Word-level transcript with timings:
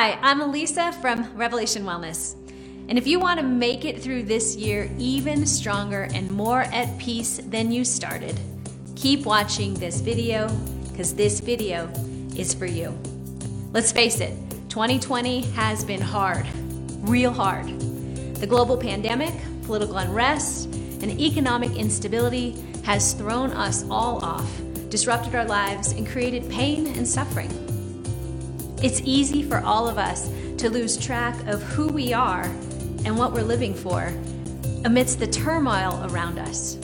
Hi, 0.00 0.18
I'm 0.22 0.40
Alisa 0.40 0.94
from 1.02 1.30
Revelation 1.36 1.84
Wellness. 1.84 2.34
And 2.88 2.96
if 2.96 3.06
you 3.06 3.20
want 3.20 3.38
to 3.38 3.44
make 3.44 3.84
it 3.84 4.00
through 4.00 4.22
this 4.22 4.56
year 4.56 4.90
even 4.96 5.44
stronger 5.44 6.08
and 6.14 6.30
more 6.30 6.62
at 6.62 6.96
peace 6.96 7.36
than 7.36 7.70
you 7.70 7.84
started, 7.84 8.40
keep 8.96 9.26
watching 9.26 9.74
this 9.74 10.00
video 10.00 10.48
because 10.88 11.14
this 11.14 11.40
video 11.40 11.92
is 12.34 12.54
for 12.54 12.64
you. 12.64 12.98
Let's 13.74 13.92
face 13.92 14.20
it, 14.20 14.34
2020 14.70 15.42
has 15.50 15.84
been 15.84 16.00
hard, 16.00 16.46
real 17.02 17.30
hard. 17.30 17.66
The 18.36 18.46
global 18.46 18.78
pandemic, 18.78 19.34
political 19.64 19.98
unrest, 19.98 20.64
and 21.02 21.20
economic 21.20 21.72
instability 21.72 22.52
has 22.84 23.12
thrown 23.12 23.50
us 23.50 23.84
all 23.90 24.24
off, 24.24 24.50
disrupted 24.88 25.34
our 25.34 25.44
lives, 25.44 25.92
and 25.92 26.08
created 26.08 26.48
pain 26.48 26.86
and 26.86 27.06
suffering. 27.06 27.69
It's 28.82 29.02
easy 29.04 29.42
for 29.42 29.60
all 29.60 29.88
of 29.88 29.98
us 29.98 30.30
to 30.56 30.70
lose 30.70 30.96
track 30.96 31.38
of 31.46 31.62
who 31.62 31.88
we 31.88 32.14
are 32.14 32.44
and 33.04 33.18
what 33.18 33.32
we're 33.32 33.42
living 33.42 33.74
for 33.74 34.12
amidst 34.86 35.18
the 35.18 35.26
turmoil 35.26 36.02
around 36.10 36.38
us. 36.38 36.78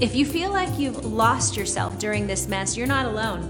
If 0.00 0.14
you 0.14 0.24
feel 0.24 0.50
like 0.50 0.78
you've 0.78 1.04
lost 1.04 1.54
yourself 1.54 1.98
during 1.98 2.26
this 2.26 2.48
mess, 2.48 2.78
you're 2.78 2.86
not 2.86 3.04
alone. 3.04 3.42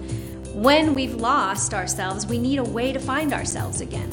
When 0.60 0.92
we've 0.92 1.14
lost 1.14 1.72
ourselves, 1.72 2.26
we 2.26 2.38
need 2.38 2.58
a 2.58 2.64
way 2.64 2.92
to 2.92 2.98
find 2.98 3.32
ourselves 3.32 3.80
again. 3.80 4.10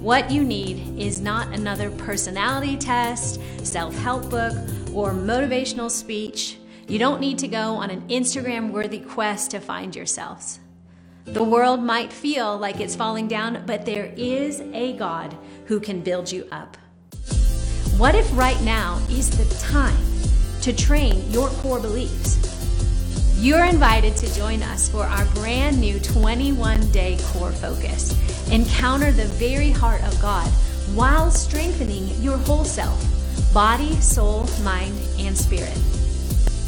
What 0.00 0.30
you 0.30 0.44
need 0.44 0.98
is 0.98 1.20
not 1.20 1.48
another 1.48 1.90
personality 1.90 2.76
test, 2.76 3.40
self 3.64 3.94
help 3.96 4.30
book, 4.30 4.54
or 4.94 5.12
motivational 5.12 5.90
speech. 5.90 6.56
You 6.86 7.00
don't 7.00 7.20
need 7.20 7.38
to 7.40 7.48
go 7.48 7.74
on 7.74 7.90
an 7.90 8.02
Instagram 8.08 8.70
worthy 8.70 9.00
quest 9.00 9.50
to 9.50 9.60
find 9.60 9.94
yourselves. 9.94 10.60
The 11.24 11.44
world 11.44 11.82
might 11.82 12.12
feel 12.12 12.56
like 12.58 12.80
it's 12.80 12.96
falling 12.96 13.28
down, 13.28 13.62
but 13.66 13.84
there 13.84 14.12
is 14.16 14.60
a 14.72 14.94
God 14.94 15.36
who 15.66 15.78
can 15.78 16.00
build 16.00 16.30
you 16.32 16.46
up. 16.50 16.76
What 17.96 18.14
if 18.14 18.28
right 18.36 18.60
now 18.62 19.00
is 19.10 19.30
the 19.30 19.54
time 19.66 19.96
to 20.62 20.72
train 20.72 21.30
your 21.30 21.48
core 21.48 21.78
beliefs? 21.78 22.38
You're 23.38 23.64
invited 23.64 24.16
to 24.16 24.34
join 24.34 24.62
us 24.62 24.88
for 24.88 25.04
our 25.04 25.24
brand 25.34 25.80
new 25.80 26.00
21 26.00 26.90
day 26.90 27.18
core 27.28 27.52
focus. 27.52 28.12
Encounter 28.50 29.12
the 29.12 29.26
very 29.26 29.70
heart 29.70 30.02
of 30.04 30.20
God 30.20 30.48
while 30.94 31.30
strengthening 31.30 32.08
your 32.22 32.38
whole 32.38 32.64
self 32.64 33.02
body, 33.52 33.94
soul, 34.00 34.48
mind, 34.62 34.94
and 35.18 35.36
spirit. 35.36 35.78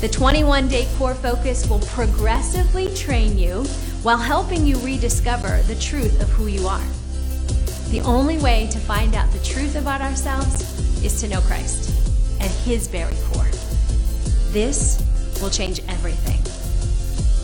The 0.01 0.09
21 0.09 0.69
day 0.69 0.89
core 0.97 1.15
focus 1.15 1.69
will 1.69 1.81
progressively 1.81 2.95
train 2.95 3.39
you 3.39 3.65
while 4.03 4.19
helping 4.19 4.67
you 4.67 4.77
rediscover 4.79 5.63
the 5.69 5.77
truth 5.77 6.21
of 6.21 6.29
who 6.31 6.49
you 6.49 6.67
are. 6.67 6.85
The 7.91 8.01
only 8.01 8.39
way 8.39 8.69
to 8.73 8.79
find 8.79 9.15
out 9.15 9.31
the 9.33 9.45
truth 9.45 9.77
about 9.77 10.01
ourselves 10.01 11.05
is 11.05 11.21
to 11.21 11.29
know 11.29 11.41
Christ 11.43 11.91
at 12.41 12.51
His 12.51 12.89
very 12.89 13.15
core. 13.31 13.49
This 14.51 15.03
will 15.41 15.51
change 15.51 15.81
everything. 15.89 16.43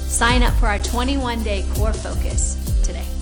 Sign 0.08 0.42
up 0.42 0.54
for 0.54 0.66
our 0.66 0.78
21 0.78 1.42
day 1.42 1.64
core 1.74 1.92
focus 1.92 2.56
today. 2.82 3.17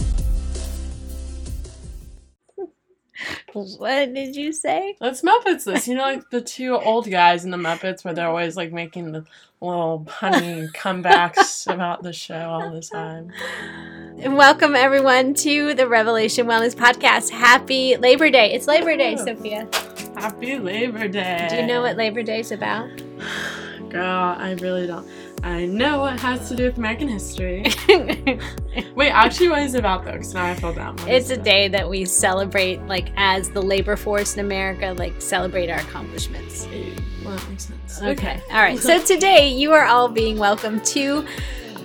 What 3.52 4.12
did 4.14 4.36
you 4.36 4.52
say? 4.52 4.96
Let's 5.00 5.22
Muppets 5.22 5.64
this. 5.64 5.88
You 5.88 5.94
know, 5.94 6.02
like 6.02 6.30
the 6.30 6.40
two 6.40 6.76
old 6.76 7.10
guys 7.10 7.44
in 7.44 7.50
the 7.50 7.56
Muppets 7.56 8.04
where 8.04 8.14
they're 8.14 8.28
always 8.28 8.56
like 8.56 8.72
making 8.72 9.12
the 9.12 9.24
little 9.60 10.06
punny 10.06 10.70
comebacks 10.72 11.72
about 11.72 12.02
the 12.02 12.12
show 12.12 12.34
all 12.34 12.70
the 12.70 12.82
time. 12.82 13.32
And 14.18 14.36
welcome 14.36 14.74
everyone 14.74 15.34
to 15.34 15.74
the 15.74 15.88
Revelation 15.88 16.46
Wellness 16.46 16.74
Podcast. 16.74 17.30
Happy 17.30 17.96
Labor 17.96 18.30
Day. 18.30 18.52
It's 18.52 18.66
Labor 18.66 18.96
Day. 18.96 19.16
Sophia. 19.16 19.68
Happy 20.16 20.58
Labor 20.58 21.08
Day. 21.08 21.46
Do 21.50 21.56
you 21.56 21.66
know 21.66 21.82
what 21.82 21.96
Labor 21.96 22.22
Day 22.22 22.40
is 22.40 22.52
about? 22.52 22.88
Girl, 23.90 24.34
I 24.38 24.56
really 24.60 24.86
don't. 24.86 25.08
I 25.46 25.64
know 25.64 26.06
it 26.06 26.18
has 26.18 26.48
to 26.48 26.56
do 26.56 26.64
with 26.64 26.76
American 26.76 27.06
history. 27.06 27.64
Wait, 28.96 29.10
actually, 29.10 29.48
what 29.48 29.62
is 29.62 29.76
it 29.76 29.78
about 29.78 30.04
though? 30.04 30.10
Because 30.10 30.34
now 30.34 30.44
I 30.44 30.54
feel 30.56 30.72
dumb. 30.72 30.96
What 30.96 31.08
it's 31.08 31.30
a 31.30 31.34
it? 31.34 31.44
day 31.44 31.68
that 31.68 31.88
we 31.88 32.04
celebrate, 32.04 32.82
like, 32.88 33.12
as 33.16 33.48
the 33.50 33.62
labor 33.62 33.94
force 33.94 34.34
in 34.34 34.44
America, 34.44 34.92
like, 34.98 35.22
celebrate 35.22 35.70
our 35.70 35.78
accomplishments. 35.78 36.66
Well, 37.24 37.36
that 37.36 37.48
makes 37.48 37.66
sense. 37.66 38.02
Okay. 38.02 38.42
All 38.50 38.56
right. 38.56 38.76
So 38.76 39.00
today 39.04 39.52
you 39.52 39.72
are 39.72 39.84
all 39.84 40.08
being 40.08 40.36
welcome 40.36 40.80
to 40.80 41.24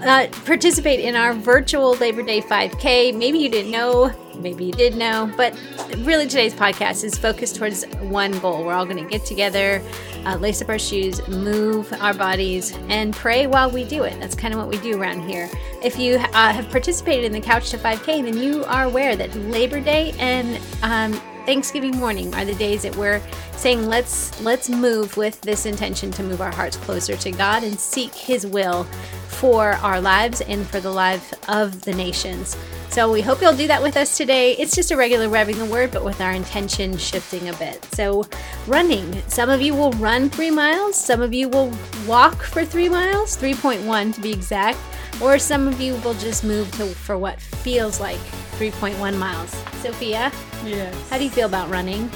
uh, 0.01 0.27
participate 0.43 0.99
in 0.99 1.15
our 1.15 1.35
virtual 1.35 1.93
Labor 1.97 2.23
Day 2.23 2.41
5K. 2.41 3.15
Maybe 3.15 3.37
you 3.37 3.49
didn't 3.49 3.71
know, 3.71 4.07
maybe 4.41 4.65
you 4.65 4.71
did 4.73 4.95
know, 4.95 5.31
but 5.37 5.53
really 5.99 6.27
today's 6.27 6.53
podcast 6.53 7.03
is 7.03 7.17
focused 7.17 7.55
towards 7.55 7.85
one 8.01 8.37
goal. 8.39 8.63
We're 8.63 8.73
all 8.73 8.85
going 8.85 9.03
to 9.03 9.09
get 9.09 9.25
together, 9.25 9.81
uh, 10.25 10.37
lace 10.37 10.61
up 10.61 10.69
our 10.69 10.79
shoes, 10.79 11.25
move 11.27 11.91
our 12.01 12.13
bodies, 12.13 12.77
and 12.89 13.13
pray 13.13 13.47
while 13.47 13.69
we 13.69 13.83
do 13.83 14.03
it. 14.03 14.19
That's 14.19 14.35
kind 14.35 14.53
of 14.53 14.59
what 14.59 14.67
we 14.69 14.77
do 14.79 14.99
around 14.99 15.27
here. 15.27 15.49
If 15.83 15.97
you 15.97 16.15
uh, 16.15 16.53
have 16.53 16.69
participated 16.69 17.25
in 17.25 17.31
the 17.31 17.41
Couch 17.41 17.69
to 17.71 17.77
5K, 17.77 18.23
then 18.23 18.37
you 18.37 18.63
are 18.65 18.83
aware 18.83 19.15
that 19.15 19.35
Labor 19.35 19.79
Day 19.79 20.13
and 20.19 20.59
um, 20.83 21.13
Thanksgiving 21.45 21.97
morning 21.97 22.33
are 22.35 22.45
the 22.45 22.55
days 22.55 22.83
that 22.83 22.95
we're 22.95 23.21
saying 23.61 23.85
let's 23.87 24.41
let's 24.41 24.69
move 24.69 25.15
with 25.17 25.39
this 25.41 25.67
intention 25.67 26.09
to 26.11 26.23
move 26.23 26.41
our 26.41 26.51
hearts 26.51 26.77
closer 26.77 27.15
to 27.15 27.31
God 27.31 27.63
and 27.63 27.79
seek 27.79 28.11
his 28.13 28.45
will 28.47 28.85
for 29.27 29.73
our 29.83 30.01
lives 30.01 30.41
and 30.41 30.65
for 30.67 30.79
the 30.79 30.89
life 30.91 31.33
of 31.47 31.81
the 31.83 31.93
nations. 31.93 32.57
So 32.89 33.11
we 33.11 33.21
hope 33.21 33.39
you'll 33.39 33.55
do 33.55 33.67
that 33.67 33.81
with 33.81 33.95
us 33.97 34.17
today. 34.17 34.53
It's 34.53 34.75
just 34.75 34.91
a 34.91 34.97
regular 34.97 35.27
revving 35.29 35.57
the 35.57 35.65
word, 35.65 35.91
but 35.91 36.03
with 36.03 36.19
our 36.21 36.31
intention 36.31 36.97
shifting 36.97 37.49
a 37.49 37.53
bit. 37.53 37.85
So 37.93 38.27
running. 38.67 39.21
Some 39.27 39.49
of 39.49 39.61
you 39.61 39.73
will 39.73 39.91
run 39.93 40.29
three 40.29 40.51
miles, 40.51 40.95
some 40.97 41.21
of 41.21 41.33
you 41.33 41.47
will 41.47 41.71
walk 42.05 42.41
for 42.41 42.65
three 42.65 42.89
miles, 42.89 43.37
3.1 43.37 44.15
to 44.15 44.21
be 44.21 44.31
exact, 44.31 44.79
or 45.21 45.37
some 45.39 45.67
of 45.67 45.79
you 45.79 45.95
will 45.97 46.15
just 46.15 46.43
move 46.43 46.69
to 46.73 46.87
for 46.87 47.17
what 47.17 47.39
feels 47.39 47.99
like 47.99 48.19
3.1 48.57 49.17
miles. 49.17 49.51
Sophia, 49.81 50.31
Yes. 50.65 51.09
how 51.09 51.17
do 51.17 51.23
you 51.23 51.29
feel 51.29 51.47
about 51.47 51.69
running? 51.69 52.09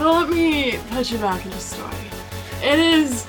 Well, 0.00 0.20
let 0.20 0.30
me 0.30 0.78
put 0.92 1.10
you 1.12 1.18
back 1.18 1.44
in 1.44 1.50
the 1.50 1.58
story. 1.58 1.92
It 2.62 2.78
is 2.78 3.26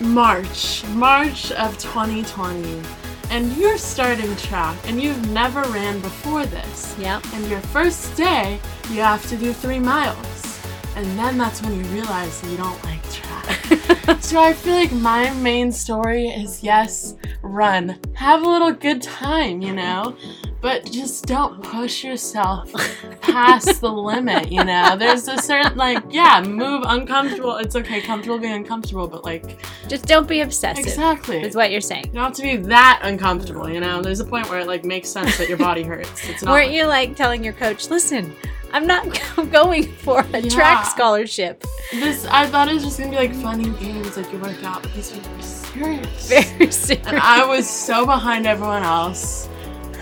March, 0.00 0.84
March 0.88 1.50
of 1.52 1.78
2020, 1.78 2.82
and 3.30 3.50
you're 3.56 3.78
starting 3.78 4.36
track, 4.36 4.76
and 4.84 5.00
you've 5.00 5.30
never 5.30 5.62
ran 5.70 5.98
before 6.00 6.44
this. 6.44 6.94
Yep. 6.98 7.24
And 7.32 7.48
your 7.48 7.60
first 7.60 8.14
day, 8.18 8.60
you 8.90 9.00
have 9.00 9.26
to 9.30 9.36
do 9.38 9.54
three 9.54 9.78
miles, 9.78 10.41
and 10.96 11.06
then 11.18 11.38
that's 11.38 11.62
when 11.62 11.76
you 11.76 11.84
realize 11.90 12.40
that 12.40 12.50
you 12.50 12.56
don't 12.56 12.84
like 12.84 13.02
track. 13.10 14.20
so 14.20 14.40
I 14.40 14.52
feel 14.52 14.74
like 14.74 14.92
my 14.92 15.32
main 15.34 15.72
story 15.72 16.28
is 16.28 16.62
yes, 16.62 17.14
run, 17.42 17.98
have 18.14 18.42
a 18.42 18.48
little 18.48 18.72
good 18.72 19.02
time, 19.02 19.62
you 19.62 19.72
know. 19.72 20.16
But 20.60 20.88
just 20.92 21.26
don't 21.26 21.60
push 21.60 22.04
yourself 22.04 22.72
past 23.20 23.80
the 23.80 23.90
limit, 23.90 24.52
you 24.52 24.62
know? 24.62 24.96
There's 24.96 25.26
a 25.26 25.36
certain, 25.38 25.76
like, 25.76 26.00
yeah, 26.08 26.40
move 26.40 26.84
uncomfortable. 26.86 27.56
It's 27.56 27.74
okay, 27.74 28.00
comfortable 28.00 28.38
being 28.38 28.52
uncomfortable, 28.52 29.08
but, 29.08 29.24
like, 29.24 29.58
Just 29.88 30.06
don't 30.06 30.28
be 30.28 30.40
obsessive. 30.40 30.84
exactly. 30.84 31.42
Is 31.42 31.56
what 31.56 31.72
you're 31.72 31.80
saying. 31.80 32.04
You 32.06 32.12
don't 32.12 32.24
have 32.26 32.32
to 32.34 32.42
be 32.42 32.56
that 32.68 33.00
uncomfortable, 33.02 33.68
you 33.68 33.80
know? 33.80 34.02
There's 34.02 34.20
a 34.20 34.24
point 34.24 34.48
where 34.50 34.60
it, 34.60 34.68
like, 34.68 34.84
makes 34.84 35.08
sense 35.08 35.36
that 35.38 35.48
your 35.48 35.58
body 35.58 35.82
hurts. 35.82 36.28
It's 36.28 36.44
not. 36.44 36.52
Weren't 36.52 36.70
you 36.70 36.86
like 36.86 37.16
telling 37.16 37.42
your 37.42 37.54
coach, 37.54 37.90
listen, 37.90 38.32
I'm 38.72 38.86
not 38.86 39.06
going 39.52 39.92
for 39.92 40.24
a 40.32 40.42
track 40.42 40.86
scholarship? 40.86 41.64
This, 41.90 42.24
I 42.26 42.46
thought 42.46 42.68
it 42.68 42.74
was 42.74 42.84
just 42.84 42.98
gonna 42.98 43.10
be, 43.10 43.16
like, 43.16 43.34
fun 43.34 43.60
and 43.60 43.78
games, 43.78 44.16
like, 44.16 44.32
you 44.32 44.38
work 44.38 44.62
out, 44.64 44.82
but 44.82 44.94
these 44.94 45.10
people 45.10 45.30
were 45.36 45.42
serious. 45.42 46.28
Very 46.28 46.70
serious. 46.70 46.90
and 47.06 47.18
I 47.18 47.46
was 47.46 47.68
so 47.68 48.06
behind 48.06 48.46
everyone 48.46 48.82
else. 48.82 49.48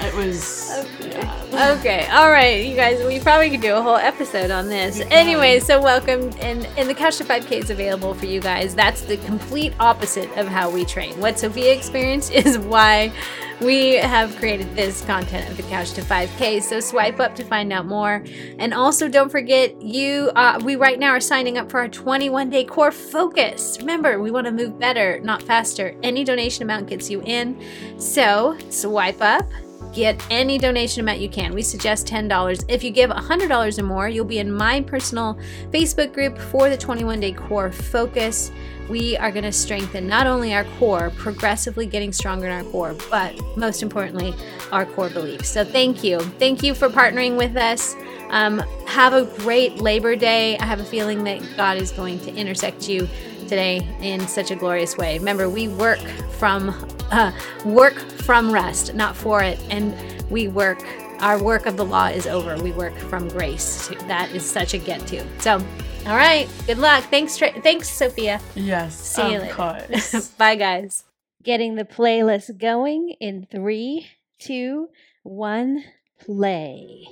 It 0.03 0.15
was. 0.15 0.71
Okay. 0.71 1.11
Yeah. 1.11 1.41
Okay, 1.79 2.09
all 2.09 2.31
right, 2.31 2.65
you 2.65 2.75
guys. 2.75 3.05
We 3.05 3.21
probably 3.21 3.51
could 3.51 3.61
do 3.61 3.75
a 3.75 3.83
whole 3.83 3.97
episode 3.97 4.51
on 4.51 4.69
this. 4.69 4.99
Can. 4.99 5.13
Anyway, 5.13 5.61
so 5.61 5.81
welcome, 5.81 6.31
and 6.41 6.65
and 6.79 6.89
the 6.89 6.95
Couch 6.95 7.19
to 7.19 7.25
5K 7.25 7.53
is 7.53 7.71
available 7.71 8.15
for 8.15 8.25
you 8.25 8.41
guys. 8.41 8.75
That's 8.75 9.03
the 9.03 9.19
complete 9.19 9.75
opposite 9.79 10.35
of 10.39 10.49
how 10.49 10.71
we 10.71 10.87
train. 10.87 11.21
What 11.21 11.39
Sophia 11.39 11.75
experienced 11.75 12.33
is 12.33 12.59
why 12.59 13.13
we 13.61 13.97
have 13.97 14.35
created 14.37 14.75
this 14.75 15.05
content 15.05 15.51
of 15.51 15.59
the 15.59 15.65
Couch 15.65 15.93
to 15.93 16.01
5K. 16.01 16.63
So 16.63 16.81
swipe 16.81 17.21
up 17.21 17.35
to 17.37 17.45
find 17.45 17.71
out 17.71 17.85
more, 17.85 18.25
and 18.59 18.73
also 18.73 19.07
don't 19.07 19.29
forget 19.29 19.83
you. 19.83 20.31
Uh, 20.35 20.59
we 20.65 20.77
right 20.77 20.99
now 20.99 21.11
are 21.11 21.21
signing 21.21 21.59
up 21.59 21.71
for 21.71 21.81
our 21.81 21.89
21 21.89 22.49
day 22.49 22.65
core 22.65 22.91
focus. 22.91 23.77
Remember, 23.81 24.19
we 24.19 24.31
want 24.31 24.47
to 24.47 24.53
move 24.53 24.79
better, 24.79 25.21
not 25.21 25.43
faster. 25.43 25.95
Any 26.03 26.25
donation 26.25 26.63
amount 26.63 26.89
gets 26.89 27.11
you 27.11 27.21
in. 27.27 27.61
So 27.99 28.57
swipe 28.71 29.21
up 29.21 29.45
get 29.93 30.25
any 30.31 30.59
donation 30.59 31.01
amount 31.01 31.19
you 31.19 31.29
can. 31.29 31.55
We 31.55 31.63
suggest 31.63 32.07
$10. 32.07 32.65
If 32.69 32.83
you 32.83 32.91
give 32.91 33.11
$100 33.11 33.79
or 33.79 33.83
more, 33.83 34.09
you'll 34.09 34.25
be 34.25 34.39
in 34.39 34.53
my 34.53 34.81
personal 34.83 35.39
Facebook 35.71 36.13
group 36.13 36.39
for 36.39 36.69
the 36.69 36.77
21 36.77 37.21
day 37.21 37.33
core 37.33 37.73
focus. 37.73 38.51
We 38.89 39.17
are 39.19 39.31
going 39.31 39.45
to 39.45 39.53
strengthen 39.53 40.09
not 40.09 40.27
only 40.27 40.53
our 40.53 40.65
core, 40.79 41.11
progressively 41.11 41.87
getting 41.87 42.13
stronger 42.13 42.47
in 42.47 42.53
our 42.53 42.71
core, 42.73 42.97
but 43.09 43.35
most 43.57 43.83
importantly, 43.83 44.35
our 44.73 44.85
core 44.85 45.09
beliefs. 45.09 45.49
So 45.49 45.65
thank 45.65 46.03
you. 46.03 46.19
Thank 46.21 46.63
you 46.63 46.75
for 46.75 46.89
partnering 46.89 47.37
with 47.37 47.57
us. 47.57 47.95
Um, 48.31 48.59
have 48.87 49.13
a 49.13 49.25
great 49.41 49.77
Labor 49.77 50.17
Day. 50.17 50.59
I 50.59 50.65
have 50.65 50.81
a 50.81 50.85
feeling 50.85 51.25
that 51.25 51.41
God 51.57 51.77
is 51.77 51.93
going 51.93 52.19
to 52.21 52.35
intersect 52.35 52.89
you 52.89 53.09
today 53.51 53.87
in 54.01 54.27
such 54.29 54.51
a 54.53 54.57
glorious 54.57 54.97
way. 54.97 55.19
Remember, 55.19 55.51
we 55.51 55.67
work 55.69 55.99
from 56.39 56.71
uh, 57.11 57.33
work 57.65 57.95
from 58.23 58.51
rest, 58.53 58.95
not 58.95 59.17
for 59.17 59.43
it, 59.43 59.59
and 59.69 59.95
we 60.31 60.49
work. 60.49 60.83
Our 61.19 61.43
work 61.43 61.67
of 61.67 61.77
the 61.77 61.85
law 61.85 62.07
is 62.07 62.27
over. 62.27 62.57
We 62.63 62.73
work 62.73 62.97
from 62.97 63.29
grace. 63.29 63.89
That 64.07 64.31
is 64.35 64.49
such 64.49 64.73
a 64.73 64.79
get 64.79 65.07
to. 65.09 65.23
So, 65.41 65.59
all 66.07 66.17
right. 66.17 66.49
Good 66.67 66.79
luck. 66.79 67.05
Thanks. 67.05 67.37
Tra- 67.37 67.61
thanks, 67.61 67.91
Sophia. 67.91 68.41
Yes. 68.55 68.99
See 68.99 69.33
you 69.33 69.37
of 69.37 69.43
later. 69.43 69.55
course. 69.55 70.29
Bye, 70.39 70.55
guys. 70.55 71.05
Getting 71.43 71.75
the 71.75 71.85
playlist 71.85 72.57
going 72.57 73.17
in 73.21 73.47
three, 73.51 74.07
two, 74.39 74.89
one, 75.25 75.85
play. 76.25 77.07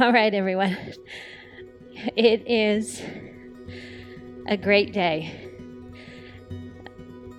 All 0.00 0.12
right, 0.12 0.32
everyone. 0.34 0.76
It 2.14 2.46
is 2.46 3.00
a 4.48 4.56
great 4.56 4.92
day. 4.92 5.50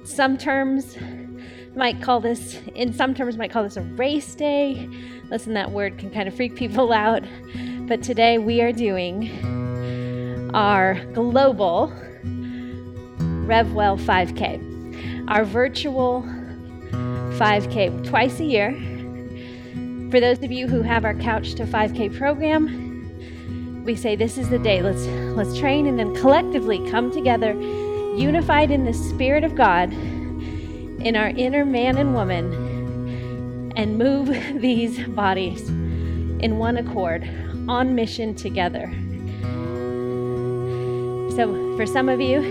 Some 0.03 0.37
terms 0.37 0.97
might 1.75 2.01
call 2.01 2.19
this, 2.19 2.59
in 2.75 2.91
some 2.93 3.13
terms, 3.13 3.37
might 3.37 3.51
call 3.51 3.63
this 3.63 3.77
a 3.77 3.81
race 3.81 4.35
day. 4.35 4.89
Listen, 5.29 5.53
that 5.53 5.71
word 5.71 5.97
can 5.97 6.09
kind 6.09 6.27
of 6.27 6.35
freak 6.35 6.55
people 6.55 6.91
out. 7.05 7.23
But 7.87 8.03
today 8.03 8.37
we 8.37 8.61
are 8.61 8.71
doing 8.71 10.51
our 10.53 10.95
global 11.13 11.93
RevWell 13.45 13.99
5K, 13.99 15.29
our 15.29 15.45
virtual 15.45 16.23
5K 16.91 18.05
twice 18.07 18.39
a 18.39 18.45
year. 18.45 18.73
For 20.11 20.19
those 20.19 20.41
of 20.43 20.51
you 20.51 20.67
who 20.67 20.81
have 20.81 21.05
our 21.05 21.13
Couch 21.13 21.55
to 21.55 21.65
5K 21.65 22.17
program, 22.17 22.86
we 23.87 23.95
say 23.95 24.17
this 24.17 24.37
is 24.37 24.49
the 24.49 24.59
day. 24.59 24.81
Let's 24.81 25.05
let's 25.37 25.57
train 25.57 25.87
and 25.87 25.97
then 25.97 26.13
collectively 26.13 26.85
come 26.91 27.09
together, 27.09 27.53
unified 27.53 28.69
in 28.69 28.83
the 28.83 28.91
Spirit 28.91 29.45
of 29.45 29.55
God, 29.55 29.93
in 29.93 31.15
our 31.15 31.29
inner 31.29 31.63
man 31.63 31.97
and 31.97 32.13
woman, 32.13 33.71
and 33.77 33.97
move 33.97 34.27
these 34.61 34.99
bodies 35.07 35.69
in 35.69 36.57
one 36.57 36.75
accord, 36.75 37.23
on 37.69 37.95
mission 37.95 38.35
together. 38.35 38.91
So, 41.37 41.77
for 41.77 41.85
some 41.85 42.09
of 42.09 42.19
you, 42.19 42.41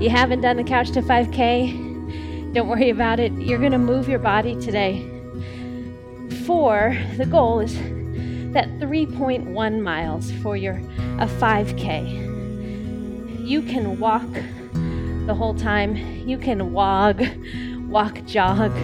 you 0.00 0.10
haven't 0.10 0.40
done 0.40 0.56
the 0.56 0.64
Couch 0.64 0.90
to 0.90 1.02
5K, 1.02 2.52
don't 2.52 2.66
worry 2.66 2.90
about 2.90 3.20
it. 3.20 3.32
You're 3.34 3.60
going 3.60 3.72
to 3.72 3.78
move 3.78 4.08
your 4.08 4.18
body 4.18 4.60
today. 4.60 5.08
For 6.46 6.98
the 7.16 7.26
goal 7.26 7.60
is 7.60 7.78
that 8.52 8.68
3.1 8.78 9.82
miles 9.82 10.30
for 10.42 10.56
your 10.56 10.80
a 11.18 11.26
5K. 11.26 13.46
You 13.46 13.62
can 13.62 13.98
walk 13.98 14.26
the 15.26 15.34
whole 15.34 15.54
time. 15.54 15.96
You 16.26 16.38
can 16.38 16.72
wog, 16.72 17.22
walk, 17.88 18.24
jog. 18.24 18.74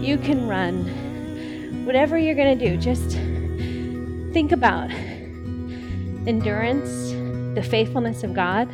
You 0.00 0.18
can 0.18 0.46
run. 0.46 1.84
Whatever 1.84 2.18
you're 2.18 2.34
going 2.34 2.58
to 2.58 2.70
do, 2.70 2.76
just 2.76 3.16
think 4.32 4.52
about 4.52 4.90
endurance, 6.26 7.12
the 7.54 7.62
faithfulness 7.62 8.22
of 8.22 8.34
God, 8.34 8.68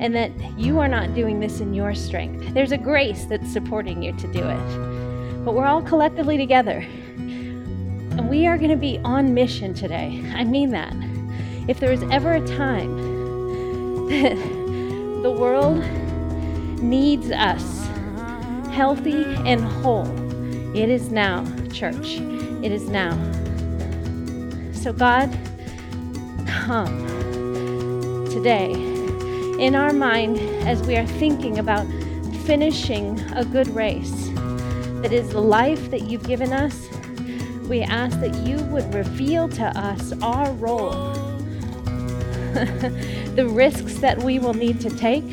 and 0.00 0.14
that 0.14 0.32
you 0.58 0.78
are 0.78 0.88
not 0.88 1.14
doing 1.14 1.40
this 1.40 1.60
in 1.60 1.74
your 1.74 1.94
strength. 1.94 2.54
There's 2.54 2.72
a 2.72 2.78
grace 2.78 3.26
that's 3.26 3.52
supporting 3.52 4.02
you 4.02 4.16
to 4.16 4.32
do 4.32 4.42
it. 4.42 5.44
But 5.44 5.54
we're 5.54 5.66
all 5.66 5.82
collectively 5.82 6.38
together. 6.38 6.86
And 8.12 8.28
we 8.28 8.46
are 8.46 8.58
going 8.58 8.70
to 8.70 8.76
be 8.76 8.98
on 9.04 9.32
mission 9.34 9.74
today. 9.74 10.22
I 10.34 10.44
mean 10.44 10.70
that. 10.70 10.94
If 11.68 11.80
there 11.80 11.90
was 11.90 12.02
ever 12.10 12.34
a 12.34 12.46
time 12.46 12.96
that 14.08 14.36
the 15.22 15.30
world 15.30 15.78
needs 16.82 17.30
us 17.30 17.86
healthy 18.72 19.24
and 19.46 19.60
whole, 19.60 20.08
it 20.76 20.88
is 20.88 21.10
now, 21.10 21.44
church. 21.72 22.18
It 22.62 22.72
is 22.72 22.88
now. 22.88 23.12
So, 24.72 24.92
God, 24.92 25.30
come 26.46 27.06
today 28.30 28.72
in 29.58 29.74
our 29.74 29.92
mind 29.92 30.38
as 30.66 30.82
we 30.82 30.96
are 30.96 31.06
thinking 31.06 31.58
about 31.58 31.86
finishing 32.44 33.20
a 33.34 33.44
good 33.44 33.68
race 33.68 34.28
that 35.02 35.12
is 35.12 35.30
the 35.30 35.40
life 35.40 35.90
that 35.90 36.02
you've 36.02 36.26
given 36.26 36.52
us 36.52 36.89
we 37.70 37.82
ask 37.82 38.18
that 38.18 38.34
you 38.38 38.56
would 38.64 38.92
reveal 38.92 39.48
to 39.48 39.64
us 39.78 40.12
our 40.22 40.52
role, 40.54 41.12
the 43.36 43.48
risks 43.48 43.98
that 43.98 44.20
we 44.24 44.40
will 44.40 44.54
need 44.54 44.80
to 44.80 44.90
take 44.90 45.32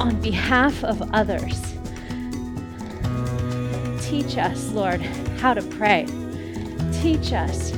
on 0.00 0.20
behalf 0.20 0.82
of 0.82 1.00
others. 1.14 1.76
Teach 4.04 4.36
us, 4.36 4.72
Lord, 4.72 5.00
how 5.38 5.54
to 5.54 5.62
pray. 5.62 6.08
Teach 6.94 7.32
us 7.32 7.70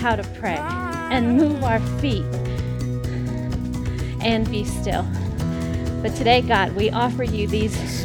how 0.00 0.16
to 0.16 0.24
pray 0.40 0.56
and 0.56 1.36
move 1.36 1.62
our 1.62 1.80
feet 2.00 2.24
and 4.22 4.50
be 4.50 4.64
still. 4.64 5.06
But 6.00 6.14
today, 6.16 6.40
God, 6.40 6.72
we 6.72 6.88
offer 6.88 7.24
you 7.24 7.46
these, 7.46 8.04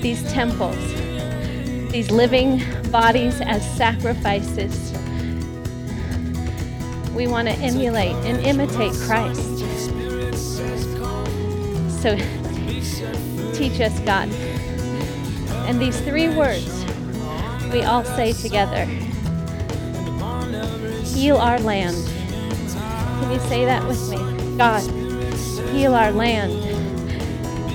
these 0.00 0.22
temples, 0.32 1.03
these 1.94 2.10
living 2.10 2.60
bodies 2.90 3.40
as 3.40 3.64
sacrifices. 3.76 4.90
We 7.14 7.28
want 7.28 7.46
to 7.46 7.54
emulate 7.54 8.16
and 8.26 8.44
imitate 8.44 8.92
Christ. 9.06 9.40
So 12.02 12.16
teach 13.54 13.80
us, 13.80 13.96
God. 14.00 14.28
And 15.68 15.80
these 15.80 16.00
three 16.00 16.36
words 16.36 16.84
we 17.72 17.82
all 17.82 18.04
say 18.04 18.32
together 18.32 18.86
Heal 21.04 21.36
our 21.36 21.60
land. 21.60 21.94
Can 23.20 23.30
you 23.30 23.38
say 23.48 23.64
that 23.66 23.86
with 23.86 24.10
me? 24.10 24.16
God, 24.58 24.82
heal 25.70 25.94
our 25.94 26.10
land. 26.10 26.63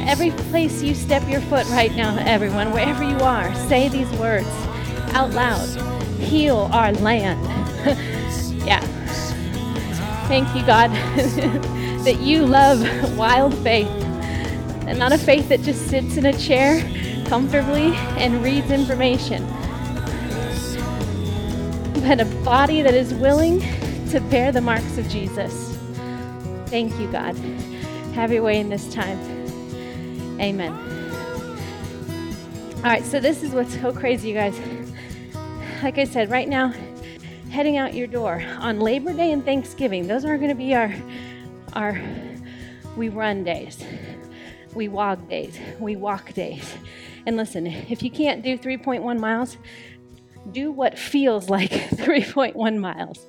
Every 0.10 0.32
place 0.32 0.82
you 0.82 0.96
step 0.96 1.30
your 1.30 1.40
foot 1.40 1.68
right 1.68 1.96
now, 1.96 2.18
everyone, 2.18 2.72
wherever 2.72 3.04
you 3.04 3.18
are, 3.20 3.54
say 3.68 3.90
these 3.90 4.10
words 4.18 4.48
out 5.14 5.30
loud. 5.30 5.70
Heal 6.20 6.68
our 6.74 6.92
land. 6.94 7.40
yeah. 8.66 8.80
Thank 10.28 10.48
you, 10.56 10.66
God, 10.66 10.90
that 12.06 12.18
you 12.22 12.44
love 12.44 12.82
wild 13.20 13.56
faith 13.60 13.88
and 14.88 14.98
not 14.98 15.12
a 15.12 15.18
faith 15.20 15.48
that 15.50 15.62
just 15.62 15.88
sits 15.90 16.18
in 16.18 16.26
a 16.26 16.34
chair 16.34 16.82
comfortably 17.28 17.94
and 18.18 18.44
reads 18.44 18.72
information, 18.72 19.46
but 22.02 22.20
a 22.20 22.26
body 22.44 22.82
that 22.82 22.96
is 22.96 23.14
willing 23.14 23.60
to 24.10 24.20
bear 24.32 24.52
the 24.52 24.60
marks 24.62 24.98
of 24.98 25.08
Jesus. 25.08 25.78
Thank 26.66 27.00
you, 27.00 27.12
God. 27.12 27.36
Have 28.16 28.34
your 28.34 28.42
way 28.42 28.60
in 28.60 28.70
this 28.70 28.92
time. 28.92 29.29
Amen. 30.40 30.74
All 32.78 32.84
right, 32.84 33.04
so 33.04 33.20
this 33.20 33.44
is 33.44 33.52
what's 33.52 33.80
so 33.80 33.92
crazy, 33.92 34.30
you 34.30 34.34
guys. 34.34 34.58
Like 35.84 35.98
I 35.98 36.06
said, 36.06 36.30
right 36.30 36.48
now, 36.48 36.74
heading 37.50 37.78
out 37.78 37.94
your 37.94 38.08
door 38.08 38.42
on 38.60 38.80
Labor 38.80 39.12
Day 39.12 39.32
and 39.32 39.44
Thanksgiving, 39.44 40.08
those 40.08 40.24
are 40.24 40.38
going 40.38 40.50
to 40.50 40.56
be 40.56 40.74
our 40.76 40.94
our 41.74 42.02
we 42.96 43.10
run 43.10 43.44
days. 43.44 43.84
We 44.74 44.88
walk 44.88 45.28
days. 45.30 45.60
We 45.80 45.96
walk 45.96 46.34
days. 46.34 46.76
And 47.26 47.38
listen, 47.38 47.68
if 47.68 48.02
you 48.02 48.12
can't 48.12 48.44
do 48.44 48.58
3.1 48.58 49.20
miles, 49.20 49.58
do 50.52 50.72
what 50.72 50.98
feels 50.98 51.50
like 51.50 51.72
3.1 51.72 52.78
miles. 52.78 53.26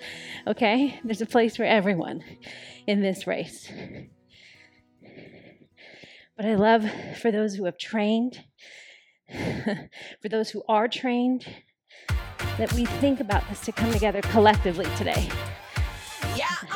Okay? 0.46 0.98
There's 1.04 1.20
a 1.20 1.26
place 1.26 1.56
for 1.56 1.64
everyone 1.64 2.22
in 2.86 3.00
this 3.00 3.26
race. 3.26 3.70
But 6.40 6.48
I 6.48 6.54
love 6.54 6.90
for 7.20 7.30
those 7.30 7.54
who 7.54 7.66
have 7.66 7.76
trained, 7.76 8.44
for 10.22 10.28
those 10.30 10.48
who 10.48 10.62
are 10.68 10.88
trained, 10.88 11.44
that 12.56 12.72
we 12.72 12.86
think 12.86 13.20
about 13.20 13.46
this 13.50 13.60
to 13.66 13.72
come 13.72 13.92
together 13.92 14.22
collectively 14.22 14.86
today. 14.96 15.28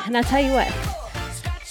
And 0.05 0.19
I'll 0.19 0.23
tell 0.23 0.45
you 0.45 0.53
what, 0.53 0.71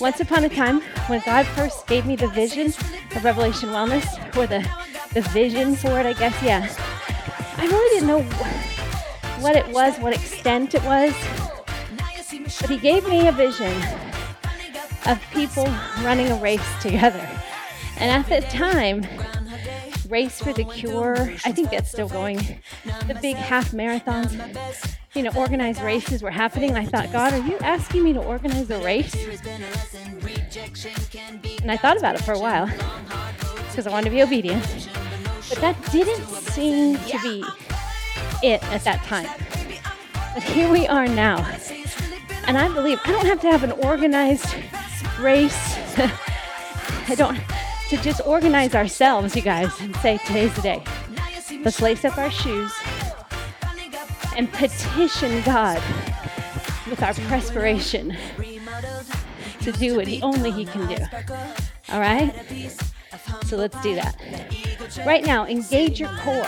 once 0.02 0.20
upon 0.20 0.44
a 0.44 0.50
time, 0.50 0.82
when 1.06 1.22
God 1.24 1.46
first 1.46 1.86
gave 1.86 2.08
me 2.08 2.16
the 2.16 2.30
vision 2.30 2.70
of 3.16 3.24
Revelation 3.24 3.70
Wellness, 3.70 4.36
or 4.36 4.48
the, 4.48 4.68
the 5.14 5.22
vision 5.30 5.76
for 5.76 6.00
it, 6.00 6.08
I 6.08 6.14
guess, 6.14 6.42
yeah, 6.42 6.68
I 7.58 7.68
really 7.68 8.00
didn't 8.00 8.08
know 8.08 8.24
what 9.40 9.56
it 9.56 9.68
was, 9.68 10.00
what 10.00 10.16
extent 10.16 10.74
it 10.74 10.84
was. 10.84 11.14
But 12.60 12.72
he 12.72 12.78
gave 12.78 13.08
me 13.08 13.28
a 13.28 13.32
vision 13.32 13.80
of 15.06 15.22
people 15.32 15.66
running 16.02 16.32
a 16.32 16.38
race 16.38 16.68
together. 16.82 17.30
And 17.98 18.12
at 18.12 18.28
that 18.30 18.50
time, 18.50 19.06
Race 20.10 20.40
for 20.42 20.54
the 20.54 20.64
Cure, 20.66 21.16
I 21.46 21.52
think 21.52 21.72
that's 21.72 21.90
still 21.90 22.10
going. 22.10 22.38
The 23.08 23.18
big 23.22 23.36
half 23.36 23.72
marathons, 23.72 24.96
you 25.14 25.24
know, 25.24 25.32
organized 25.36 25.82
races 25.82 26.22
were 26.22 26.32
happening. 26.32 26.76
I 26.76 26.86
thought, 26.86 27.12
God, 27.12 27.34
are 27.34 27.48
you 27.48 27.58
asking 27.60 28.04
me 28.04 28.14
to 28.14 28.22
organize 28.22 28.70
a 28.70 28.80
race? 28.84 29.16
And 31.62 31.72
I 31.72 31.78
thought 31.78 31.98
about 31.98 32.16
it 32.16 32.22
for 32.22 32.34
a 32.34 32.40
while 32.40 32.68
because 33.70 33.88
I 33.88 33.92
wanted 33.92 34.06
to 34.06 34.16
be 34.16 34.22
obedient. 34.22 34.64
But 35.50 35.60
that 35.60 35.92
didn't 35.92 36.26
seem 36.26 36.98
to 36.98 37.20
be 37.22 37.44
it 38.44 38.64
at 38.66 38.84
that 38.84 39.04
time. 39.04 39.28
But 40.34 40.44
here 40.44 40.72
we 40.72 40.88
are 40.88 41.08
now. 41.08 41.38
And 42.46 42.58
I 42.58 42.68
believe 42.74 43.00
I 43.06 43.12
don't 43.12 43.26
have 43.26 43.40
to 43.42 43.52
have 43.52 43.64
an 43.64 43.72
organized 43.72 44.54
race. 45.20 45.58
I 47.08 47.16
don't 47.16 47.38
to 47.98 48.02
just 48.02 48.26
organize 48.26 48.74
ourselves, 48.74 49.36
you 49.36 49.42
guys, 49.44 49.70
and 49.80 49.96
say 49.98 50.18
today's 50.26 50.52
the 50.56 50.62
day. 50.64 50.84
Let's 51.64 51.80
lace 51.80 52.04
up 52.04 52.18
our 52.18 52.32
shoes 52.32 52.74
and 54.36 54.52
petition 54.52 55.44
God 55.44 55.80
with 56.90 57.04
our 57.04 57.14
perspiration 57.14 58.18
to 59.62 59.72
do 59.74 59.96
what 59.96 60.08
he 60.08 60.24
only 60.24 60.50
he 60.50 60.66
can 60.66 60.88
do. 60.88 61.04
All 61.92 62.00
right? 62.00 62.34
So 63.46 63.58
let's 63.58 63.80
do 63.84 63.94
that. 63.94 64.16
Right 65.06 65.24
now, 65.24 65.46
engage 65.46 66.00
your 66.00 66.10
core. 66.18 66.48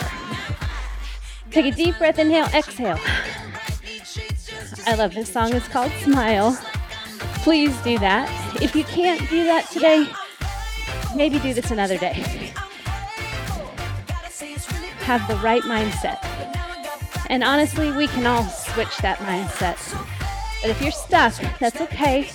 Take 1.52 1.72
a 1.72 1.76
deep 1.76 1.96
breath, 1.98 2.18
inhale, 2.18 2.46
exhale. 2.46 2.98
I 4.84 4.96
love 4.96 5.14
this 5.14 5.32
song. 5.32 5.54
It's 5.54 5.68
called 5.68 5.92
Smile. 6.02 6.58
Please 7.44 7.76
do 7.82 8.00
that. 8.00 8.28
If 8.60 8.74
you 8.74 8.82
can't 8.82 9.30
do 9.30 9.44
that 9.44 9.70
today, 9.70 10.08
maybe 11.16 11.38
do 11.38 11.54
this 11.54 11.70
another 11.70 11.98
day. 11.98 12.12
Have 15.00 15.26
the 15.28 15.36
right 15.36 15.62
mindset. 15.62 16.18
And 17.28 17.42
honestly, 17.42 17.90
we 17.92 18.06
can 18.06 18.26
all 18.26 18.44
switch 18.44 18.96
that 18.98 19.18
mindset. 19.18 19.78
But 20.60 20.70
if 20.70 20.80
you're 20.80 20.92
stuck, 20.92 21.34
that's 21.58 21.80
okay. 21.80 22.30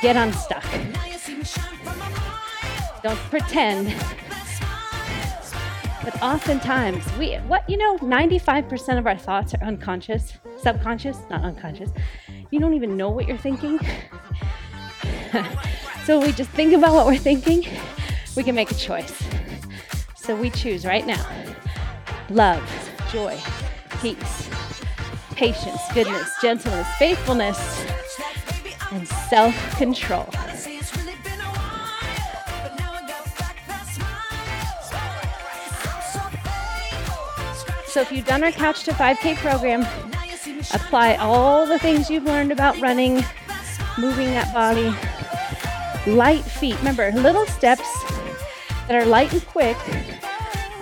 Get 0.00 0.16
unstuck. 0.16 0.64
Don't 3.02 3.18
pretend. 3.30 3.94
But 6.04 6.20
oftentimes, 6.20 7.04
we 7.16 7.34
what 7.46 7.68
you 7.68 7.76
know, 7.76 7.96
95% 7.98 8.98
of 8.98 9.06
our 9.06 9.16
thoughts 9.16 9.54
are 9.54 9.62
unconscious, 9.62 10.32
subconscious, 10.58 11.18
not 11.30 11.42
unconscious. 11.42 11.90
You 12.50 12.58
don't 12.58 12.74
even 12.74 12.96
know 12.96 13.10
what 13.10 13.28
you're 13.28 13.38
thinking. 13.38 13.78
so 16.04 16.20
we 16.20 16.32
just 16.32 16.50
think 16.50 16.72
about 16.74 16.92
what 16.92 17.06
we're 17.06 17.18
thinking, 17.18 17.64
we 18.36 18.42
can 18.42 18.54
make 18.54 18.70
a 18.70 18.74
choice. 18.74 19.12
So 20.16 20.34
we 20.36 20.50
choose 20.50 20.84
right 20.84 21.06
now 21.06 21.24
love, 22.30 22.62
joy, 23.10 23.38
peace, 24.00 24.48
patience, 25.32 25.80
goodness, 25.92 26.30
gentleness, 26.40 26.88
faithfulness, 26.98 27.84
and 28.92 29.06
self 29.06 29.54
control. 29.76 30.28
So 37.86 38.00
if 38.00 38.10
you've 38.10 38.24
done 38.24 38.42
our 38.42 38.52
Couch 38.52 38.84
to 38.84 38.92
5K 38.92 39.36
program, 39.36 39.82
apply 40.72 41.16
all 41.16 41.66
the 41.66 41.78
things 41.78 42.08
you've 42.08 42.24
learned 42.24 42.50
about 42.50 42.80
running, 42.80 43.22
moving 43.98 44.28
that 44.28 44.50
body, 44.54 44.94
light 46.10 46.42
feet. 46.42 46.78
Remember, 46.78 47.12
little 47.12 47.44
steps 47.46 48.01
that 48.88 48.94
are 48.94 49.04
light 49.04 49.32
and 49.32 49.46
quick 49.46 49.76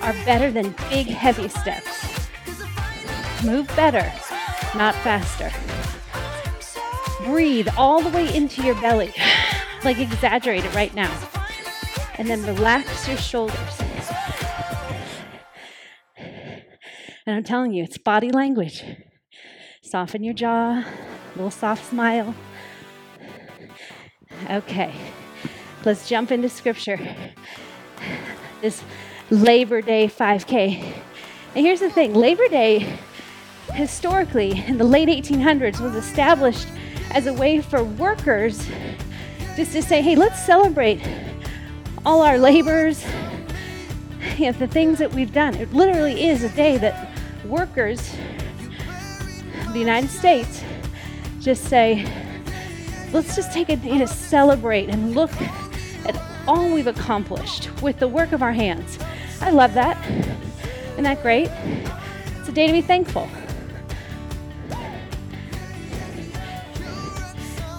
are 0.02 0.12
better 0.24 0.50
than 0.50 0.74
big, 0.88 1.06
heavy 1.06 1.48
steps. 1.48 2.28
Move 3.44 3.66
better, 3.76 4.12
not 4.76 4.94
faster. 4.96 5.50
Breathe 7.24 7.68
all 7.76 8.00
the 8.00 8.10
way 8.10 8.34
into 8.34 8.62
your 8.62 8.74
belly, 8.80 9.12
like 9.84 9.98
exaggerate 9.98 10.64
it 10.64 10.74
right 10.74 10.94
now. 10.94 11.14
And 12.18 12.28
then 12.28 12.42
relax 12.44 13.08
your 13.08 13.16
shoulders. 13.16 13.80
And 17.26 17.36
I'm 17.36 17.44
telling 17.44 17.72
you, 17.72 17.84
it's 17.84 17.98
body 17.98 18.30
language. 18.30 18.82
Soften 19.82 20.24
your 20.24 20.34
jaw, 20.34 20.84
little 21.36 21.50
soft 21.50 21.88
smile. 21.88 22.34
Okay, 24.50 24.94
let's 25.84 26.08
jump 26.08 26.32
into 26.32 26.48
scripture. 26.48 26.98
This 28.60 28.82
Labor 29.30 29.80
Day 29.80 30.08
5K. 30.08 31.02
And 31.54 31.66
here's 31.66 31.80
the 31.80 31.90
thing 31.90 32.14
Labor 32.14 32.48
Day, 32.48 32.98
historically, 33.72 34.64
in 34.66 34.78
the 34.78 34.84
late 34.84 35.08
1800s, 35.08 35.80
was 35.80 35.94
established 35.94 36.68
as 37.12 37.26
a 37.26 37.32
way 37.32 37.60
for 37.60 37.82
workers 37.82 38.68
just 39.56 39.72
to 39.72 39.82
say, 39.82 40.00
hey, 40.00 40.14
let's 40.14 40.44
celebrate 40.44 41.00
all 42.06 42.22
our 42.22 42.38
labors, 42.38 43.04
you 44.36 44.46
know, 44.46 44.52
the 44.52 44.66
things 44.66 44.98
that 44.98 45.12
we've 45.12 45.32
done. 45.32 45.54
It 45.54 45.72
literally 45.72 46.24
is 46.24 46.42
a 46.44 46.48
day 46.50 46.78
that 46.78 47.10
workers 47.44 48.14
the 49.72 49.78
United 49.78 50.10
States 50.10 50.62
just 51.40 51.64
say, 51.64 52.04
let's 53.12 53.36
just 53.36 53.52
take 53.52 53.68
a 53.68 53.76
day 53.76 53.98
to 53.98 54.06
celebrate 54.06 54.88
and 54.88 55.14
look 55.14 55.30
at 56.06 56.29
all 56.46 56.72
we've 56.72 56.86
accomplished 56.86 57.70
with 57.82 57.98
the 57.98 58.08
work 58.08 58.32
of 58.32 58.42
our 58.42 58.52
hands. 58.52 58.98
I 59.40 59.50
love 59.50 59.74
that. 59.74 59.96
Isn't 60.92 61.04
that 61.04 61.22
great? 61.22 61.48
It's 62.38 62.48
a 62.48 62.52
day 62.52 62.66
to 62.66 62.72
be 62.72 62.82
thankful. 62.82 63.28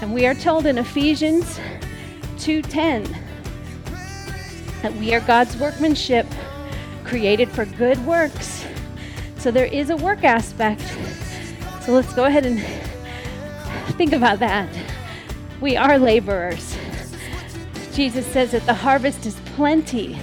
And 0.01 0.13
we 0.13 0.25
are 0.25 0.33
told 0.33 0.65
in 0.65 0.77
Ephesians 0.77 1.59
2:10 2.39 3.15
that 4.81 4.95
we 4.95 5.13
are 5.13 5.19
God's 5.21 5.55
workmanship 5.57 6.25
created 7.03 7.49
for 7.49 7.65
good 7.65 8.03
works. 8.05 8.65
So 9.37 9.51
there 9.51 9.65
is 9.65 9.89
a 9.89 9.97
work 9.97 10.23
aspect. 10.23 10.81
So 11.81 11.91
let's 11.91 12.13
go 12.13 12.25
ahead 12.25 12.45
and 12.45 12.59
think 13.97 14.13
about 14.13 14.39
that. 14.39 14.67
We 15.59 15.77
are 15.77 15.99
laborers. 15.99 16.75
Jesus 17.93 18.25
says 18.25 18.51
that 18.51 18.65
the 18.65 18.73
harvest 18.73 19.25
is 19.25 19.35
plenty, 19.55 20.17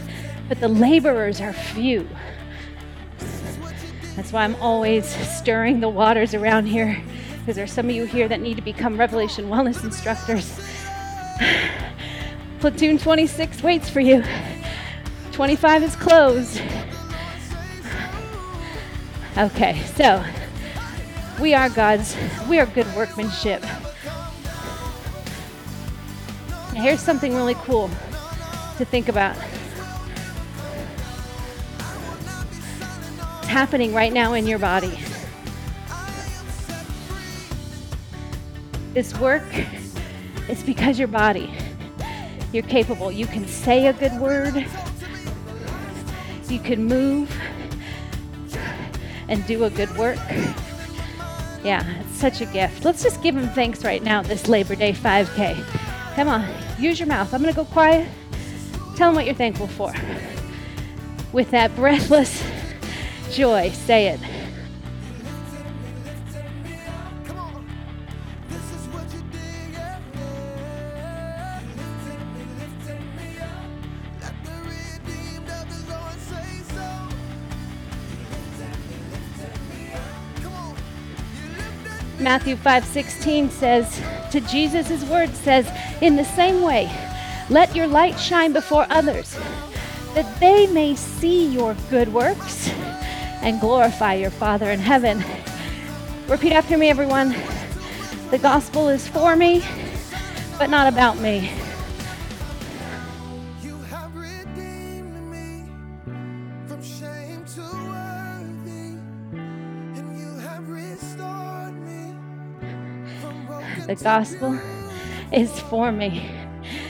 but 0.48 0.58
the 0.58 0.68
laborers 0.68 1.40
are 1.40 1.52
few. 1.52 2.08
That's 4.16 4.32
why 4.32 4.44
I'm 4.44 4.56
always 4.56 5.06
stirring 5.37 5.80
the 5.80 5.88
waters 5.88 6.32
around 6.34 6.66
here, 6.66 7.00
because 7.40 7.56
there's 7.56 7.72
some 7.72 7.90
of 7.90 7.94
you 7.94 8.04
here 8.04 8.26
that 8.26 8.40
need 8.40 8.56
to 8.56 8.62
become 8.62 8.98
Revelation 8.98 9.48
Wellness 9.48 9.84
instructors. 9.84 10.58
Platoon 12.60 12.98
26 12.98 13.62
waits 13.62 13.90
for 13.90 14.00
you. 14.00 14.25
25 15.32 15.82
is 15.82 15.96
closed. 15.96 16.60
Okay, 19.37 19.80
so 19.94 20.25
we 21.40 21.54
are 21.54 21.68
God's, 21.68 22.16
we 22.48 22.58
are 22.58 22.66
good 22.66 22.92
workmanship. 22.96 23.62
Here's 26.80 27.00
something 27.00 27.35
really 27.35 27.54
cool 27.54 27.88
to 28.76 28.85
think 28.85 29.08
about. 29.08 29.37
It's 33.38 33.49
happening 33.49 33.92
right 33.92 34.12
now 34.12 34.35
in 34.35 34.47
your 34.47 34.61
body. 34.61 34.97
This 38.94 39.12
work 39.18 39.42
is 40.49 40.62
because 40.62 41.00
your 41.00 41.08
body, 41.08 41.52
you're 42.52 42.62
capable. 42.62 43.11
You 43.11 43.26
can 43.26 43.49
say 43.49 43.88
a 43.88 43.92
good 43.92 44.18
word, 44.20 44.64
you 46.49 46.61
can 46.61 46.85
move 46.85 47.28
and 49.28 49.44
do 49.47 49.64
a 49.64 49.70
good 49.70 49.94
work. 49.97 50.18
Yeah, 51.64 51.85
it's 52.00 52.16
such 52.16 52.40
a 52.40 52.47
gift. 52.47 52.85
Let's 52.85 53.02
just 53.02 53.20
give 53.20 53.37
him 53.37 53.49
thanks 53.49 53.85
right 53.85 54.02
now, 54.02 54.23
this 54.23 54.47
Labor 54.47 54.76
Day 54.76 54.92
5K. 54.92 55.56
Come 56.14 56.28
on, 56.28 56.49
use 56.78 56.99
your 56.99 57.08
mouth. 57.08 57.32
I'm 57.32 57.42
going 57.42 57.52
to 57.52 57.56
go 57.56 57.64
quiet. 57.64 58.08
Tell 58.97 59.08
them 59.08 59.14
what 59.14 59.26
you're 59.26 59.35
thankful 59.35 59.66
for. 59.66 59.92
With 61.32 61.50
that 61.50 61.75
breathless 61.76 62.42
joy, 63.30 63.70
say 63.70 64.08
it. 64.08 64.20
Matthew 82.28 82.56
5:16 82.56 83.50
says, 83.50 84.02
to 84.32 84.42
Jesus 84.42 85.02
word 85.04 85.35
says, 85.35 85.66
in 86.02 86.14
the 86.14 86.26
same 86.26 86.61
way, 86.61 86.90
let 87.49 87.75
your 87.75 87.87
light 87.87 88.20
shine 88.20 88.52
before 88.52 88.87
others, 88.90 89.35
that 90.12 90.38
they 90.38 90.66
may 90.66 90.94
see 90.94 91.47
your 91.47 91.75
good 91.88 92.12
works 92.12 92.68
and 93.40 93.58
glorify 93.62 94.12
your 94.12 94.30
Father 94.30 94.70
in 94.70 94.78
heaven. 94.78 95.25
Repeat 96.26 96.52
after 96.52 96.76
me, 96.76 96.90
everyone. 96.90 97.35
The 98.30 98.37
gospel 98.37 98.90
is 98.90 99.08
for 99.08 99.35
me, 99.35 99.64
but 100.58 100.68
not 100.68 100.87
about 100.87 101.16
me. 101.16 101.50
The 113.88 113.95
gospel 113.95 114.61
is 115.33 115.61
for 115.61 115.90
me. 115.90 116.30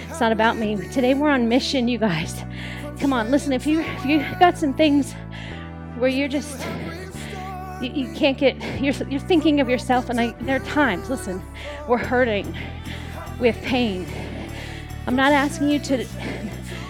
It's 0.08 0.18
not 0.18 0.32
about 0.32 0.56
me. 0.56 0.74
Today 0.90 1.14
we're 1.14 1.30
on 1.30 1.48
mission, 1.48 1.86
you 1.86 1.96
guys. 1.96 2.42
Come 2.98 3.12
on, 3.12 3.30
listen. 3.30 3.52
If 3.52 3.68
you 3.68 3.82
if 3.82 4.04
you 4.04 4.26
got 4.40 4.58
some 4.58 4.74
things 4.74 5.12
where 5.98 6.10
you're 6.10 6.26
just 6.26 6.60
you, 7.80 7.92
you 7.92 8.12
can't 8.14 8.36
get 8.36 8.60
you're 8.80 8.94
you're 9.08 9.20
thinking 9.20 9.60
of 9.60 9.68
yourself, 9.68 10.10
and 10.10 10.20
I, 10.20 10.32
there 10.40 10.56
are 10.56 10.64
times. 10.64 11.08
Listen, 11.08 11.40
we're 11.86 11.98
hurting, 11.98 12.52
we 13.38 13.46
have 13.46 13.62
pain. 13.62 14.04
I'm 15.06 15.14
not 15.14 15.30
asking 15.30 15.68
you 15.68 15.78
to 15.78 16.04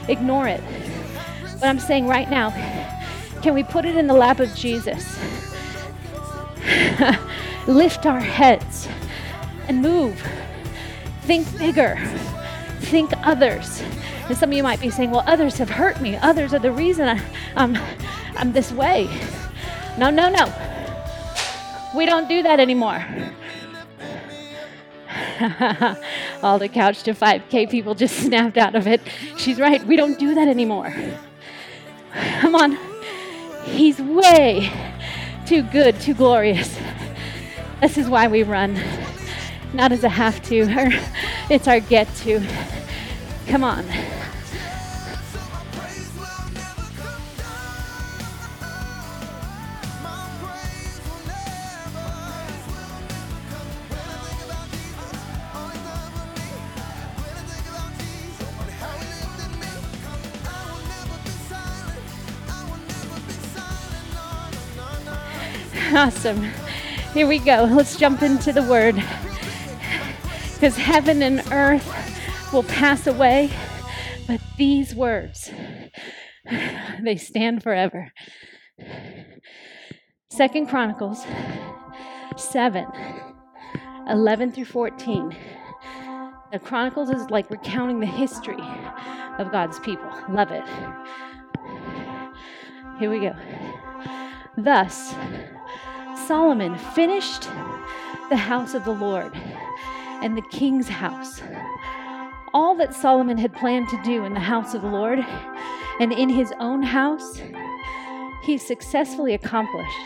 ignore 0.08 0.48
it, 0.48 0.62
but 1.60 1.64
I'm 1.64 1.78
saying 1.78 2.06
right 2.06 2.30
now, 2.30 2.48
can 3.42 3.52
we 3.52 3.62
put 3.62 3.84
it 3.84 3.94
in 3.94 4.06
the 4.06 4.14
lap 4.14 4.40
of 4.40 4.54
Jesus? 4.54 5.18
Lift 7.66 8.06
our 8.06 8.20
heads 8.20 8.88
and 9.68 9.82
move. 9.82 10.20
Think 11.22 11.58
bigger. 11.58 11.96
Think 12.80 13.12
others. 13.22 13.82
And 14.28 14.36
some 14.36 14.50
of 14.50 14.56
you 14.56 14.62
might 14.62 14.80
be 14.80 14.90
saying, 14.90 15.10
well, 15.10 15.24
others 15.26 15.58
have 15.58 15.70
hurt 15.70 16.00
me. 16.00 16.16
Others 16.16 16.54
are 16.54 16.58
the 16.58 16.72
reason 16.72 17.20
I'm, 17.54 17.76
I'm 18.36 18.52
this 18.52 18.72
way. 18.72 19.08
No, 19.98 20.10
no, 20.10 20.28
no. 20.28 20.52
We 21.94 22.06
don't 22.06 22.28
do 22.28 22.42
that 22.42 22.60
anymore. 22.60 23.04
All 26.42 26.58
the 26.58 26.68
couch 26.68 27.02
to 27.04 27.14
5K 27.14 27.70
people 27.70 27.94
just 27.94 28.16
snapped 28.24 28.56
out 28.56 28.74
of 28.74 28.86
it. 28.86 29.00
She's 29.36 29.58
right. 29.58 29.84
We 29.86 29.96
don't 29.96 30.18
do 30.18 30.34
that 30.34 30.48
anymore. 30.48 30.94
Come 32.40 32.54
on. 32.54 32.78
He's 33.64 33.98
way 34.00 34.70
too 35.46 35.62
good, 35.62 36.00
too 36.00 36.14
glorious. 36.14 36.78
This 37.80 37.96
is 37.96 38.08
why 38.08 38.28
we 38.28 38.42
run 38.42 38.76
not 39.72 39.92
as 39.92 40.04
a 40.04 40.08
have 40.08 40.42
to, 40.42 40.62
or 40.62 40.88
it's 41.50 41.68
our 41.68 41.80
get 41.80 42.12
to. 42.16 42.42
Come 43.46 43.64
on. 43.64 43.84
Awesome. 65.90 66.42
Here 67.14 67.26
we 67.26 67.38
go. 67.38 67.64
Let's 67.64 67.96
jump 67.96 68.22
into 68.22 68.52
the 68.52 68.62
word 68.62 69.02
because 70.58 70.76
heaven 70.76 71.22
and 71.22 71.40
earth 71.52 71.86
will 72.52 72.64
pass 72.64 73.06
away, 73.06 73.48
but 74.26 74.40
these 74.56 74.92
words, 74.92 75.52
they 77.00 77.14
stand 77.14 77.62
forever. 77.62 78.10
Second 80.32 80.66
Chronicles 80.66 81.24
7 82.36 82.86
11 84.08 84.50
through 84.50 84.64
14. 84.64 85.36
The 86.50 86.58
Chronicles 86.58 87.10
is 87.10 87.30
like 87.30 87.48
recounting 87.50 88.00
the 88.00 88.06
history 88.06 88.60
of 89.38 89.52
God's 89.52 89.78
people. 89.78 90.10
Love 90.28 90.50
it. 90.50 90.64
Here 92.98 93.10
we 93.10 93.20
go. 93.20 93.36
Thus, 94.56 95.14
Solomon 96.26 96.76
finished 96.96 97.42
the 98.28 98.36
house 98.36 98.74
of 98.74 98.84
the 98.84 98.90
Lord 98.90 99.32
and 100.22 100.36
the 100.36 100.42
king's 100.42 100.88
house. 100.88 101.40
All 102.54 102.74
that 102.76 102.94
Solomon 102.94 103.38
had 103.38 103.52
planned 103.52 103.88
to 103.90 104.02
do 104.02 104.24
in 104.24 104.34
the 104.34 104.40
house 104.40 104.74
of 104.74 104.82
the 104.82 104.88
Lord 104.88 105.20
and 106.00 106.12
in 106.12 106.28
his 106.28 106.52
own 106.60 106.82
house, 106.82 107.40
he 108.42 108.56
successfully 108.56 109.34
accomplished. 109.34 109.98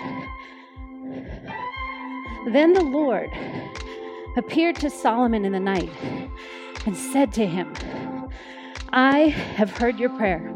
Then 2.50 2.72
the 2.72 2.82
Lord 2.82 3.30
appeared 4.36 4.76
to 4.76 4.90
Solomon 4.90 5.44
in 5.44 5.52
the 5.52 5.60
night 5.60 5.90
and 6.86 6.96
said 6.96 7.32
to 7.34 7.46
him, 7.46 7.72
I 8.92 9.28
have 9.28 9.70
heard 9.70 9.98
your 9.98 10.10
prayer, 10.10 10.52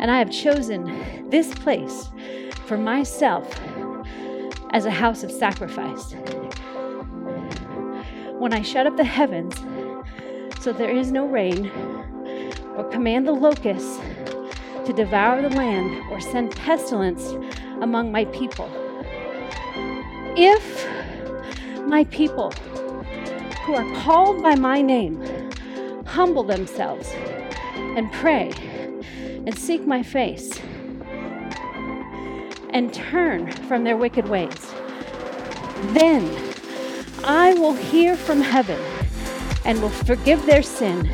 and 0.00 0.10
I 0.10 0.18
have 0.18 0.30
chosen 0.30 1.28
this 1.28 1.52
place 1.52 2.08
for 2.66 2.78
myself 2.78 3.52
as 4.70 4.84
a 4.84 4.90
house 4.90 5.22
of 5.22 5.32
sacrifice 5.32 6.14
when 8.38 8.52
I 8.52 8.62
shut 8.62 8.86
up 8.86 8.96
the 8.96 9.04
heavens 9.04 9.54
so 10.60 10.72
there 10.72 10.90
is 10.90 11.12
no 11.12 11.26
rain, 11.26 11.70
or 12.76 12.84
command 12.90 13.26
the 13.26 13.32
locusts 13.32 13.98
to 14.86 14.92
devour 14.92 15.40
the 15.40 15.50
land, 15.50 16.02
or 16.10 16.20
send 16.20 16.54
pestilence 16.56 17.32
among 17.80 18.10
my 18.10 18.24
people. 18.26 18.68
If 20.36 20.86
my 21.86 22.04
people 22.04 22.50
who 23.64 23.74
are 23.74 24.02
called 24.02 24.42
by 24.42 24.56
my 24.56 24.82
name 24.82 25.22
humble 26.06 26.42
themselves 26.42 27.08
and 27.74 28.10
pray 28.12 28.52
and 29.46 29.56
seek 29.56 29.86
my 29.86 30.02
face 30.02 30.58
and 32.70 32.92
turn 32.92 33.52
from 33.68 33.84
their 33.84 33.96
wicked 33.96 34.28
ways, 34.28 34.72
then 35.92 36.47
I 37.30 37.52
will 37.52 37.74
hear 37.74 38.16
from 38.16 38.40
heaven 38.40 38.80
and 39.66 39.82
will 39.82 39.90
forgive 39.90 40.46
their 40.46 40.62
sin 40.62 41.06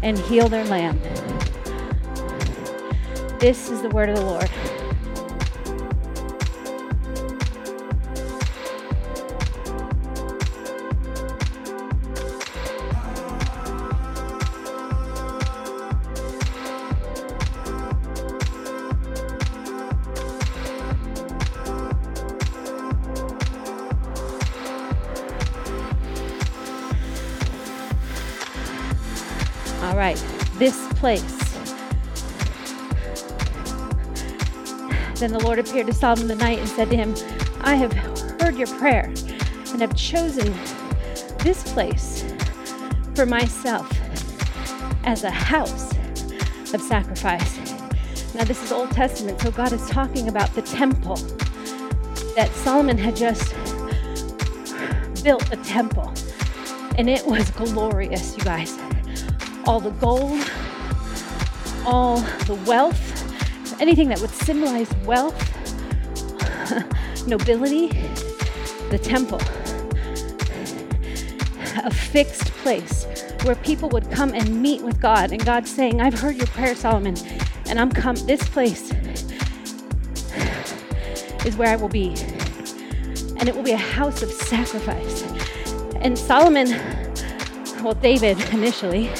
and 0.00 0.16
heal 0.16 0.48
their 0.48 0.64
land. 0.66 1.02
This 3.40 3.68
is 3.68 3.82
the 3.82 3.88
word 3.88 4.10
of 4.10 4.14
the 4.14 4.24
Lord. 4.24 4.48
Place. 31.08 31.22
Then 35.14 35.32
the 35.32 35.40
Lord 35.42 35.58
appeared 35.58 35.86
to 35.86 35.94
Solomon 35.94 36.28
the 36.28 36.34
night 36.34 36.58
and 36.58 36.68
said 36.68 36.90
to 36.90 36.96
him, 36.96 37.14
I 37.62 37.76
have 37.76 37.94
heard 37.94 38.58
your 38.58 38.66
prayer 38.66 39.06
and 39.72 39.80
have 39.80 39.96
chosen 39.96 40.54
this 41.38 41.62
place 41.72 42.30
for 43.14 43.24
myself 43.24 43.90
as 45.04 45.24
a 45.24 45.30
house 45.30 45.92
of 46.74 46.82
sacrifice. 46.82 47.56
Now, 48.34 48.44
this 48.44 48.62
is 48.62 48.70
Old 48.70 48.90
Testament, 48.90 49.40
so 49.40 49.50
God 49.50 49.72
is 49.72 49.88
talking 49.88 50.28
about 50.28 50.54
the 50.54 50.60
temple 50.60 51.16
that 52.36 52.50
Solomon 52.52 52.98
had 52.98 53.16
just 53.16 53.54
built 55.24 55.50
a 55.50 55.56
temple, 55.56 56.12
and 56.98 57.08
it 57.08 57.24
was 57.26 57.50
glorious, 57.52 58.36
you 58.36 58.44
guys 58.44 58.78
all 59.68 59.80
the 59.80 59.90
gold, 59.90 60.50
all 61.88 62.20
the 62.46 62.54
wealth, 62.66 63.80
anything 63.80 64.08
that 64.10 64.20
would 64.20 64.30
symbolize 64.30 64.92
wealth, 65.06 65.38
nobility, 67.26 67.88
the 68.90 68.98
temple, 68.98 69.40
a 71.84 71.90
fixed 71.90 72.46
place 72.64 73.06
where 73.44 73.54
people 73.56 73.88
would 73.88 74.10
come 74.10 74.34
and 74.34 74.62
meet 74.62 74.82
with 74.82 75.00
God. 75.00 75.32
And 75.32 75.44
God 75.44 75.66
saying, 75.66 76.00
I've 76.00 76.18
heard 76.20 76.36
your 76.36 76.48
prayer, 76.48 76.74
Solomon, 76.74 77.16
and 77.68 77.80
I'm 77.80 77.90
come, 77.90 78.16
this 78.26 78.46
place 78.48 78.92
is 81.46 81.56
where 81.56 81.70
I 81.70 81.76
will 81.76 81.88
be. 81.88 82.14
and 83.38 83.48
it 83.48 83.54
will 83.56 83.62
be 83.62 83.72
a 83.72 83.76
house 83.76 84.22
of 84.22 84.30
sacrifice. 84.30 85.22
And 85.96 86.18
Solomon, 86.18 86.68
well, 87.82 87.94
David 87.94 88.40
initially, 88.52 89.10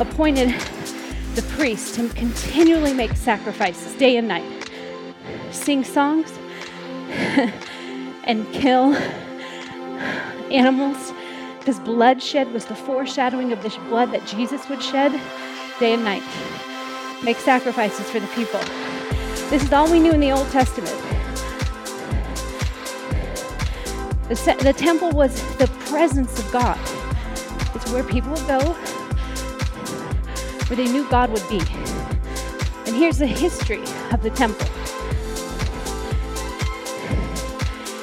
appointed 0.00 0.54
the 1.58 1.64
priests 1.64 1.96
to 1.96 2.08
continually 2.10 2.92
make 2.92 3.12
sacrifices 3.12 3.92
day 3.94 4.16
and 4.16 4.28
night, 4.28 4.70
sing 5.50 5.82
songs, 5.84 6.30
and 8.24 8.50
kill 8.52 8.94
animals 10.50 11.12
because 11.58 11.80
bloodshed 11.80 12.52
was 12.52 12.64
the 12.66 12.74
foreshadowing 12.74 13.52
of 13.52 13.62
this 13.62 13.76
blood 13.88 14.12
that 14.12 14.26
Jesus 14.26 14.68
would 14.68 14.82
shed 14.82 15.12
day 15.80 15.94
and 15.94 16.04
night. 16.04 16.22
Make 17.24 17.36
sacrifices 17.38 18.08
for 18.10 18.20
the 18.20 18.26
people. 18.28 18.60
This 19.50 19.62
is 19.62 19.72
all 19.72 19.90
we 19.90 19.98
knew 19.98 20.12
in 20.12 20.20
the 20.20 20.30
Old 20.30 20.48
Testament. 20.50 20.96
The, 24.28 24.56
the 24.62 24.74
temple 24.74 25.10
was 25.10 25.34
the 25.56 25.66
presence 25.86 26.38
of 26.38 26.52
God. 26.52 26.78
It's 27.74 27.90
where 27.90 28.04
people 28.04 28.32
would 28.32 28.46
go, 28.46 28.76
where 30.68 30.76
they 30.76 30.90
knew 30.90 31.08
God 31.08 31.30
would 31.30 31.48
be. 31.48 31.60
And 32.86 32.94
here's 32.94 33.18
the 33.18 33.26
history 33.26 33.82
of 34.12 34.22
the 34.22 34.30
temple. 34.30 34.68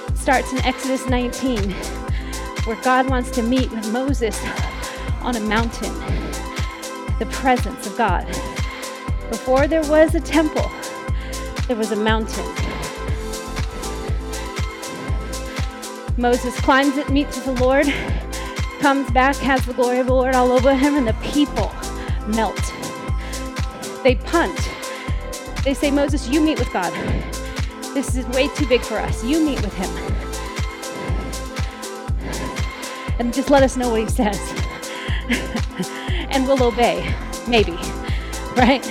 It 0.07 0.17
starts 0.17 0.51
in 0.51 0.59
Exodus 0.59 1.07
19, 1.07 1.71
where 2.65 2.81
God 2.81 3.07
wants 3.07 3.29
to 3.31 3.43
meet 3.43 3.69
with 3.71 3.91
Moses 3.91 4.39
on 5.21 5.35
a 5.35 5.39
mountain, 5.41 5.93
the 7.19 7.27
presence 7.31 7.85
of 7.85 7.95
God. 7.97 8.25
Before 9.29 9.67
there 9.67 9.83
was 9.83 10.15
a 10.15 10.19
temple, 10.19 10.71
there 11.67 11.75
was 11.75 11.91
a 11.91 11.95
mountain. 11.95 12.45
Moses 16.17 16.59
climbs 16.61 16.97
it, 16.97 17.09
meets 17.09 17.35
with 17.35 17.45
the 17.45 17.63
Lord, 17.63 17.85
comes 18.79 19.09
back, 19.11 19.35
has 19.37 19.63
the 19.65 19.73
glory 19.73 19.99
of 19.99 20.07
the 20.07 20.13
Lord 20.13 20.33
all 20.33 20.51
over 20.51 20.73
him, 20.73 20.95
and 20.95 21.07
the 21.07 21.13
people 21.21 21.71
melt. 22.27 22.73
They 24.03 24.15
punt. 24.15 24.57
They 25.63 25.73
say, 25.73 25.91
Moses, 25.91 26.27
you 26.27 26.41
meet 26.41 26.59
with 26.59 26.71
God. 26.71 26.93
This 27.93 28.15
is 28.15 28.25
way 28.27 28.49
too 28.49 28.67
big 28.67 28.81
for 28.81 28.97
us. 28.97 29.23
You 29.23 29.43
meet 29.43 29.61
with 29.61 29.73
him. 29.73 29.89
And 33.17 33.33
just 33.33 33.49
let 33.49 33.63
us 33.63 33.77
know 33.77 33.89
what 33.89 34.01
he 34.01 34.09
says. 34.09 34.39
and 36.29 36.45
we'll 36.47 36.61
obey. 36.61 37.15
Maybe. 37.47 37.77
Right? 38.55 38.83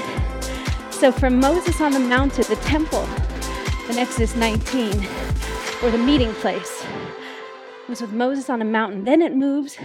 So 0.90 1.12
from 1.12 1.38
Moses 1.38 1.80
on 1.80 1.92
the 1.92 2.00
mountain, 2.00 2.44
the 2.48 2.56
temple 2.56 3.06
in 3.88 3.98
Exodus 3.98 4.34
19, 4.34 5.06
or 5.82 5.90
the 5.90 5.98
meeting 5.98 6.32
place, 6.34 6.84
was 7.88 8.00
with 8.00 8.12
Moses 8.12 8.48
on 8.48 8.62
a 8.62 8.64
mountain. 8.64 9.04
Then 9.04 9.20
it 9.20 9.36
moves 9.36 9.76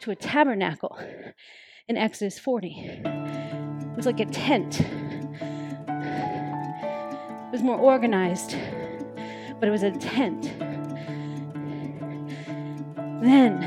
to 0.00 0.10
a 0.10 0.14
tabernacle 0.14 0.98
in 1.92 1.98
Exodus 1.98 2.38
40. 2.38 2.70
It 3.04 3.96
was 3.96 4.06
like 4.06 4.18
a 4.18 4.24
tent. 4.24 4.80
It 4.80 4.88
was 7.52 7.62
more 7.62 7.76
organized, 7.76 8.56
but 9.60 9.68
it 9.68 9.70
was 9.70 9.82
a 9.82 9.90
tent. 9.90 10.44
Then 13.22 13.60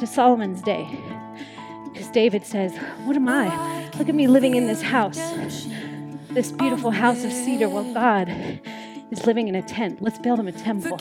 to 0.00 0.06
Solomon's 0.06 0.62
day, 0.62 0.88
because 1.84 2.08
David 2.08 2.44
says, 2.44 2.76
What 3.04 3.14
am 3.14 3.28
I? 3.28 3.88
Look 3.98 4.08
at 4.08 4.16
me 4.16 4.26
living 4.26 4.56
in 4.56 4.66
this 4.66 4.82
house, 4.82 5.20
this 6.30 6.50
beautiful 6.50 6.90
house 6.90 7.22
of 7.22 7.32
cedar, 7.32 7.68
while 7.68 7.94
God 7.94 8.28
is 9.12 9.26
living 9.26 9.46
in 9.46 9.54
a 9.54 9.62
tent. 9.62 10.02
Let's 10.02 10.18
build 10.18 10.40
him 10.40 10.48
a 10.48 10.52
temple. 10.52 10.98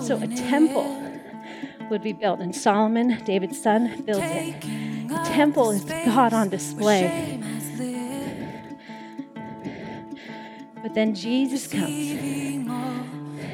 So 0.00 0.16
a 0.16 0.26
temple 0.26 1.09
would 1.90 2.02
be 2.02 2.12
built, 2.12 2.40
and 2.40 2.54
Solomon, 2.54 3.22
David's 3.24 3.60
son, 3.60 4.02
built 4.02 4.22
it. 4.22 4.60
The 5.08 5.20
temple 5.24 5.70
is 5.72 5.84
God 5.84 6.32
on 6.32 6.48
display. 6.48 7.38
But 10.82 10.94
then 10.94 11.14
Jesus 11.14 11.66
comes 11.66 12.10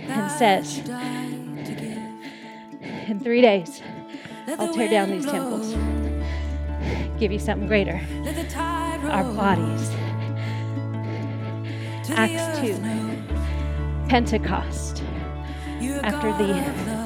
and 0.08 0.30
says, 0.32 0.78
In 3.08 3.20
three 3.20 3.40
days, 3.40 3.82
I'll 4.58 4.72
tear 4.72 4.88
down 4.88 5.10
these 5.10 5.26
temples, 5.26 5.74
give 7.18 7.32
you 7.32 7.38
something 7.38 7.66
greater 7.66 8.00
our 9.10 9.24
bodies. 9.34 9.90
Acts 12.10 12.60
2, 12.60 12.78
Pentecost, 14.08 15.02
after 16.02 16.32
the 16.32 17.05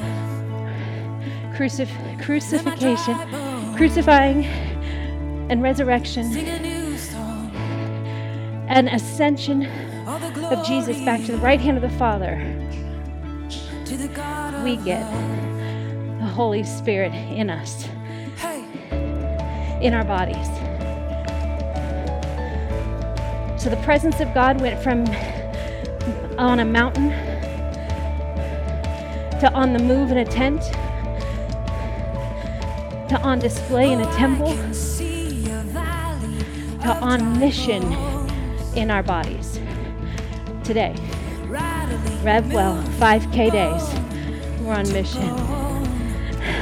crucif- 1.54 2.22
crucifixion, 2.22 3.74
crucifying, 3.76 4.44
and 5.50 5.62
resurrection, 5.62 6.26
and 8.68 8.88
ascension 8.88 9.66
of 10.06 10.66
Jesus 10.66 11.00
back 11.04 11.24
to 11.24 11.32
the 11.32 11.38
right 11.38 11.60
hand 11.60 11.76
of 11.76 11.82
the 11.82 11.98
Father, 11.98 12.36
we 14.62 14.76
get 14.76 15.04
the 16.20 16.26
Holy 16.26 16.62
Spirit 16.62 17.12
in 17.12 17.50
us, 17.50 17.86
in 19.82 19.94
our 19.94 20.04
bodies. 20.04 20.46
So 23.60 23.68
the 23.68 23.80
presence 23.84 24.20
of 24.20 24.32
God 24.32 24.60
went 24.60 24.82
from 24.82 25.06
on 26.38 26.60
a 26.60 26.64
mountain 26.64 27.10
to 29.40 29.50
on 29.52 29.72
the 29.72 29.78
move 29.78 30.10
in 30.10 30.18
a 30.18 30.24
tent 30.24 30.62
to 33.10 33.20
on 33.22 33.40
display 33.40 33.92
in 33.92 34.00
a 34.00 34.12
temple 34.14 34.52
to 36.80 36.96
on 37.02 37.40
mission 37.40 37.82
in 38.76 38.88
our 38.88 39.02
bodies 39.02 39.58
today. 40.62 40.94
Revwell, 42.22 42.80
5K 43.00 43.50
days. 43.50 43.82
We're 44.60 44.74
on 44.74 44.92
mission. 44.92 45.28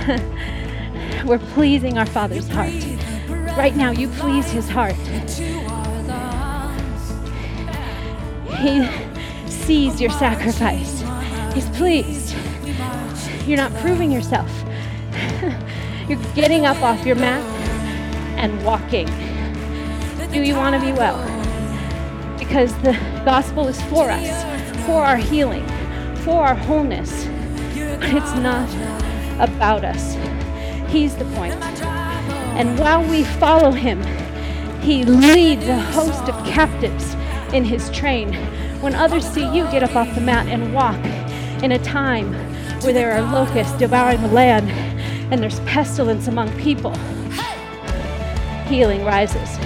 We're 1.27 1.39
pleasing 1.53 1.99
our 1.99 2.07
Father's 2.07 2.49
heart. 2.49 2.73
Right 3.59 3.77
now, 3.77 3.91
you 3.91 4.09
please 4.09 4.51
His 4.51 4.71
heart. 4.71 4.95
He 8.57 8.89
sees 9.51 10.01
your 10.01 10.13
sacrifice. 10.13 11.03
He's 11.53 11.69
pleased. 11.77 12.35
You're 13.47 13.59
not 13.59 13.75
proving 13.83 14.11
yourself. 14.11 14.51
You're 16.09 16.33
getting 16.35 16.65
up 16.65 16.83
off 16.83 17.05
your 17.05 17.17
mat 17.17 17.43
and 18.39 18.65
walking. 18.65 19.07
Do 20.33 20.41
you 20.43 20.55
want 20.55 20.75
to 20.75 20.81
be 20.81 20.93
well? 20.93 21.19
Because 22.39 22.75
the 22.79 22.93
gospel 23.27 23.69
is 23.69 23.79
for 23.83 24.11
us, 24.11 24.87
for 24.87 25.05
our 25.05 25.19
healing, 25.19 25.67
for 26.21 26.47
our 26.47 26.55
wholeness. 26.55 27.27
It's 27.75 28.35
not 28.37 28.71
about 29.39 29.85
us. 29.85 30.15
He's 30.91 31.15
the 31.15 31.27
point. 31.35 31.53
And 32.57 32.79
while 32.79 33.07
we 33.07 33.25
follow 33.25 33.71
him, 33.71 34.03
he 34.81 35.05
leads 35.05 35.69
a 35.69 35.79
host 35.79 36.23
of 36.23 36.47
captives 36.47 37.15
in 37.53 37.65
his 37.65 37.91
train. 37.91 38.33
When 38.81 38.95
others 38.95 39.29
see 39.29 39.45
you 39.55 39.65
get 39.65 39.83
up 39.83 39.95
off 39.95 40.15
the 40.15 40.23
mat 40.23 40.47
and 40.47 40.73
walk 40.73 41.05
in 41.63 41.73
a 41.73 41.79
time 41.79 42.33
where 42.81 42.95
there 42.95 43.13
are 43.13 43.21
locusts 43.21 43.77
devouring 43.77 44.23
the 44.23 44.29
land 44.29 44.71
and 45.31 45.43
there's 45.43 45.61
pestilence 45.61 46.27
among 46.27 46.51
people, 46.59 46.95
healing 48.67 49.05
rises. 49.05 49.59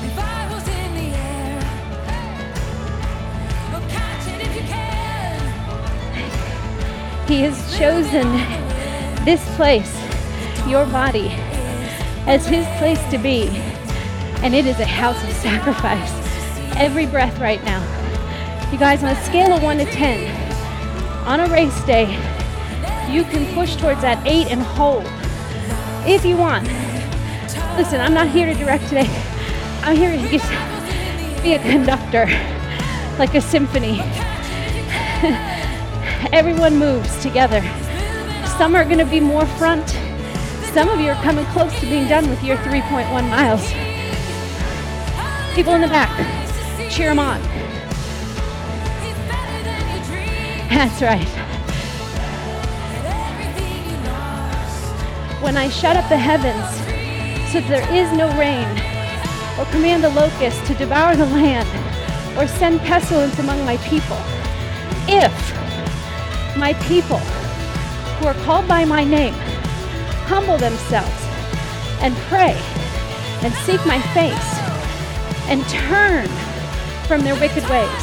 Revivals 0.00 0.68
in 0.68 0.94
the 0.94 1.10
air. 1.14 1.60
Well, 3.70 3.82
oh, 3.82 3.86
catch 3.90 4.26
it 4.28 4.40
if 4.40 4.54
you 4.56 4.62
can. 4.62 5.38
He 7.28 7.42
has 7.42 7.76
chosen 7.76 8.26
this 9.26 9.44
place, 9.56 10.01
your 10.72 10.86
body, 10.86 11.28
as 12.26 12.46
His 12.46 12.66
place 12.78 12.98
to 13.10 13.18
be. 13.18 13.48
And 14.42 14.54
it 14.54 14.64
is 14.64 14.80
a 14.80 14.86
house 14.86 15.22
of 15.22 15.30
sacrifice. 15.34 16.10
Every 16.76 17.04
breath 17.04 17.38
right 17.38 17.62
now. 17.62 17.80
You 18.72 18.78
guys, 18.78 19.04
on 19.04 19.10
a 19.10 19.24
scale 19.24 19.52
of 19.52 19.62
1 19.62 19.76
to 19.76 19.84
10, 19.84 21.26
on 21.26 21.40
a 21.40 21.46
race 21.48 21.78
day, 21.84 22.06
you 23.12 23.22
can 23.24 23.54
push 23.54 23.76
towards 23.76 24.00
that 24.00 24.26
8 24.26 24.46
and 24.50 24.62
hold 24.62 25.04
if 26.06 26.24
you 26.24 26.38
want. 26.38 26.64
Listen, 27.76 28.00
I'm 28.00 28.14
not 28.14 28.28
here 28.28 28.46
to 28.46 28.54
direct 28.54 28.88
today. 28.88 29.10
I'm 29.82 29.94
here 29.94 30.10
to 30.10 30.28
just 30.38 30.48
be 31.42 31.52
a 31.52 31.58
conductor, 31.58 32.24
like 33.18 33.34
a 33.34 33.42
symphony. 33.42 34.00
everyone 36.32 36.78
moves 36.78 37.20
together. 37.20 37.60
Some 38.56 38.74
are 38.74 38.84
going 38.84 38.98
to 38.98 39.04
be 39.04 39.20
more 39.20 39.44
front. 39.44 40.01
Some 40.74 40.88
of 40.88 40.98
you 41.00 41.10
are 41.10 41.22
coming 41.22 41.44
close 41.46 41.78
to 41.80 41.86
being 41.86 42.08
done 42.08 42.30
with 42.30 42.42
your 42.42 42.56
3.1 42.56 43.06
miles. 43.28 43.60
People 45.54 45.74
in 45.74 45.82
the 45.82 45.86
back, 45.86 46.10
cheer 46.90 47.10
them 47.10 47.18
on. 47.18 47.42
That's 50.70 51.02
right. 51.02 51.28
When 55.42 55.58
I 55.58 55.68
shut 55.68 55.98
up 55.98 56.08
the 56.08 56.16
heavens 56.16 56.64
so 57.52 57.60
that 57.60 57.68
there 57.68 57.94
is 57.94 58.10
no 58.16 58.28
rain, 58.38 58.66
or 59.58 59.70
command 59.72 60.02
the 60.02 60.08
locust 60.08 60.64
to 60.68 60.74
devour 60.74 61.14
the 61.14 61.26
land, 61.26 61.68
or 62.38 62.46
send 62.48 62.80
pestilence 62.80 63.38
among 63.38 63.62
my 63.66 63.76
people, 63.76 64.16
if 65.06 65.32
my 66.56 66.72
people 66.88 67.18
who 67.18 68.26
are 68.26 68.44
called 68.46 68.66
by 68.66 68.86
my 68.86 69.04
name 69.04 69.34
humble 70.26 70.58
themselves 70.58 71.22
and 72.00 72.16
pray 72.28 72.56
and 73.42 73.52
seek 73.66 73.84
my 73.86 74.00
face 74.14 74.52
and 75.48 75.62
turn 75.68 76.26
from 77.06 77.22
their 77.22 77.34
wicked 77.34 77.62
ways, 77.68 78.02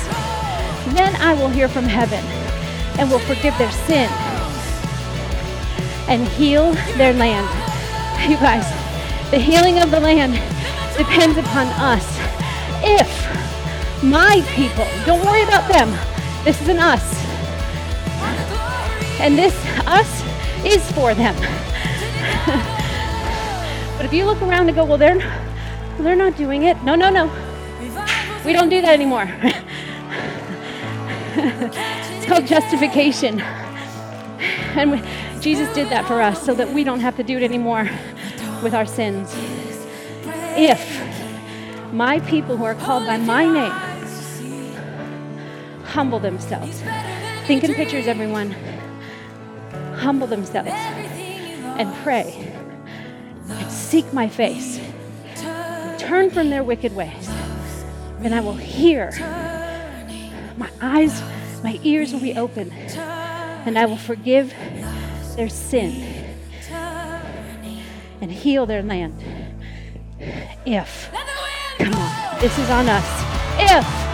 then 0.94 1.16
I 1.18 1.34
will 1.34 1.50
hear 1.50 1.68
from 1.68 1.86
heaven 1.86 2.24
and 3.00 3.10
will 3.10 3.20
forgive 3.20 3.58
their 3.58 3.72
sin 3.72 4.10
and 6.08 6.28
heal 6.28 6.74
their 6.98 7.14
land. 7.14 7.48
You 8.30 8.36
guys, 8.36 8.68
the 9.32 9.40
healing 9.40 9.80
of 9.80 9.92
the 9.92 10.00
land 10.00 10.34
depends 10.98 11.38
upon 11.38 11.68
us. 11.68 12.06
If 12.84 14.04
my 14.04 14.44
people, 14.56 14.86
don't 15.06 15.26
worry 15.26 15.44
about 15.44 15.72
them, 15.72 15.90
this 16.44 16.62
is 16.62 16.68
an 16.68 16.80
us. 16.80 17.02
And 19.22 19.38
this 19.38 19.56
us 19.88 20.24
is 20.66 20.92
for 20.92 21.14
them. 21.14 21.36
but 23.98 24.06
if 24.06 24.12
you 24.12 24.26
look 24.26 24.42
around 24.42 24.68
and 24.68 24.76
go, 24.76 24.84
well, 24.84 24.98
they're, 24.98 25.20
they're 26.00 26.16
not 26.16 26.36
doing 26.36 26.64
it. 26.64 26.82
No, 26.84 26.96
no, 26.96 27.12
no. 27.12 27.32
We 28.44 28.54
don't 28.54 28.70
do 28.70 28.82
that 28.82 28.94
anymore. 28.94 29.30
it's 31.36 32.26
called 32.26 32.48
justification. 32.48 33.40
And 33.40 34.92
we, 34.92 35.04
Jesus 35.42 35.72
did 35.76 35.90
that 35.90 36.08
for 36.08 36.22
us 36.22 36.44
so 36.44 36.56
that 36.56 36.70
we 36.74 36.84
don't 36.84 37.02
have 37.02 37.16
to 37.18 37.24
do 37.24 37.38
it 37.38 37.44
anymore 37.44 37.88
with 38.64 38.74
our 38.74 38.88
sins. 38.88 39.32
If 40.58 41.94
my 41.94 42.20
people 42.22 42.58
who 42.58 42.64
are 42.64 42.76
called 42.76 43.06
by 43.06 43.18
my 43.18 43.46
name 43.46 43.72
humble 45.86 46.20
themselves, 46.20 46.82
think 47.46 47.64
in 47.64 47.76
pictures, 47.76 48.08
everyone, 48.08 48.56
humble 49.96 50.26
themselves 50.26 50.72
and 51.80 51.96
pray 52.04 52.54
and 53.48 53.72
seek 53.72 54.12
my 54.14 54.28
face, 54.28 54.80
turn 55.98 56.30
from 56.30 56.50
their 56.50 56.64
wicked 56.64 56.94
ways, 56.96 57.30
and 58.20 58.36
I 58.36 58.42
will 58.42 58.54
hear. 58.54 59.12
My 60.58 60.70
eyes, 60.82 61.24
my 61.64 61.80
ears 61.84 62.12
will 62.12 62.20
be 62.20 62.36
open, 62.36 62.72
and 62.72 63.80
I 63.80 63.86
will 63.86 63.98
forgive 63.98 64.54
their 65.36 65.50
sin 65.50 66.36
and 68.22 68.30
heal 68.30 68.66
their 68.66 68.84
land. 68.84 69.24
If, 70.66 71.10
come 71.78 71.94
on, 71.96 72.40
this 72.42 72.60
is 72.60 72.70
on 72.70 72.90
us. 72.90 73.06
If 73.58 74.09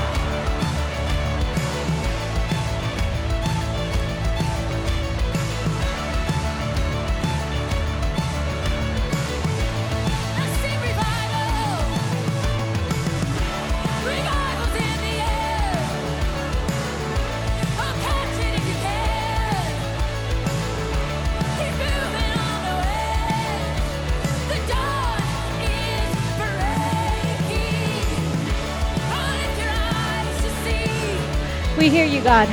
God, 32.26 32.50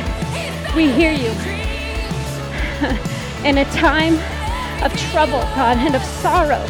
we 0.77 0.93
hear 0.93 1.13
you. 1.13 1.31
In 3.43 3.57
a 3.57 3.65
time 3.73 4.17
of 4.85 4.95
trouble, 5.11 5.41
God, 5.57 5.79
and 5.79 5.95
of 5.95 6.03
sorrow, 6.05 6.61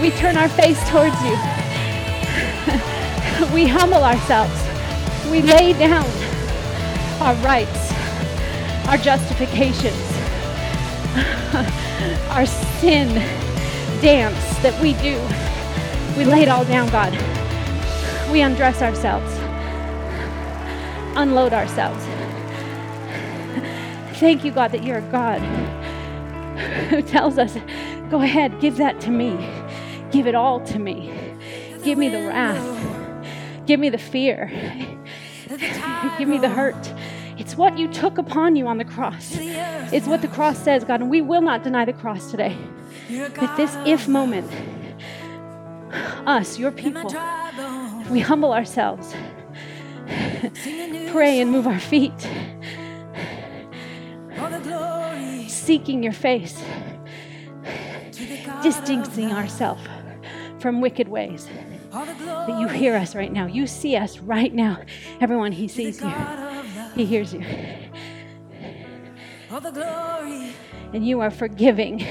we 0.00 0.12
turn 0.12 0.36
our 0.36 0.48
face 0.48 0.78
towards 0.88 1.20
you. 1.24 1.34
we 3.52 3.66
humble 3.66 4.04
ourselves. 4.04 4.54
We 5.28 5.42
lay 5.42 5.72
down 5.72 6.06
our 7.20 7.34
rights, 7.42 7.92
our 8.86 8.96
justifications, 8.96 10.06
our 12.30 12.46
sin 12.46 13.08
dance 14.00 14.58
that 14.58 14.80
we 14.80 14.92
do. 15.02 15.18
We 16.16 16.26
lay 16.30 16.42
it 16.44 16.48
all 16.48 16.64
down, 16.64 16.90
God. 16.90 17.12
We 18.30 18.40
undress 18.42 18.82
ourselves, 18.82 19.33
unload 21.16 21.52
ourselves. 21.52 22.04
Thank 24.18 24.44
you, 24.44 24.52
God, 24.52 24.72
that 24.72 24.84
you're 24.84 24.98
a 24.98 25.10
God 25.10 25.40
who 26.88 27.02
tells 27.02 27.38
us, 27.38 27.56
go 28.10 28.20
ahead, 28.20 28.60
give 28.60 28.76
that 28.76 29.00
to 29.02 29.10
me. 29.10 29.36
Give 30.10 30.26
it 30.26 30.34
all 30.34 30.60
to 30.66 30.78
me. 30.78 31.12
Give 31.82 31.98
me 31.98 32.08
the 32.08 32.28
wrath. 32.28 33.66
Give 33.66 33.80
me 33.80 33.90
the 33.90 33.98
fear. 33.98 34.50
Give 36.18 36.28
me 36.28 36.38
the 36.38 36.48
hurt. 36.48 36.92
It's 37.36 37.56
what 37.56 37.76
you 37.78 37.88
took 37.92 38.16
upon 38.18 38.54
you 38.56 38.68
on 38.68 38.78
the 38.78 38.84
cross. 38.84 39.36
It's 39.40 40.06
what 40.06 40.22
the 40.22 40.28
cross 40.28 40.58
says, 40.58 40.84
God, 40.84 41.00
and 41.00 41.10
we 41.10 41.20
will 41.20 41.40
not 41.42 41.64
deny 41.64 41.84
the 41.84 41.92
cross 41.92 42.30
today. 42.30 42.56
That 43.10 43.56
this 43.56 43.76
if 43.84 44.06
moment, 44.06 44.50
us, 46.26 46.58
your 46.58 46.70
people, 46.70 47.12
we 48.10 48.20
humble 48.20 48.52
ourselves, 48.52 49.14
pray 51.12 51.40
and 51.40 51.50
move 51.50 51.66
our 51.66 51.80
feet, 51.80 52.18
seeking 55.48 56.02
your 56.02 56.12
face, 56.12 56.62
distancing 58.62 59.32
ourselves 59.32 59.82
from 60.58 60.80
wicked 60.80 61.08
ways. 61.08 61.48
That 61.90 62.58
you 62.60 62.68
hear 62.68 62.96
us 62.96 63.14
right 63.14 63.32
now. 63.32 63.46
You 63.46 63.66
see 63.66 63.96
us 63.96 64.18
right 64.18 64.52
now. 64.52 64.82
Everyone, 65.20 65.52
He 65.52 65.68
sees 65.68 66.00
you, 66.00 66.12
He 66.94 67.04
hears 67.04 67.32
you. 67.32 67.40
And 70.92 71.06
you 71.06 71.20
are 71.20 71.30
forgiving 71.30 72.04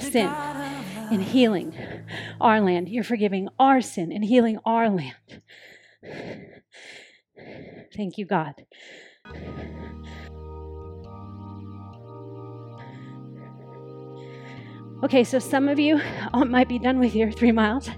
sin 0.00 0.28
and 0.28 1.22
healing 1.22 1.74
our 2.40 2.60
land. 2.60 2.88
You're 2.88 3.04
forgiving 3.04 3.48
our 3.58 3.80
sin 3.80 4.12
and 4.12 4.24
healing 4.24 4.58
our 4.64 4.88
land. 4.88 5.14
Thank 7.96 8.18
you, 8.18 8.26
God. 8.26 8.54
Okay, 15.04 15.22
so 15.22 15.38
some 15.38 15.68
of 15.68 15.78
you 15.78 16.00
might 16.46 16.68
be 16.68 16.78
done 16.78 16.98
with 16.98 17.14
your 17.14 17.30
three 17.30 17.52
miles. 17.52 17.90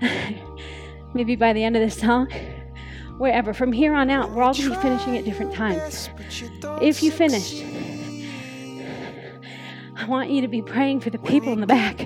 Maybe 1.14 1.36
by 1.36 1.52
the 1.52 1.64
end 1.64 1.76
of 1.76 1.82
this 1.82 1.98
song. 1.98 2.28
Wherever. 3.18 3.52
From 3.52 3.72
here 3.72 3.94
on 3.94 4.10
out, 4.10 4.30
we're 4.30 4.42
all 4.42 4.54
going 4.54 4.70
to 4.70 4.76
be 4.76 4.82
finishing 4.82 5.16
at 5.16 5.24
different 5.24 5.52
times. 5.52 6.10
If 6.80 7.02
you 7.02 7.12
finish, 7.12 7.62
I 9.96 10.06
want 10.06 10.30
you 10.30 10.40
to 10.42 10.48
be 10.48 10.62
praying 10.62 11.00
for 11.00 11.10
the 11.10 11.18
people 11.18 11.52
in 11.52 11.60
the 11.60 11.66
back. 11.66 12.00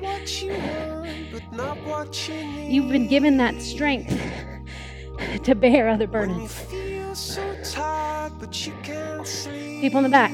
You've 2.70 2.90
been 2.90 3.08
given 3.08 3.38
that 3.38 3.60
strength 3.62 4.18
to 5.44 5.54
bear 5.54 5.88
other 5.88 6.06
burdens. 6.06 6.64
People 9.80 9.98
in 9.98 10.04
the 10.04 10.10
back, 10.10 10.32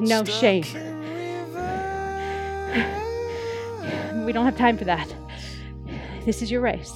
no 0.00 0.24
shame. 0.24 0.64
We 4.24 4.32
don't 4.32 4.44
have 4.44 4.58
time 4.58 4.76
for 4.76 4.84
that. 4.84 5.14
This 6.26 6.42
is 6.42 6.50
your 6.50 6.60
race. 6.60 6.92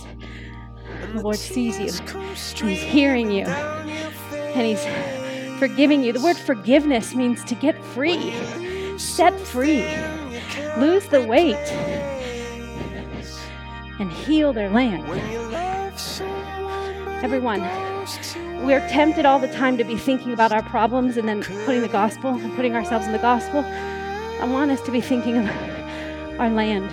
The 1.15 1.23
Lord 1.23 1.37
sees 1.37 1.79
you, 1.79 1.91
He's 2.67 2.83
hearing 2.83 3.31
you, 3.31 3.47
and 3.47 4.67
He's 4.67 4.85
forgiving 5.59 6.03
you. 6.03 6.13
The 6.13 6.21
word 6.21 6.37
forgiveness 6.37 7.15
means 7.15 7.43
to 7.45 7.55
get 7.55 7.83
free, 7.83 8.35
set 8.99 9.33
free, 9.41 9.83
lose 10.77 11.07
the 11.07 11.25
weight, 11.27 11.57
and 13.99 14.13
heal 14.13 14.53
their 14.53 14.69
land. 14.69 15.09
Everyone, 17.23 17.61
we're 18.67 18.85
tempted 18.89 19.25
all 19.25 19.39
the 19.39 19.47
time 19.47 19.77
to 19.77 19.85
be 19.85 19.97
thinking 19.97 20.33
about 20.33 20.51
our 20.51 20.65
problems 20.65 21.17
and 21.17 21.29
then 21.29 21.41
putting 21.65 21.81
the 21.81 21.89
gospel 21.89 22.31
and 22.31 22.53
putting 22.57 22.75
ourselves 22.75 23.07
in 23.07 23.13
the 23.13 23.19
gospel. 23.19 23.61
I 23.61 24.45
want 24.45 24.73
us 24.73 24.81
to 24.83 24.91
be 24.91 25.01
thinking 25.01 25.37
of 25.37 25.49
our 26.41 26.51
land, 26.51 26.91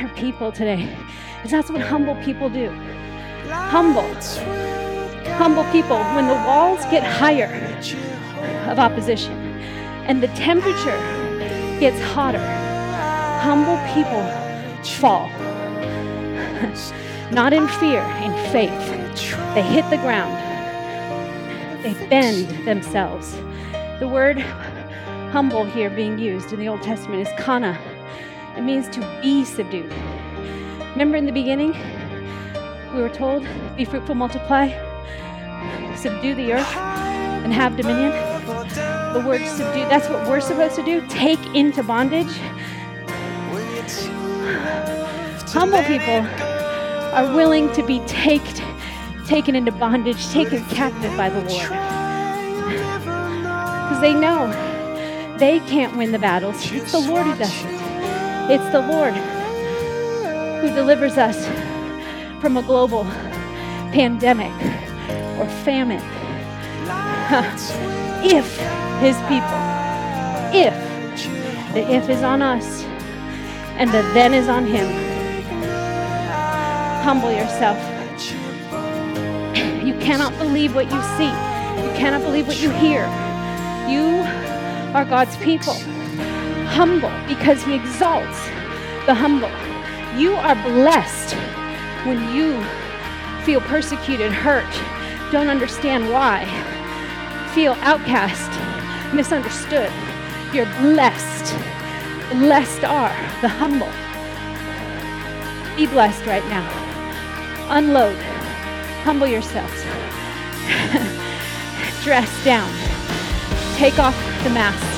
our 0.00 0.08
people 0.16 0.50
today. 0.50 0.92
Because 1.36 1.52
that's 1.52 1.70
what 1.70 1.80
humble 1.80 2.16
people 2.24 2.48
do. 2.48 2.70
Humble. 3.50 4.02
Humble 5.34 5.64
people, 5.70 5.98
when 6.16 6.26
the 6.26 6.34
walls 6.34 6.80
get 6.86 7.04
higher 7.04 7.54
of 8.68 8.80
opposition 8.80 9.32
and 10.08 10.24
the 10.24 10.28
temperature 10.28 10.98
gets 11.78 12.00
hotter, 12.12 12.44
humble 13.40 13.78
people 13.94 14.24
fall. 14.82 15.28
Not 17.30 17.52
in 17.52 17.68
fear, 17.68 18.02
in 18.22 18.32
faith. 18.50 19.03
They 19.54 19.62
hit 19.62 19.88
the 19.90 19.98
ground. 19.98 20.34
They 21.84 21.94
bend 22.08 22.48
themselves. 22.66 23.36
The 24.00 24.08
word 24.08 24.40
humble 25.30 25.64
here 25.64 25.90
being 25.90 26.18
used 26.18 26.52
in 26.52 26.58
the 26.60 26.68
Old 26.68 26.82
Testament 26.82 27.26
is 27.26 27.28
kana. 27.38 27.78
It 28.56 28.62
means 28.62 28.88
to 28.90 29.00
be 29.22 29.44
subdued. 29.44 29.92
Remember 30.92 31.16
in 31.16 31.26
the 31.26 31.32
beginning, 31.32 31.74
we 32.94 33.02
were 33.02 33.08
told, 33.08 33.46
be 33.76 33.84
fruitful, 33.84 34.14
multiply, 34.14 34.68
subdue 35.96 36.34
the 36.34 36.52
earth, 36.52 36.76
and 36.76 37.52
have 37.52 37.76
dominion. 37.76 38.12
The 39.12 39.22
word 39.26 39.44
subdue, 39.46 39.88
that's 39.88 40.08
what 40.08 40.28
we're 40.28 40.40
supposed 40.40 40.76
to 40.76 40.84
do. 40.84 41.04
Take 41.08 41.44
into 41.54 41.82
bondage. 41.82 42.32
Humble 45.52 45.82
people 45.84 46.26
are 47.14 47.32
willing 47.34 47.72
to 47.74 47.82
be 47.84 48.00
taked, 48.06 48.60
taken 49.26 49.54
into 49.54 49.72
bondage, 49.72 50.28
taken 50.28 50.64
captive 50.66 51.16
by 51.16 51.30
the 51.30 51.40
Lord. 51.40 51.68
Because 53.82 54.00
they 54.00 54.14
know 54.14 54.48
they 55.38 55.60
can't 55.60 55.96
win 55.96 56.12
the 56.12 56.18
battles. 56.18 56.70
It's 56.70 56.92
the 56.92 57.00
Lord 57.00 57.26
who 57.26 57.36
does 57.36 57.50
it. 57.50 57.74
It's 58.50 58.70
the 58.72 58.80
Lord 58.80 59.14
who 60.60 60.74
delivers 60.74 61.16
us 61.18 61.46
from 62.40 62.56
a 62.56 62.62
global 62.62 63.04
pandemic 63.92 64.52
or 65.38 65.46
famine. 65.64 66.02
if 68.24 68.44
his 69.00 69.16
people, 69.28 69.60
if 70.52 70.74
the 71.74 71.80
if 71.90 72.08
is 72.08 72.22
on 72.22 72.42
us 72.42 72.84
and 73.76 73.90
the 73.90 74.02
then 74.12 74.34
is 74.34 74.48
on 74.48 74.66
him, 74.66 74.86
humble 77.02 77.32
yourself. 77.32 77.93
You 79.94 80.00
cannot 80.00 80.36
believe 80.38 80.74
what 80.74 80.86
you 80.86 81.02
see, 81.16 81.30
you 81.82 81.92
cannot 81.96 82.22
believe 82.22 82.46
what 82.46 82.60
you 82.60 82.70
hear. 82.70 83.06
You 83.88 84.22
are 84.94 85.04
God's 85.04 85.36
people. 85.38 85.74
Humble 86.66 87.12
because 87.28 87.62
he 87.62 87.74
exalts 87.74 88.38
the 89.06 89.14
humble. 89.14 89.50
You 90.18 90.34
are 90.34 90.54
blessed 90.56 91.34
when 92.06 92.34
you 92.34 92.62
feel 93.44 93.60
persecuted, 93.60 94.32
hurt, 94.32 94.70
don't 95.30 95.48
understand 95.48 96.10
why, 96.10 96.44
feel 97.54 97.76
outcast, 97.80 98.50
misunderstood. 99.14 99.92
You're 100.52 100.66
blessed. 100.80 101.54
Blessed 102.30 102.84
are 102.84 103.14
the 103.40 103.48
humble. 103.48 103.90
Be 105.76 105.86
blessed 105.86 106.24
right 106.26 106.44
now. 106.48 106.68
Unload. 107.70 108.33
Humble 109.04 109.26
yourselves. 109.26 109.82
Dress 112.04 112.44
down. 112.44 112.70
Take 113.76 113.98
off 113.98 114.16
the 114.44 114.50
mask. 114.50 114.94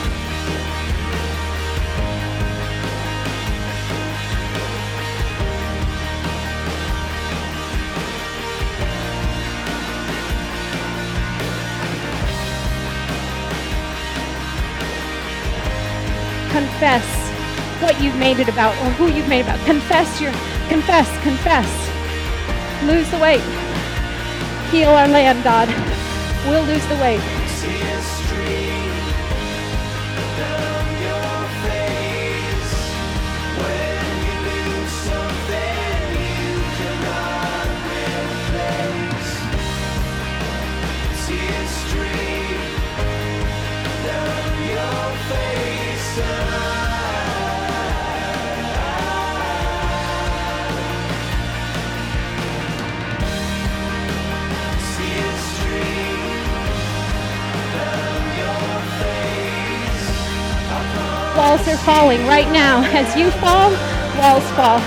confess 16.57 17.05
what 17.83 18.01
you've 18.01 18.17
made 18.17 18.39
it 18.39 18.49
about 18.49 18.73
or 18.79 18.91
who 18.93 19.13
you've 19.13 19.29
made 19.29 19.41
it 19.41 19.49
about. 19.49 19.67
Confess 19.67 20.21
your 20.21 20.33
confess, 20.69 21.07
confess. 21.23 21.69
Lose 22.85 23.11
the 23.11 23.19
weight. 23.19 23.66
Heal 24.71 24.91
our 24.91 25.09
land, 25.09 25.45
God. 25.45 25.69
We'll 26.49 26.65
lose 26.65 26.87
the 26.89 26.97
weight. 26.97 27.36
Walls 61.57 61.69
are 61.69 61.77
falling 61.79 62.27
right 62.27 62.51
now. 62.53 62.83
As 62.93 63.17
you 63.17 63.31
fall, 63.31 63.71
walls 64.21 64.45
fall. 64.51 64.79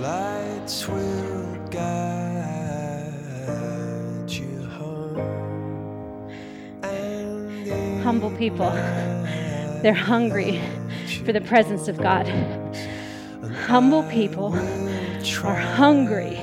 Lights 0.00 0.88
will 0.88 1.54
guide 1.68 3.12
you 4.30 4.64
home. 4.68 5.18
Humble 8.02 8.30
people. 8.30 8.72
They're 9.82 9.94
hungry 9.94 10.60
for 11.24 11.32
the 11.32 11.40
presence 11.40 11.88
of 11.88 11.98
God. 11.98 12.26
Humble 13.66 14.02
people 14.04 14.54
are 14.54 15.54
hungry 15.54 16.36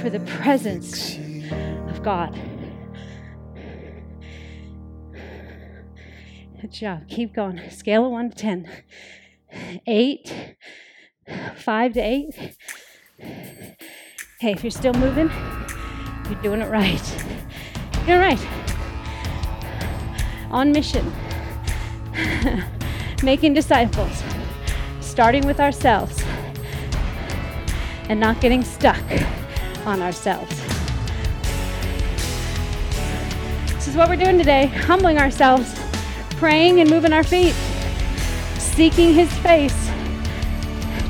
for 0.00 0.10
the 0.10 0.20
presence 0.20 1.16
of 1.88 2.02
God. 2.02 2.38
Good 6.60 6.72
job. 6.72 7.08
Keep 7.08 7.34
going. 7.34 7.60
Scale 7.70 8.06
of 8.06 8.12
1 8.12 8.30
to 8.30 8.36
10. 8.36 8.68
8. 9.86 10.56
5 11.56 11.92
to 11.94 12.00
8. 12.00 12.56
Hey, 13.18 14.52
if 14.52 14.62
you're 14.62 14.70
still 14.70 14.94
moving, 14.94 15.30
you're 16.30 16.42
doing 16.42 16.60
it 16.60 16.70
right. 16.70 17.24
You're 18.06 18.20
right. 18.20 18.46
On 20.50 20.70
mission. 20.70 21.12
Making 23.22 23.54
disciples. 23.54 24.22
Starting 25.00 25.46
with 25.46 25.60
ourselves. 25.60 26.22
And 28.08 28.20
not 28.20 28.40
getting 28.40 28.62
stuck 28.62 29.02
on 29.84 30.02
ourselves. 30.02 30.54
This 33.74 33.88
is 33.88 33.96
what 33.96 34.08
we're 34.08 34.16
doing 34.16 34.38
today 34.38 34.66
humbling 34.66 35.18
ourselves, 35.18 35.74
praying 36.30 36.80
and 36.80 36.90
moving 36.90 37.12
our 37.12 37.22
feet, 37.22 37.54
seeking 38.58 39.14
His 39.14 39.32
face, 39.38 39.90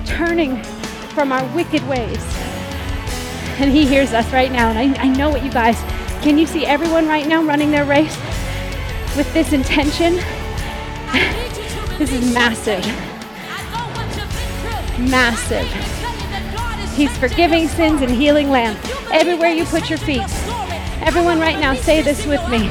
turning 0.04 0.62
from 1.14 1.32
our 1.32 1.44
wicked 1.54 1.86
ways. 1.88 2.22
And 3.58 3.70
He 3.70 3.86
hears 3.86 4.12
us 4.12 4.30
right 4.32 4.52
now. 4.52 4.70
And 4.70 4.78
I, 4.78 5.02
I 5.02 5.08
know 5.08 5.30
what 5.30 5.44
you 5.44 5.50
guys 5.50 5.80
can 6.26 6.38
you 6.38 6.46
see 6.46 6.66
everyone 6.66 7.06
right 7.06 7.24
now 7.24 7.40
running 7.44 7.70
their 7.70 7.84
race 7.84 8.16
with 9.16 9.32
this 9.32 9.52
intention? 9.52 10.18
This 11.98 12.12
is 12.12 12.34
massive. 12.34 12.84
Massive. 14.98 15.66
He's 16.94 17.16
forgiving 17.16 17.68
sins 17.68 18.02
and 18.02 18.10
healing 18.10 18.50
land 18.50 18.78
everywhere 19.10 19.48
you 19.48 19.64
put 19.64 19.88
your 19.88 19.98
feet. 19.98 20.24
Everyone, 21.00 21.40
right 21.40 21.58
now, 21.58 21.74
say 21.74 22.02
this 22.02 22.26
with 22.26 22.40
me. 22.50 22.70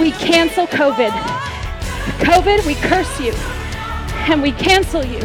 We 0.00 0.10
cancel 0.12 0.66
COVID. 0.66 1.10
COVID, 2.20 2.66
we 2.66 2.74
curse 2.74 3.20
you 3.20 3.32
and 4.30 4.42
we 4.42 4.52
cancel 4.52 5.04
you. 5.04 5.20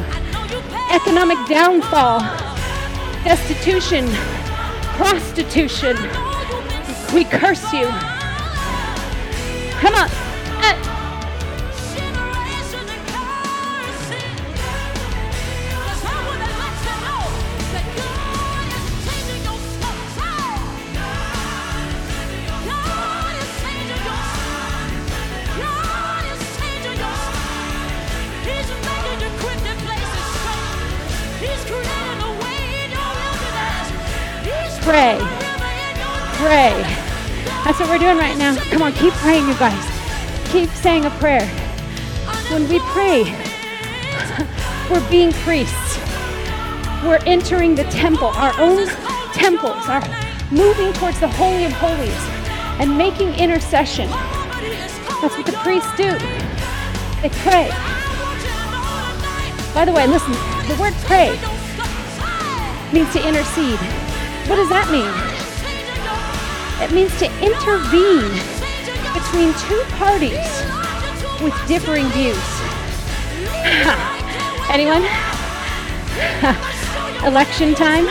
Economic 0.91 1.37
downfall, 1.47 2.19
destitution, 3.23 4.07
prostitution. 4.95 5.95
We 7.13 7.25
curse 7.25 7.71
you. 7.73 7.87
Come 9.79 9.95
on. 9.95 10.30
That's 37.71 37.79
what 37.79 37.89
we're 37.89 37.99
doing 37.99 38.17
right 38.17 38.37
now. 38.37 38.53
Come 38.69 38.81
on, 38.81 38.91
keep 38.91 39.13
praying, 39.13 39.47
you 39.47 39.53
guys. 39.53 39.81
Keep 40.51 40.69
saying 40.71 41.05
a 41.05 41.09
prayer. 41.09 41.47
When 42.51 42.67
we 42.67 42.79
pray, 42.79 43.23
we're 44.91 45.09
being 45.09 45.31
priests. 45.31 45.97
We're 47.01 47.21
entering 47.25 47.75
the 47.75 47.85
temple, 47.85 48.27
our 48.27 48.51
own 48.59 48.89
temples, 49.31 49.87
are 49.87 50.03
moving 50.51 50.91
towards 50.91 51.21
the 51.21 51.29
Holy 51.29 51.63
of 51.63 51.71
Holies 51.71 52.11
and 52.81 52.97
making 52.97 53.35
intercession. 53.35 54.09
That's 55.21 55.37
what 55.37 55.45
the 55.45 55.57
priests 55.63 55.95
do. 55.95 56.11
They 57.21 57.29
pray. 57.39 57.69
By 59.73 59.85
the 59.85 59.93
way, 59.93 60.07
listen, 60.07 60.33
the 60.67 60.75
word 60.77 60.93
pray 61.05 61.39
means 62.91 63.13
to 63.13 63.25
intercede. 63.25 63.79
What 64.49 64.57
does 64.57 64.67
that 64.67 64.89
mean? 64.91 65.30
It 66.81 66.91
means 66.91 67.15
to 67.19 67.25
intervene 67.43 68.31
between 69.13 69.53
two 69.53 69.83
parties 69.97 70.63
with 71.41 71.53
differing 71.67 72.07
views. 72.09 72.37
Anyone? 74.69 75.03
Election 77.23 77.75
time? 77.75 78.07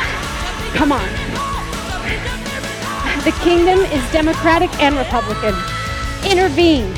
Come 0.76 0.92
on. 0.92 1.08
The 3.24 3.32
kingdom 3.42 3.80
is 3.80 4.12
Democratic 4.12 4.72
and 4.80 4.96
Republican. 4.96 5.54
Intervene. 6.24 6.94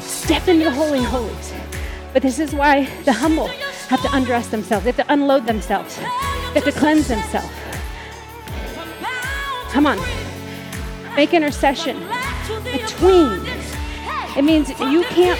Step 0.00 0.48
into 0.48 0.64
the 0.64 0.72
Holy 0.72 1.02
Holies. 1.02 1.52
But 2.12 2.22
this 2.22 2.40
is 2.40 2.54
why 2.54 2.86
the 3.04 3.12
humble 3.12 3.46
have 3.88 4.02
to 4.02 4.16
undress 4.16 4.48
themselves. 4.48 4.84
They 4.84 4.90
have 4.90 5.06
to 5.06 5.12
unload 5.12 5.46
themselves. 5.46 5.96
They 5.96 6.60
have 6.60 6.64
to 6.64 6.72
cleanse 6.72 7.06
themselves. 7.06 7.48
Come 9.70 9.86
on. 9.86 9.98
Make 11.14 11.32
intercession 11.32 11.98
between. 12.64 13.46
It 14.36 14.42
means 14.42 14.68
you 14.80 15.04
can't. 15.04 15.38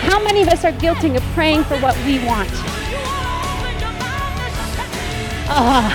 How 0.00 0.22
many 0.22 0.42
of 0.42 0.48
us 0.48 0.64
are 0.64 0.72
guilty 0.72 1.14
of 1.16 1.22
praying 1.34 1.64
for 1.64 1.78
what 1.78 1.96
we 2.04 2.18
want? 2.24 2.50
Ah, 5.52 5.90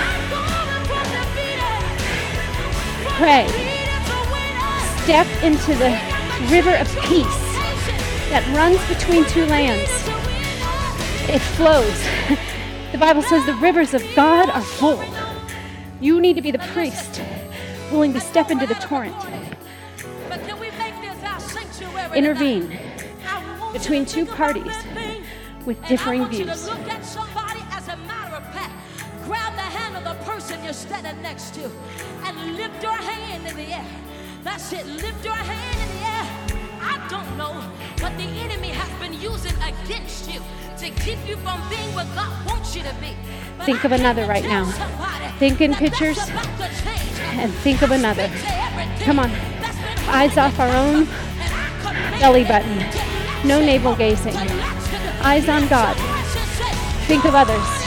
pray. 3.18 3.46
Step 5.04 5.26
into 5.42 5.74
the 5.74 5.98
river 6.50 6.74
of 6.74 6.88
peace 7.02 7.46
that 8.30 8.44
runs 8.54 8.78
between 8.88 9.24
two 9.26 9.46
lands. 9.46 9.90
It 11.28 11.40
flows. 11.40 12.38
The 12.92 12.98
Bible 12.98 13.20
says 13.20 13.44
the 13.44 13.54
rivers 13.54 13.92
of 13.92 14.02
God 14.14 14.48
are 14.48 14.62
full. 14.62 15.04
You 16.00 16.20
need 16.20 16.34
to 16.36 16.40
be 16.40 16.50
the 16.50 16.60
priest, 16.60 17.20
willing 17.90 18.12
to 18.12 18.20
step 18.20 18.50
into 18.50 18.66
the 18.66 18.74
torrent. 18.74 19.14
Intervene 22.14 22.78
between 23.72 24.04
two 24.04 24.26
parties 24.26 24.76
with 25.64 25.82
differing 25.86 26.26
views. 26.26 26.68
Grab 29.26 29.54
the 29.56 29.60
hand 29.60 29.96
of 29.96 30.04
the 30.04 30.14
person 30.24 30.62
you're 30.62 30.72
standing 30.72 31.20
next 31.20 31.52
to 31.54 31.68
and 32.24 32.56
lift 32.56 32.80
your 32.80 32.92
hand 32.92 33.44
in 33.44 33.56
the 33.56 33.74
air. 33.74 33.84
That's 34.44 34.72
it. 34.72 34.86
Lift 34.86 35.24
your 35.24 35.34
hand 35.34 35.78
in 35.82 35.88
the 35.98 36.06
air. 36.06 36.26
I 36.80 37.04
don't 37.10 37.36
know 37.36 37.54
what 38.00 38.16
the 38.16 38.28
enemy 38.46 38.68
has 38.68 38.88
been 39.00 39.20
using 39.20 39.56
against 39.60 40.30
you 40.32 40.40
to 40.78 40.90
keep 41.02 41.18
you 41.26 41.36
from 41.38 41.60
being 41.68 41.92
what 41.94 42.06
God 42.14 42.30
wants 42.46 42.76
you 42.76 42.82
to 42.82 42.94
be. 43.00 43.16
Think 43.64 43.84
of 43.84 43.92
another 43.92 44.26
right 44.26 44.44
now. 44.44 44.64
Think 45.38 45.60
in 45.60 45.74
pictures 45.74 46.18
and 47.38 47.52
think 47.52 47.82
of 47.82 47.90
another. 47.90 48.28
Come 49.00 49.18
on. 49.18 49.30
Eyes 50.08 50.36
off 50.38 50.58
our 50.58 50.74
own 50.74 51.04
belly 52.20 52.44
button. 52.44 52.78
No 53.46 53.60
navel 53.60 53.94
gazing. 53.94 54.36
Eyes 55.22 55.48
on 55.48 55.66
God. 55.68 55.96
Think 57.06 57.24
of 57.24 57.34
others. 57.34 57.85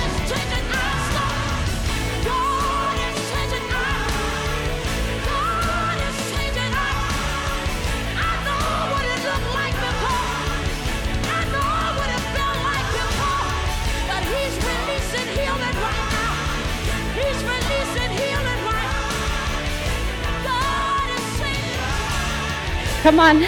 Come 23.01 23.19
on. 23.19 23.43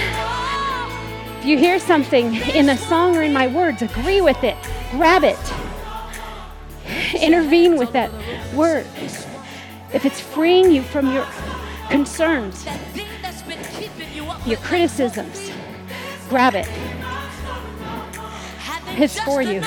If 1.39 1.45
you 1.45 1.58
hear 1.58 1.78
something 1.78 2.36
in 2.36 2.70
a 2.70 2.78
song 2.78 3.18
or 3.18 3.22
in 3.22 3.34
my 3.34 3.47
words, 3.47 3.82
agree 3.82 4.22
with 4.22 4.43
it. 4.43 4.56
Grab 4.91 5.24
it. 5.26 5.38
Intervene 7.14 7.78
with 7.78 7.91
that 7.91 8.12
word. 8.54 8.86
If 9.93 10.06
it's 10.06 10.22
freeing 10.22 10.72
you 10.72 10.82
from 10.82 11.12
your 11.14 11.28
concerns, 11.89 12.66
your 14.45 14.58
criticisms, 14.60 15.52
grab 16.30 16.56
it. 16.56 16.68
It's 18.97 19.20
for 19.20 19.41
you. 19.41 19.62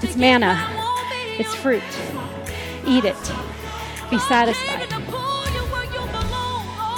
It's 0.00 0.14
manna. 0.14 0.64
It's 1.38 1.54
fruit. 1.56 1.82
Eat 2.86 3.04
it. 3.04 3.32
Be 4.10 4.18
satisfied. 4.20 4.88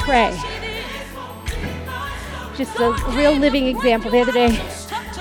Pray. 0.01 0.56
Just 2.57 2.81
a 2.81 2.93
real 3.11 3.33
living 3.33 3.67
example. 3.67 4.11
The 4.11 4.21
other 4.21 4.33
day, 4.33 4.59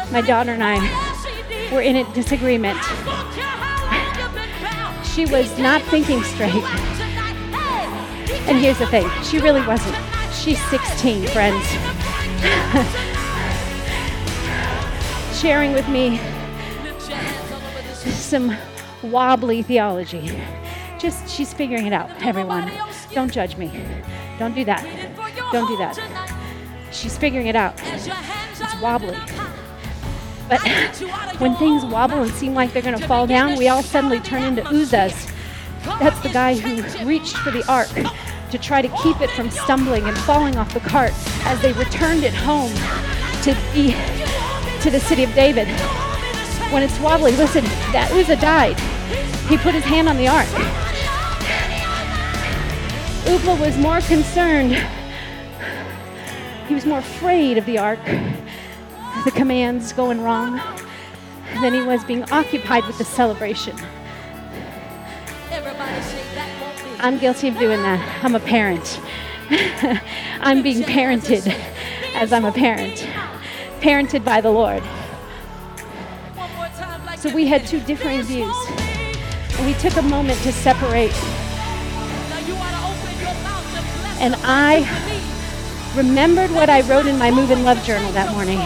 my 0.09 0.21
daughter 0.21 0.51
and 0.51 0.63
I 0.63 0.79
were 1.73 1.81
in 1.81 1.97
a 1.97 2.13
disagreement. 2.13 2.79
She 5.03 5.25
was 5.25 5.59
not 5.59 5.81
thinking 5.83 6.23
straight. 6.23 6.63
And 8.47 8.57
here's 8.57 8.79
the 8.79 8.87
thing 8.87 9.09
she 9.23 9.39
really 9.39 9.65
wasn't. 9.67 9.97
She's 10.33 10.63
16, 10.69 11.27
friends. 11.27 11.65
Sharing 15.37 15.73
with 15.73 15.89
me 15.89 16.21
some 18.05 18.55
wobbly 19.03 19.61
theology. 19.61 20.41
Just, 20.99 21.27
she's 21.27 21.53
figuring 21.53 21.85
it 21.85 21.93
out, 21.93 22.09
everyone. 22.21 22.71
Don't 23.13 23.31
judge 23.31 23.57
me. 23.57 23.71
Don't 24.39 24.55
do 24.55 24.63
that. 24.65 24.83
Don't 25.51 25.67
do 25.67 25.77
that. 25.77 26.24
She's 26.95 27.17
figuring 27.17 27.47
it 27.47 27.55
out. 27.55 27.73
It's 27.83 28.81
wobbly. 28.81 29.17
But 30.47 30.61
when 31.39 31.55
things 31.55 31.83
wobble 31.85 32.21
and 32.21 32.31
seem 32.31 32.53
like 32.53 32.71
they're 32.71 32.81
going 32.81 32.97
to 32.97 33.07
fall 33.07 33.27
down, 33.27 33.57
we 33.57 33.67
all 33.67 33.83
suddenly 33.83 34.19
turn 34.21 34.43
into 34.43 34.61
Uzzahs. 34.63 35.31
That's 35.99 36.19
the 36.21 36.29
guy 36.29 36.55
who 36.55 37.05
reached 37.05 37.37
for 37.37 37.51
the 37.51 37.69
ark 37.69 37.89
to 38.51 38.57
try 38.57 38.81
to 38.81 38.87
keep 39.03 39.19
it 39.19 39.29
from 39.31 39.49
stumbling 39.49 40.05
and 40.05 40.17
falling 40.19 40.55
off 40.55 40.73
the 40.73 40.79
cart 40.79 41.11
as 41.45 41.61
they 41.61 41.73
returned 41.73 42.23
it 42.23 42.33
home 42.33 42.71
to 43.43 43.53
be 43.73 43.91
to 44.81 44.89
the 44.89 44.99
city 44.99 45.23
of 45.23 45.33
David. 45.33 45.67
When 46.71 46.81
it's 46.81 46.99
wobbly, 46.99 47.33
listen, 47.33 47.63
that 47.91 48.09
Uzzah 48.13 48.37
died. 48.37 48.79
He 49.49 49.57
put 49.57 49.73
his 49.73 49.83
hand 49.83 50.07
on 50.07 50.17
the 50.17 50.27
ark. 50.27 50.47
Uzzah 53.27 53.55
was 53.55 53.77
more 53.77 53.99
concerned. 54.01 54.77
He 56.67 56.73
was 56.73 56.85
more 56.85 56.99
afraid 56.99 57.57
of 57.57 57.65
the 57.65 57.77
ark, 57.77 58.03
the 59.23 59.31
commands 59.31 59.93
going 59.93 60.21
wrong, 60.21 60.59
than 61.61 61.73
he 61.73 61.81
was 61.81 62.03
being 62.03 62.23
occupied 62.31 62.85
with 62.85 62.97
the 62.97 63.05
celebration. 63.05 63.75
I'm 66.99 67.19
guilty 67.19 67.49
of 67.49 67.57
doing 67.59 67.81
that. 67.83 68.23
I'm 68.23 68.33
a 68.35 68.39
parent. 68.39 68.99
I'm 70.39 70.63
being 70.63 70.81
parented 70.81 71.47
as 72.15 72.33
I'm 72.33 72.45
a 72.45 72.51
parent, 72.51 73.07
parented 73.79 74.25
by 74.25 74.41
the 74.41 74.49
Lord. 74.49 74.81
So 77.17 77.33
we 77.33 77.45
had 77.45 77.65
two 77.67 77.79
differing 77.81 78.19
This 78.19 78.27
views. 78.27 78.55
And 79.57 79.67
we 79.67 79.73
took 79.75 79.95
a 79.97 80.01
moment 80.01 80.39
to 80.41 80.51
separate 80.51 81.13
And 84.17 84.33
I 84.43 84.79
remembered 85.95 86.51
what 86.51 86.69
I 86.69 86.81
wrote 86.81 87.05
in 87.05 87.17
my 87.17 87.31
Move 87.31 87.51
in 87.51 87.63
Love 87.63 87.83
journal 87.83 88.11
that 88.11 88.31
morning. 88.33 88.59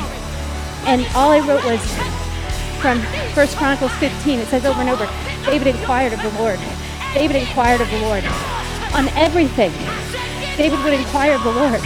And 0.86 1.06
all 1.16 1.32
I 1.32 1.40
wrote 1.40 1.64
was 1.64 1.82
from 2.82 3.00
1 3.36 3.48
Chronicles 3.58 3.92
15. 3.94 4.40
It 4.40 4.48
says 4.48 4.66
over 4.66 4.80
and 4.80 4.90
over, 4.90 5.08
David 5.46 5.68
inquired 5.68 6.14
of 6.14 6.22
the 6.22 6.32
Lord. 6.40 6.60
David 7.14 7.36
inquired 7.36 7.82
of 7.82 7.90
the 7.92 8.00
Lord 8.02 8.24
on 8.94 9.08
everything. 9.18 9.72
David 10.58 10.80
would 10.84 10.94
inquire 10.94 11.36
of 11.36 11.44
the 11.44 11.52
Lord. 11.52 11.82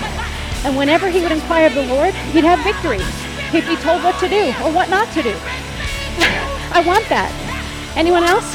And 0.63 0.77
whenever 0.77 1.09
he 1.09 1.21
would 1.21 1.31
inquire 1.31 1.67
of 1.67 1.73
the 1.73 1.87
Lord, 1.87 2.13
he'd 2.31 2.43
have 2.43 2.63
victory. 2.63 3.01
He'd 3.51 3.67
be 3.67 3.75
told 3.81 4.03
what 4.03 4.19
to 4.19 4.29
do 4.29 4.47
or 4.63 4.71
what 4.71 4.89
not 4.89 5.11
to 5.13 5.21
do. 5.21 5.35
I 6.71 6.83
want 6.85 7.07
that. 7.09 7.31
Anyone 7.95 8.23
else? 8.23 8.53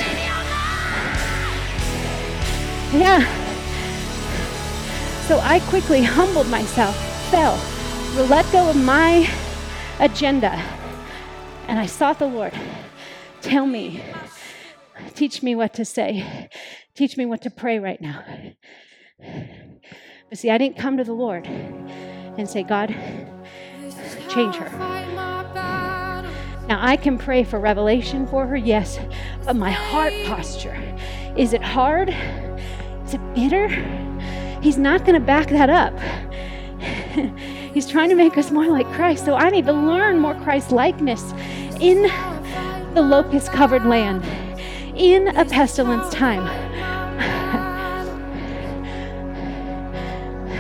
Yeah. 2.93 3.48
So 5.29 5.39
I 5.41 5.61
quickly 5.69 6.03
humbled 6.05 6.49
myself, 6.49 6.97
fell, 7.31 7.61
let 8.29 8.51
go 8.51 8.71
of 8.71 8.77
my 8.77 9.31
agenda, 10.01 10.53
and 11.67 11.79
I 11.79 11.85
sought 11.85 12.19
the 12.19 12.27
Lord. 12.27 12.55
Tell 13.43 13.67
me, 13.67 14.03
teach 15.15 15.43
me 15.43 15.55
what 15.55 15.75
to 15.75 15.85
say, 15.85 16.49
teach 16.95 17.19
me 17.19 17.27
what 17.27 17.43
to 17.43 17.51
pray 17.51 17.79
right 17.79 18.01
now. 18.01 18.25
But 20.31 20.39
see, 20.39 20.49
I 20.49 20.57
didn't 20.57 20.79
come 20.79 20.97
to 20.97 21.05
the 21.05 21.13
Lord 21.13 21.47
and 21.47 22.49
say, 22.49 22.63
God, 22.63 22.89
change 24.31 24.57
her. 24.57 24.71
Now, 26.69 26.79
I 26.81 26.97
can 26.97 27.19
pray 27.19 27.45
for 27.45 27.61
revelation 27.61 28.27
for 28.27 28.47
her, 28.47 28.57
yes, 28.57 28.99
but 29.45 29.57
my 29.57 29.73
heart 29.73 30.15
posture 30.25 30.97
is 31.37 31.53
it 31.53 31.63
hard? 31.63 32.09
Is 33.05 33.13
it 33.13 33.35
bitter? 33.35 34.08
He's 34.61 34.79
not 34.79 35.05
going 35.05 35.15
to 35.15 35.25
back 35.25 35.49
that 35.49 35.71
up. 35.71 35.97
He's 37.75 37.89
trying 37.89 38.09
to 38.09 38.15
make 38.15 38.37
us 38.37 38.51
more 38.51 38.67
like 38.67 38.87
Christ. 38.93 39.25
So 39.25 39.35
I 39.35 39.51
need 39.51 39.67
to 39.67 39.73
learn 39.73 40.19
more 40.19 40.35
Christ 40.35 40.73
likeness 40.73 41.33
in 41.81 42.03
the 42.95 43.03
locust 43.03 43.53
covered 43.53 43.85
land, 43.85 44.25
in 44.97 45.29
a 45.37 45.45
pestilence 45.45 46.13
time. 46.13 46.47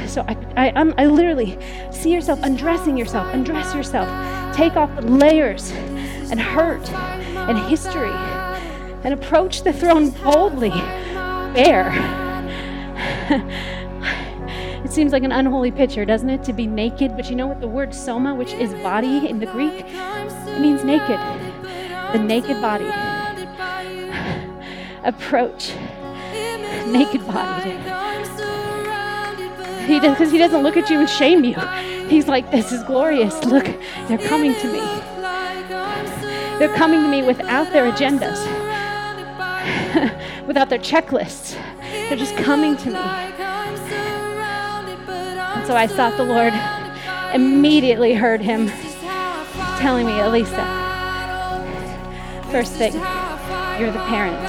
So 0.08 0.24
I, 0.26 0.36
I, 0.56 0.70
um, 0.70 0.94
I 0.96 1.04
literally 1.04 1.58
see 1.92 2.10
yourself 2.10 2.40
undressing 2.42 2.96
yourself, 2.96 3.32
undress 3.34 3.74
yourself, 3.74 4.08
take 4.56 4.74
off 4.74 4.92
the 4.96 5.02
layers 5.02 5.70
and 6.30 6.40
hurt 6.40 6.90
and 6.90 7.58
history, 7.68 8.10
and 9.04 9.12
approach 9.12 9.64
the 9.64 9.72
throne 9.72 10.08
boldly, 10.10 10.70
bare. 11.52 11.92
it 14.84 14.92
seems 14.92 15.12
like 15.12 15.22
an 15.22 15.32
unholy 15.32 15.70
picture, 15.70 16.04
doesn't 16.04 16.30
it, 16.30 16.44
to 16.44 16.52
be 16.52 16.66
naked? 16.66 17.16
But 17.16 17.30
you 17.30 17.36
know 17.36 17.46
what 17.46 17.60
the 17.60 17.68
word 17.68 17.94
soma, 17.94 18.34
which 18.34 18.52
is 18.52 18.72
body 18.74 19.28
in 19.28 19.40
the 19.40 19.46
Greek, 19.46 19.84
it 19.86 20.60
means 20.60 20.84
naked. 20.84 21.18
The 22.12 22.18
naked 22.18 22.60
body. 22.60 22.86
Approach 25.04 25.72
naked 26.86 27.26
body. 27.26 27.70
He 29.86 30.00
does 30.00 30.18
because 30.18 30.30
he 30.30 30.38
doesn't 30.38 30.62
look 30.62 30.76
at 30.76 30.90
you 30.90 31.00
and 31.00 31.08
shame 31.08 31.44
you. 31.44 31.54
He's 32.08 32.28
like, 32.28 32.50
"This 32.50 32.72
is 32.72 32.82
glorious. 32.84 33.42
Look, 33.44 33.64
they're 34.06 34.18
coming 34.18 34.54
to 34.54 34.72
me. 34.72 34.80
They're 36.58 36.74
coming 36.74 37.00
to 37.00 37.08
me 37.08 37.22
without 37.22 37.72
their 37.72 37.90
agendas, 37.90 38.38
without 40.46 40.68
their 40.68 40.78
checklists. 40.78 41.56
They're 41.80 42.16
just 42.16 42.36
coming 42.36 42.76
to 42.78 42.90
me." 42.90 43.37
So 45.68 45.76
I 45.76 45.86
sought 45.86 46.16
the 46.16 46.24
Lord. 46.24 46.54
Immediately 47.34 48.14
heard 48.14 48.40
Him 48.40 48.68
telling 49.78 50.06
me, 50.06 50.12
"Alisa, 50.12 50.64
first 52.50 52.72
thing, 52.72 52.94
you're 53.78 53.92
the 53.92 54.02
parent. 54.08 54.48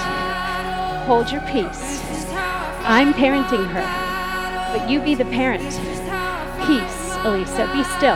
Hold 1.07 1.30
your 1.30 1.41
peace. 1.41 2.01
I'm 2.86 3.13
parenting 3.13 3.67
her." 3.67 4.09
but 4.72 4.89
you 4.89 5.01
be 5.01 5.13
the 5.13 5.26
parent. 5.26 5.61
Peace, 6.65 6.99
Alisa, 7.26 7.67
be 7.74 7.84
still. 7.97 8.15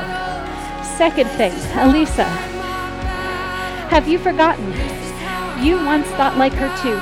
Second 0.95 1.29
thing, 1.31 1.51
Alisa, 1.73 2.23
have 3.89 4.07
you 4.07 4.17
forgotten? 4.17 4.71
You 5.61 5.83
once 5.83 6.07
thought 6.15 6.37
like 6.37 6.53
her 6.53 6.69
too. 6.81 6.97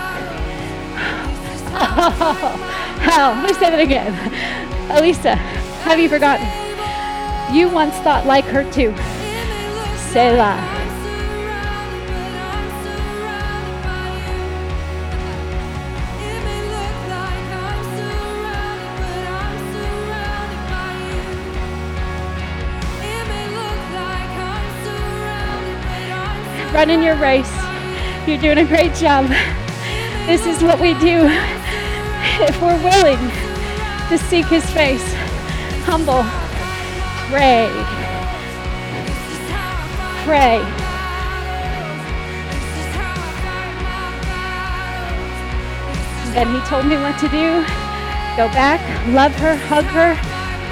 Oh, 1.73 2.55
hell, 3.01 3.33
let 3.35 3.45
me 3.45 3.53
say 3.53 3.69
that 3.69 3.79
again. 3.79 4.13
Alisa, 4.89 5.60
have 5.83 5.99
you 5.99 6.09
forgotten? 6.09 6.45
You 7.55 7.69
once 7.69 7.95
thought 7.97 8.25
like 8.25 8.45
her 8.45 8.63
too. 8.71 8.95
Selah. 10.11 10.79
running 26.71 27.03
your 27.03 27.15
race. 27.17 27.51
You're 28.25 28.37
doing 28.37 28.59
a 28.59 28.65
great 28.65 28.93
job. 28.95 29.27
This 30.25 30.45
is 30.45 30.63
what 30.63 30.79
we 30.79 30.93
do 30.95 31.27
if 32.39 32.61
we're 32.61 32.81
willing 32.83 33.19
to 34.09 34.17
seek 34.17 34.45
His 34.45 34.67
face. 34.71 35.20
Humble. 35.83 36.23
Pray. 37.29 37.69
Pray. 40.25 40.59
Then 46.33 46.53
He 46.53 46.61
told 46.67 46.85
me 46.85 46.95
what 46.97 47.19
to 47.19 47.27
do. 47.27 47.63
Go 48.37 48.47
back, 48.53 48.79
love 49.07 49.35
her, 49.35 49.55
hug 49.55 49.85
her, 49.85 50.15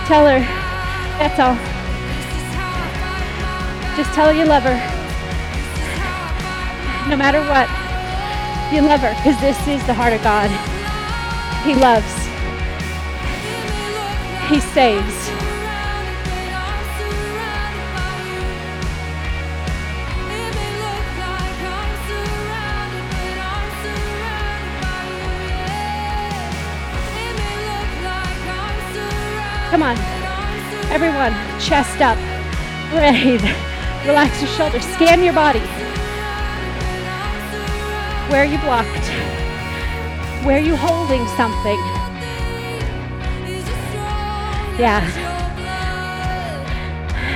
tell 0.08 0.26
her. 0.26 0.40
That's 1.20 1.40
all. 1.40 1.56
Just 3.98 4.14
tell 4.14 4.28
her 4.28 4.34
you 4.34 4.46
love 4.46 4.64
her 4.64 5.00
no 7.10 7.18
matter 7.18 7.42
what. 7.42 7.66
You 8.72 8.82
love 8.84 9.02
her 9.02 9.10
because 9.18 9.40
this 9.42 9.58
is 9.68 9.84
the 9.88 9.94
heart 9.94 10.14
of 10.14 10.22
God. 10.22 10.54
He 11.66 11.74
loves, 11.74 12.06
He 14.50 14.60
saves. 14.60 15.30
Come 29.70 29.84
on, 29.84 29.96
everyone, 30.90 31.32
chest 31.60 32.02
up, 32.02 32.18
breathe, 32.90 33.44
relax 34.08 34.42
your 34.42 34.50
shoulders, 34.50 34.84
scan 34.96 35.22
your 35.24 35.34
body. 35.34 35.60
Where 38.32 38.42
are 38.42 38.46
you 38.46 38.58
blocked, 38.58 39.10
where 40.44 40.58
are 40.58 40.60
you 40.60 40.76
holding 40.76 41.28
something. 41.38 41.99
Yeah. 44.80 45.04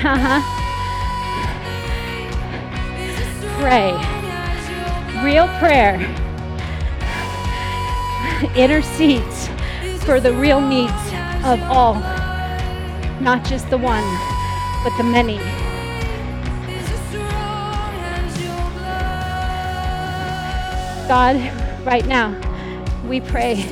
Uh-huh. 0.06 0.41
Pray. 3.60 3.91
Real 5.26 5.50
prayer 5.60 6.00
intercedes 8.56 9.50
for 10.06 10.22
the 10.22 10.34
real 10.34 10.62
needs 10.62 10.91
of 11.44 11.62
all, 11.64 11.96
not 13.20 13.44
just 13.44 13.70
the 13.70 13.78
one, 13.78 14.06
but 14.86 14.96
the 14.98 15.04
many. 15.04 15.38
God, 21.10 21.36
right 21.86 22.06
now, 22.08 22.39
we 23.06 23.20
pray, 23.20 23.66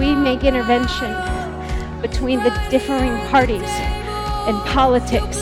we 0.00 0.16
make 0.16 0.42
intervention 0.42 1.31
between 2.22 2.44
the 2.44 2.68
differing 2.70 3.18
parties 3.30 3.68
in 4.46 4.54
politics, 4.70 5.38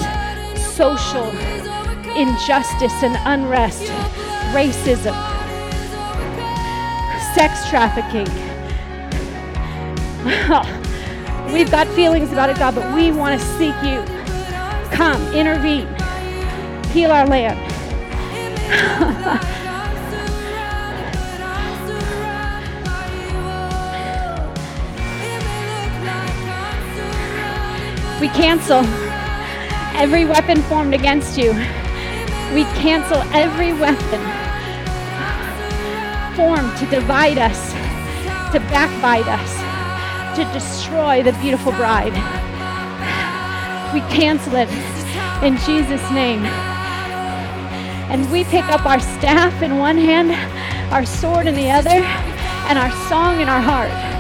social 0.74 1.26
injustice 2.16 3.02
and 3.02 3.18
unrest, 3.26 3.82
racism, 4.54 5.14
sex 7.34 7.68
trafficking. 7.68 8.24
We've 11.52 11.70
got 11.70 11.86
feelings 11.88 12.32
about 12.32 12.48
it, 12.48 12.56
God, 12.56 12.74
but 12.74 12.94
we 12.94 13.12
want 13.12 13.38
to 13.38 13.46
seek 13.58 13.74
you. 13.82 14.02
Come, 14.96 15.20
intervene, 15.34 15.86
heal 16.92 17.10
our 17.10 17.26
land. 17.26 17.60
We 28.20 28.28
cancel 28.28 28.84
every 29.96 30.26
weapon 30.26 30.60
formed 30.64 30.92
against 30.92 31.38
you. 31.38 31.52
We 32.54 32.64
cancel 32.76 33.22
every 33.32 33.72
weapon 33.72 34.20
formed 36.36 36.76
to 36.76 36.86
divide 36.86 37.38
us, 37.38 37.72
to 38.52 38.60
backbite 38.68 39.26
us, 39.26 40.36
to 40.36 40.44
destroy 40.52 41.22
the 41.22 41.32
beautiful 41.40 41.72
bride. 41.72 42.12
We 43.94 44.00
cancel 44.14 44.54
it 44.56 44.68
in 45.42 45.56
Jesus' 45.58 46.10
name. 46.10 46.44
And 48.10 48.30
we 48.30 48.44
pick 48.44 48.66
up 48.66 48.84
our 48.84 49.00
staff 49.00 49.62
in 49.62 49.78
one 49.78 49.96
hand, 49.96 50.32
our 50.92 51.06
sword 51.06 51.46
in 51.46 51.54
the 51.54 51.70
other, 51.70 51.88
and 52.68 52.78
our 52.78 52.90
song 53.08 53.40
in 53.40 53.48
our 53.48 53.62
heart. 53.62 54.19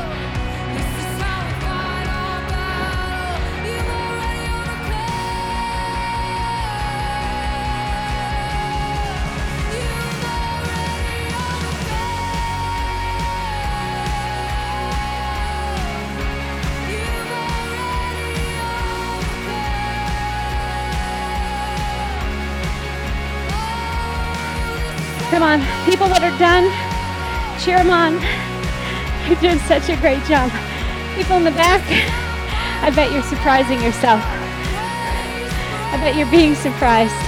On, 25.50 25.58
people 25.84 26.06
that 26.06 26.22
are 26.22 26.38
done, 26.38 26.70
cheer 27.58 27.82
them 27.82 27.90
on. 27.90 28.22
You're 29.26 29.40
doing 29.42 29.58
such 29.66 29.90
a 29.90 29.98
great 29.98 30.22
job. 30.30 30.46
People 31.18 31.42
in 31.42 31.44
the 31.44 31.50
back, 31.58 31.82
I 32.86 32.90
bet 32.94 33.10
you're 33.10 33.26
surprising 33.26 33.82
yourself. 33.82 34.22
I 35.90 35.98
bet 35.98 36.14
you're 36.14 36.30
being 36.30 36.54
surprised. 36.54 37.18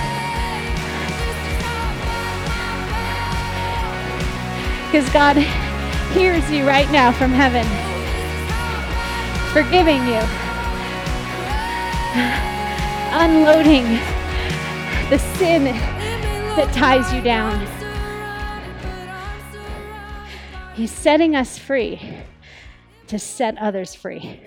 Because 4.87 5.11
God 5.11 5.37
hears 6.14 6.49
you 6.49 6.62
right 6.64 6.91
now 6.93 7.11
from 7.11 7.33
heaven, 7.33 7.66
forgiving 9.51 10.07
you, 10.07 10.23
unloading 13.18 13.99
the 15.11 15.18
sin 15.39 15.64
that 16.55 16.70
ties 16.73 17.12
you 17.12 17.20
down. 17.20 17.82
He's 20.75 20.91
setting 20.91 21.37
us 21.37 21.59
free 21.59 22.01
to 23.07 23.18
set 23.18 23.59
others 23.59 23.95
free. 23.95 24.41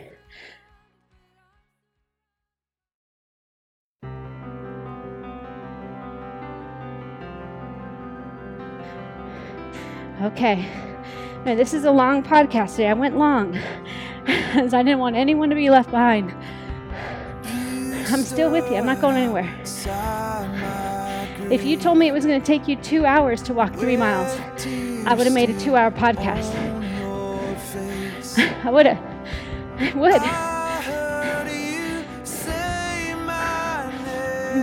Okay. 10.23 10.67
Now, 11.45 11.53
this 11.53 11.75
is 11.75 11.83
a 11.83 11.91
long 11.91 12.23
podcast 12.23 12.71
today. 12.71 12.87
I 12.87 12.93
went 12.93 13.17
long 13.17 13.51
because 14.25 14.73
I 14.73 14.81
didn't 14.81 14.99
want 14.99 15.15
anyone 15.15 15.49
to 15.49 15.55
be 15.55 15.69
left 15.69 15.91
behind. 15.91 16.33
I'm 18.11 18.23
still 18.23 18.49
with 18.49 18.67
you. 18.71 18.77
I'm 18.77 18.87
not 18.87 18.99
going 18.99 19.17
anywhere. 19.17 19.53
If 21.51 21.63
you 21.63 21.77
told 21.77 21.99
me 21.99 22.07
it 22.07 22.13
was 22.13 22.25
going 22.25 22.41
to 22.41 22.45
take 22.45 22.67
you 22.67 22.77
two 22.77 23.05
hours 23.05 23.43
to 23.43 23.53
walk 23.53 23.75
three 23.75 23.97
miles, 23.97 24.35
I 25.05 25.13
would 25.13 25.27
have 25.27 25.33
made 25.35 25.51
a 25.51 25.59
two 25.59 25.75
hour 25.75 25.91
podcast. 25.91 26.53
I 28.65 28.71
would 28.71 28.87
have. 28.87 28.97
I 29.79 29.93
would. 29.95 30.21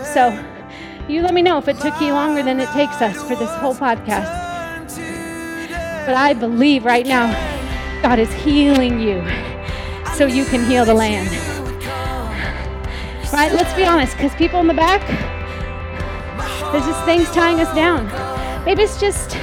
So, 0.04 0.32
you 1.08 1.22
let 1.22 1.32
me 1.32 1.42
know 1.42 1.58
if 1.58 1.68
it 1.68 1.78
took 1.78 2.00
you 2.00 2.12
longer 2.12 2.42
than 2.42 2.58
it 2.60 2.68
takes 2.70 3.00
us 3.00 3.16
for 3.22 3.36
this 3.36 3.50
whole 3.56 3.74
podcast. 3.74 4.40
But 6.06 6.14
I 6.16 6.34
believe 6.34 6.84
right 6.84 7.06
now 7.06 7.30
God 8.02 8.18
is 8.18 8.32
healing 8.32 9.00
you 9.00 9.22
so 10.16 10.26
you 10.26 10.44
can 10.44 10.64
heal 10.68 10.84
the 10.84 10.94
land. 10.94 11.30
Right? 13.32 13.52
Let's 13.52 13.72
be 13.74 13.84
honest, 13.84 14.16
because 14.16 14.34
people 14.34 14.60
in 14.60 14.66
the 14.66 14.74
back, 14.74 15.00
there's 16.72 16.84
just 16.84 17.04
things 17.04 17.30
tying 17.30 17.60
us 17.60 17.72
down. 17.74 18.06
Maybe 18.64 18.82
it's 18.82 19.00
just 19.00 19.36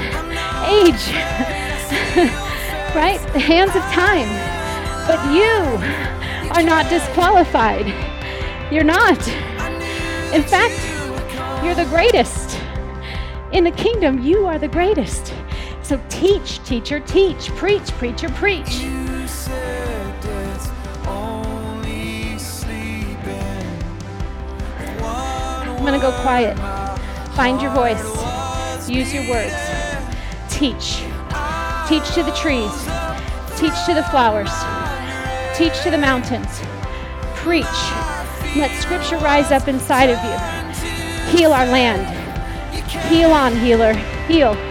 age, 0.68 1.14
right? 2.96 3.20
The 3.34 3.40
hands 3.40 3.76
of 3.76 3.82
time. 3.94 4.28
But 5.08 5.34
you 5.34 6.50
are 6.52 6.64
not 6.64 6.90
disqualified. 6.90 7.88
You're 8.72 8.84
not. 8.84 9.28
In 10.34 10.44
fact, 10.44 10.80
you're 11.64 11.76
the 11.76 11.86
greatest. 11.86 12.60
In 13.52 13.64
the 13.64 13.72
kingdom, 13.72 14.20
you 14.20 14.46
are 14.46 14.60
the 14.60 14.68
greatest. 14.68 15.34
So 15.82 16.00
teach, 16.10 16.64
teacher, 16.64 17.00
teach. 17.00 17.50
Preach, 17.56 17.90
preacher, 17.94 18.30
preach. 18.30 18.78
You 18.78 19.28
said 19.28 20.22
death's 20.22 20.70
only 21.08 22.38
sleeping. 22.38 23.74
I'm 25.02 25.82
going 25.84 25.94
to 25.94 26.00
go 26.00 26.12
quiet. 26.22 26.56
Find 27.36 27.60
your 27.60 27.72
voice. 27.72 28.88
Use 28.88 29.12
your 29.14 29.28
words. 29.30 29.69
Teach. 30.60 31.06
Teach 31.88 32.14
to 32.16 32.22
the 32.22 32.36
trees. 32.36 32.74
Teach 33.58 33.86
to 33.86 33.94
the 33.94 34.04
flowers. 34.12 34.52
Teach 35.56 35.82
to 35.84 35.90
the 35.90 35.98
mountains. 35.98 36.60
Preach. 37.36 37.64
Let 38.58 38.70
scripture 38.82 39.16
rise 39.20 39.54
up 39.54 39.70
inside 39.70 40.10
of 40.10 40.18
you. 40.22 41.38
Heal 41.38 41.54
our 41.54 41.66
land. 41.66 42.06
Heal 43.08 43.32
on, 43.32 43.56
healer. 43.56 43.94
Heal. 44.28 44.69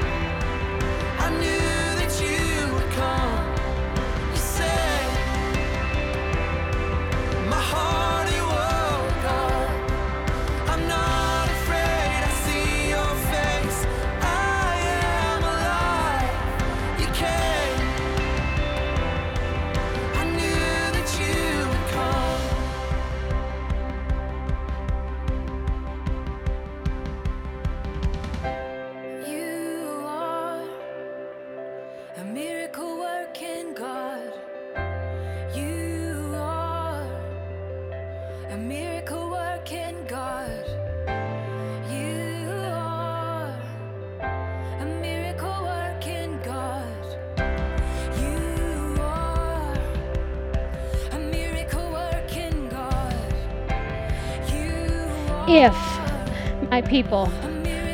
People 57.03 57.27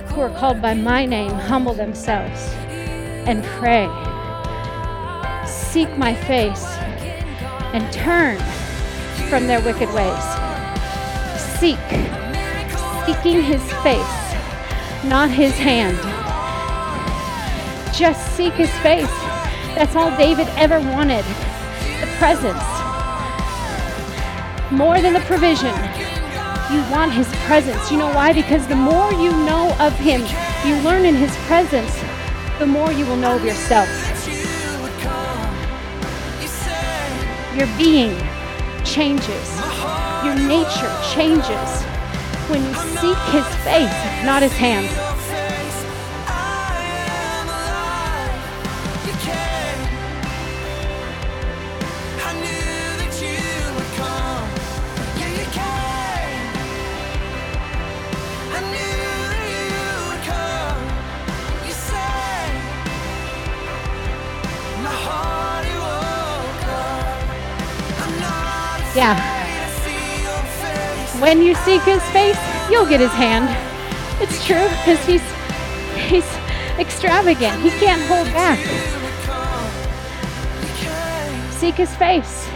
who 0.08 0.20
are 0.22 0.30
called 0.30 0.62
by 0.62 0.72
my 0.72 1.04
name 1.04 1.30
humble 1.30 1.74
themselves 1.74 2.40
and 3.28 3.44
pray, 3.58 3.84
seek 5.46 5.90
my 5.98 6.14
face, 6.14 6.64
and 7.74 7.92
turn 7.92 8.38
from 9.28 9.46
their 9.46 9.60
wicked 9.60 9.92
ways. 9.92 10.24
Seek, 11.58 11.84
seeking 13.04 13.42
his 13.42 13.62
face, 13.82 14.16
not 15.04 15.28
his 15.28 15.52
hand. 15.52 15.98
Just 17.94 18.34
seek 18.34 18.54
his 18.54 18.72
face. 18.78 19.16
That's 19.76 19.94
all 19.96 20.16
David 20.16 20.48
ever 20.56 20.80
wanted 20.80 21.26
the 22.00 22.08
presence. 22.16 22.66
More 24.70 24.98
than 25.02 25.12
the 25.12 25.24
provision. 25.26 26.13
You 26.72 26.80
want 26.90 27.12
his 27.12 27.28
presence. 27.44 27.90
You 27.90 27.98
know 27.98 28.12
why? 28.14 28.32
Because 28.32 28.66
the 28.66 28.74
more 28.74 29.12
you 29.12 29.30
know 29.44 29.76
of 29.78 29.92
him, 29.98 30.22
you 30.66 30.76
learn 30.82 31.04
in 31.04 31.14
his 31.14 31.34
presence, 31.46 31.92
the 32.58 32.64
more 32.64 32.90
you 32.90 33.04
will 33.04 33.16
know 33.16 33.36
of 33.36 33.44
yourself. 33.44 33.88
Your 37.54 37.68
being 37.76 38.16
changes. 38.82 39.60
Your 40.24 40.34
nature 40.34 40.90
changes 41.12 41.82
when 42.48 42.62
you 42.64 42.74
seek 42.96 43.18
his 43.28 43.46
face, 43.62 44.24
not 44.24 44.42
his 44.42 44.52
hands. 44.52 45.03
When 71.24 71.40
you 71.40 71.54
seek 71.54 71.80
his 71.80 72.02
face, 72.10 72.38
you'll 72.70 72.84
get 72.84 73.00
his 73.00 73.10
hand. 73.12 73.48
It's 74.20 74.44
true 74.44 74.68
because 74.68 75.02
he's 75.06 75.22
he's 75.96 76.30
extravagant. 76.78 77.62
He 77.62 77.70
can't 77.70 78.02
hold 78.02 78.26
back. 78.34 78.58
Seek 81.50 81.76
his 81.76 81.96
face 81.96 82.46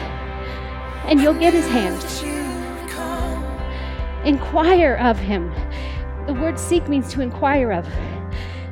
and 1.07 1.19
you'll 1.19 1.33
get 1.33 1.55
his 1.55 1.67
hand. 1.69 1.97
Inquire 4.27 4.97
of 4.97 5.19
him. 5.19 5.51
The 6.27 6.35
word 6.35 6.59
seek 6.59 6.91
means 6.91 7.11
to 7.15 7.23
inquire 7.23 7.73
of. 7.73 7.89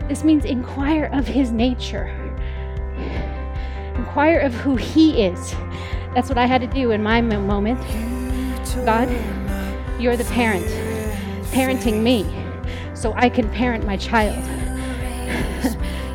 This 0.09 0.25
means 0.25 0.45
inquire 0.45 1.09
of 1.15 1.27
his 1.27 1.53
nature. 1.53 2.09
Inquire 3.95 4.41
of 4.41 4.53
who 4.53 4.77
he 4.77 5.25
is. 5.25 5.53
That's 6.15 6.29
what 6.29 6.37
I 6.37 6.45
had 6.45 6.61
to 6.61 6.67
do 6.67 6.91
in 6.91 7.03
my 7.03 7.23
mo- 7.23 7.41
moment. 7.41 7.81
God, 8.85 9.09
you're 9.99 10.17
the 10.17 10.25
parent, 10.25 10.67
parenting 11.53 12.03
me 12.03 12.25
so 12.95 13.13
I 13.15 13.29
can 13.29 13.49
parent 13.51 13.85
my 13.85 13.97
child. 13.97 14.43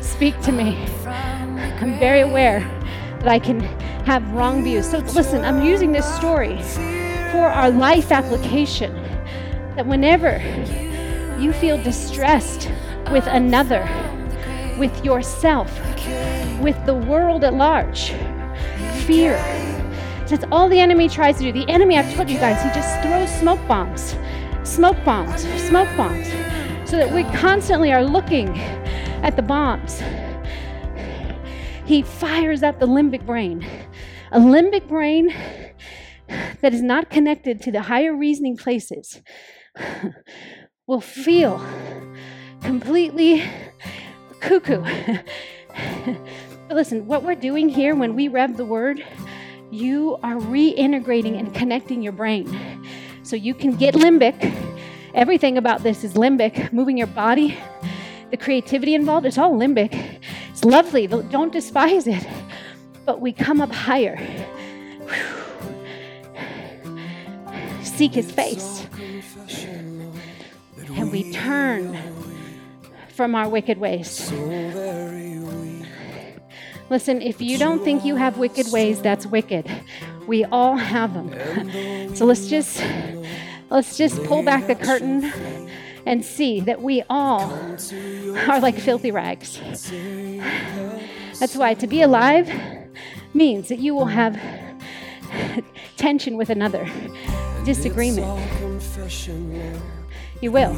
Speak 0.00 0.40
to 0.42 0.52
me. 0.52 0.76
I'm 1.06 1.98
very 1.98 2.20
aware 2.20 2.60
that 3.18 3.28
I 3.28 3.38
can 3.38 3.60
have 4.04 4.28
wrong 4.32 4.62
views. 4.62 4.90
So 4.90 4.98
listen, 4.98 5.44
I'm 5.44 5.62
using 5.62 5.92
this 5.92 6.06
story 6.14 6.60
for 7.32 7.46
our 7.46 7.70
life 7.70 8.12
application. 8.12 8.94
That 9.76 9.86
whenever 9.86 10.38
you 11.40 11.52
feel 11.52 11.82
distressed 11.82 12.70
with 13.10 13.26
another, 13.26 13.88
with 14.78 15.04
yourself, 15.04 15.70
with 16.60 16.76
the 16.86 16.94
world 16.94 17.42
at 17.42 17.54
large, 17.54 18.12
fear. 19.06 19.36
That's 20.32 20.46
all 20.50 20.66
the 20.66 20.80
enemy 20.80 21.10
tries 21.10 21.36
to 21.36 21.42
do. 21.42 21.52
The 21.52 21.70
enemy, 21.70 21.98
I've 21.98 22.10
told 22.14 22.30
you 22.30 22.38
guys, 22.38 22.62
he 22.62 22.70
just 22.70 23.02
throws 23.02 23.30
smoke 23.38 23.60
bombs, 23.68 24.16
smoke 24.62 24.96
bombs, 25.04 25.42
smoke 25.60 25.94
bombs, 25.94 26.26
so 26.88 26.96
that 26.96 27.12
we 27.12 27.24
constantly 27.38 27.92
are 27.92 28.02
looking 28.02 28.48
at 29.22 29.36
the 29.36 29.42
bombs. 29.42 30.02
He 31.84 32.00
fires 32.00 32.62
up 32.62 32.80
the 32.80 32.86
limbic 32.86 33.26
brain. 33.26 33.62
A 34.30 34.38
limbic 34.38 34.88
brain 34.88 35.34
that 36.62 36.72
is 36.72 36.80
not 36.80 37.10
connected 37.10 37.60
to 37.60 37.70
the 37.70 37.82
higher 37.82 38.16
reasoning 38.16 38.56
places 38.56 39.20
will 40.86 41.02
feel 41.02 41.62
completely 42.62 43.44
cuckoo. 44.40 44.82
but 46.68 46.74
listen, 46.74 47.06
what 47.06 47.22
we're 47.22 47.34
doing 47.34 47.68
here 47.68 47.94
when 47.94 48.16
we 48.16 48.28
rev 48.28 48.56
the 48.56 48.64
word, 48.64 49.04
you 49.72 50.18
are 50.22 50.34
reintegrating 50.34 51.38
and 51.38 51.54
connecting 51.54 52.02
your 52.02 52.12
brain. 52.12 52.86
So 53.22 53.36
you 53.36 53.54
can 53.54 53.74
get 53.76 53.94
limbic. 53.94 54.54
Everything 55.14 55.56
about 55.56 55.82
this 55.82 56.04
is 56.04 56.12
limbic, 56.14 56.72
moving 56.72 56.98
your 56.98 57.06
body, 57.06 57.58
the 58.30 58.36
creativity 58.36 58.94
involved, 58.94 59.26
it's 59.26 59.38
all 59.38 59.52
limbic. 59.52 60.20
It's 60.50 60.64
lovely, 60.64 61.06
don't 61.06 61.52
despise 61.52 62.06
it. 62.06 62.26
But 63.06 63.20
we 63.20 63.32
come 63.32 63.60
up 63.60 63.72
higher. 63.72 64.18
Seek 67.82 68.14
his 68.14 68.30
face. 68.30 68.86
And 70.96 71.10
we 71.10 71.32
turn 71.32 71.98
from 73.08 73.34
our 73.34 73.48
wicked 73.48 73.78
ways. 73.78 74.30
Listen, 76.92 77.22
if 77.22 77.40
you 77.40 77.56
don't 77.56 77.82
think 77.82 78.04
you 78.04 78.16
have 78.16 78.36
wicked 78.36 78.70
ways, 78.70 79.00
that's 79.00 79.24
wicked. 79.24 79.66
We 80.26 80.44
all 80.44 80.76
have 80.76 81.14
them. 81.14 82.14
So 82.14 82.26
let's 82.26 82.48
just 82.48 82.84
let's 83.70 83.96
just 83.96 84.22
pull 84.24 84.42
back 84.42 84.66
the 84.66 84.74
curtain 84.74 85.32
and 86.04 86.22
see 86.22 86.60
that 86.60 86.82
we 86.82 87.02
all 87.08 87.50
are 88.46 88.60
like 88.60 88.78
filthy 88.78 89.10
rags. 89.10 89.58
That's 91.40 91.56
why 91.56 91.72
to 91.72 91.86
be 91.86 92.02
alive 92.02 92.52
means 93.32 93.70
that 93.70 93.78
you 93.78 93.94
will 93.94 94.12
have 94.20 94.38
tension 95.96 96.36
with 96.36 96.50
another, 96.50 96.86
disagreement. 97.64 98.28
You 100.42 100.52
will. 100.52 100.76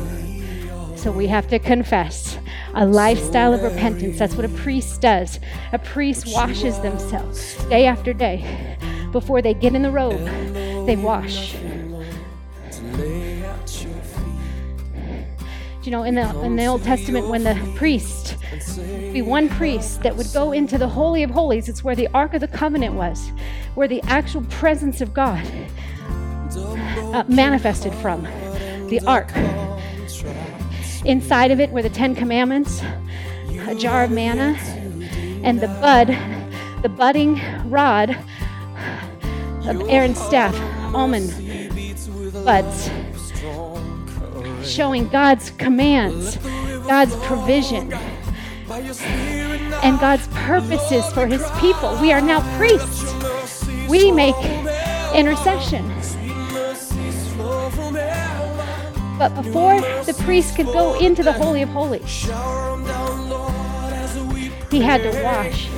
So 1.05 1.12
we 1.12 1.26
have 1.26 1.46
to 1.48 1.59
confess 1.59 2.38
a 2.72 2.86
lifestyle 2.86 3.52
of 3.52 3.62
repentance. 3.62 4.18
That's 4.18 4.36
what 4.36 4.46
a 4.46 4.48
priest 4.48 5.02
does. 5.02 5.38
A 5.74 5.78
priest 5.78 6.28
washes 6.28 6.80
themselves 6.80 7.62
day 7.66 7.84
after 7.84 8.14
day. 8.14 8.78
Before 9.12 9.42
they 9.42 9.52
get 9.52 9.74
in 9.74 9.82
the 9.82 9.90
robe, 9.90 10.24
they 10.86 10.96
wash. 10.96 11.57
You 15.82 15.90
know, 15.90 16.05
in 16.05 16.14
the 16.14 16.40
in 16.40 16.57
the 16.57 16.64
Old 16.64 16.82
Testament, 16.82 17.28
when 17.28 17.44
the 17.44 17.55
priest, 17.76 18.36
be 19.12 19.20
one 19.20 19.50
priest 19.50 20.02
that 20.05 20.16
would 20.16 20.32
go 20.32 20.52
into 20.52 20.78
the 20.78 20.88
Holy 20.88 21.22
of 21.22 21.28
Holies, 21.28 21.68
it's 21.68 21.84
where 21.84 21.94
the 21.94 22.09
Ark 22.14 22.32
of 22.32 22.40
the 22.40 22.48
Covenant 22.48 22.94
was, 22.94 23.30
where 23.74 23.88
the 23.88 24.00
actual 24.05 24.40
presence 24.44 25.02
of 25.02 25.12
God 25.12 25.46
uh, 26.57 27.24
manifested 27.28 27.92
from. 27.96 28.22
The 28.88 29.00
Ark. 29.07 29.30
Inside 31.05 31.50
of 31.50 31.61
it 31.61 31.70
were 31.70 31.82
the 31.82 31.90
Ten 31.90 32.14
Commandments, 32.14 32.82
a 33.66 33.74
jar 33.74 34.05
of 34.05 34.11
manna, 34.11 34.57
and 35.42 35.61
the 35.61 35.68
bud, 35.68 36.16
the 36.82 36.88
budding 36.88 37.40
rod 37.68 38.16
of 39.66 39.88
Aaron's 39.88 40.18
staff, 40.18 40.55
almond 40.94 41.30
buds, 42.44 42.90
showing 44.62 45.09
God's 45.09 45.50
commands, 45.50 46.36
God's 46.86 47.14
provision, 47.26 47.92
and 49.82 50.00
God's 50.00 50.26
purposes 50.28 51.05
for 51.12 51.26
his 51.26 51.44
people. 51.59 51.98
We 52.00 52.12
are 52.12 52.22
now 52.22 52.40
priests. 52.57 53.12
We 53.88 54.11
make 54.11 54.36
intercession. 55.14 55.84
But 59.18 59.34
before 59.34 59.80
the 59.80 60.14
priest 60.24 60.56
could 60.56 60.66
go 60.66 60.98
into 60.98 61.22
the 61.22 61.32
Holy 61.32 61.62
of 61.62 61.68
Holies, 61.68 62.22
he 64.70 64.80
had 64.80 65.02
to 65.02 65.22
wash. 65.22 65.68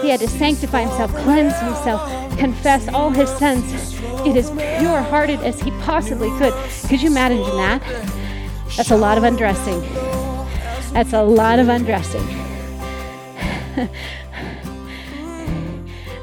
He 0.00 0.08
had 0.08 0.20
to 0.20 0.28
sanctify 0.28 0.82
himself, 0.82 1.14
cleanse 1.14 1.58
himself, 1.60 2.38
confess 2.38 2.88
all 2.88 3.10
his 3.10 3.28
sins. 3.36 3.94
It 4.26 4.36
as 4.36 4.50
pure 4.50 5.02
hearted 5.02 5.40
as 5.40 5.60
he 5.60 5.70
possibly 5.82 6.30
could. 6.38 6.54
Could 6.88 7.02
you 7.02 7.10
imagine 7.10 7.42
that? 7.56 7.82
That's 8.76 8.90
a 8.90 8.96
lot 8.96 9.18
of 9.18 9.24
undressing. 9.24 9.80
That's 10.92 11.12
a 11.12 11.22
lot 11.22 11.58
of 11.58 11.68
undressing. 11.68 12.22
and 13.76 13.90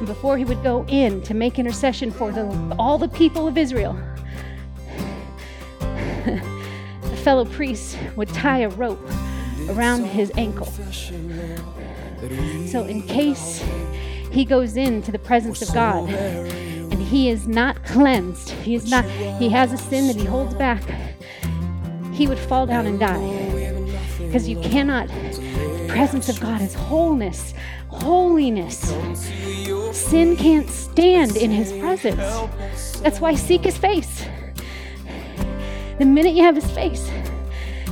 before 0.06 0.38
he 0.38 0.46
would 0.46 0.64
go 0.64 0.86
in 0.88 1.22
to 1.24 1.34
make 1.34 1.60
intercession 1.60 2.10
for 2.12 2.32
the, 2.32 2.76
all 2.80 2.98
the 2.98 3.10
people 3.10 3.48
of 3.48 3.58
Israel, 3.58 3.96
fellow 7.22 7.46
priests 7.46 7.96
would 8.16 8.30
tie 8.30 8.60
a 8.60 8.70
rope 8.70 9.00
around 9.70 10.06
his 10.06 10.32
ankle. 10.38 10.66
So, 12.68 12.84
in 12.86 13.04
case 13.04 13.64
he 14.32 14.46
goes 14.46 14.76
into 14.76 15.12
the 15.12 15.20
presence 15.20 15.62
of 15.62 15.74
God 15.74 16.10
and 16.10 17.02
he 17.02 17.30
is 17.30 17.48
not 17.48 17.84
cleansed, 17.86 18.50
he 18.50 18.76
is 18.76 18.90
not, 18.90 19.06
he 19.06 19.50
has 19.50 19.72
a 19.72 19.78
sin 19.78 20.08
that 20.08 20.16
he 20.16 20.26
holds 20.26 20.54
back, 20.56 20.84
he 22.12 22.28
would 22.28 22.40
fall 22.40 22.66
down 22.66 22.86
and 22.86 23.00
die. 23.00 23.52
Because 24.20 24.48
you 24.48 24.60
cannot, 24.62 25.08
the 25.08 25.86
presence 25.90 26.30
of 26.30 26.40
God 26.40 26.62
is 26.62 26.74
wholeness, 26.74 27.54
holiness. 27.90 28.94
Sin 29.92 30.38
can't 30.38 30.70
stand 30.70 31.36
in 31.36 31.52
his 31.52 31.72
presence. 31.74 33.00
That's 33.00 33.20
why 33.20 33.36
seek 33.36 33.64
his 33.64 33.78
face. 33.78 34.26
The 36.02 36.08
minute 36.08 36.34
you 36.34 36.42
have 36.42 36.58
a 36.58 36.62
space, 36.62 37.08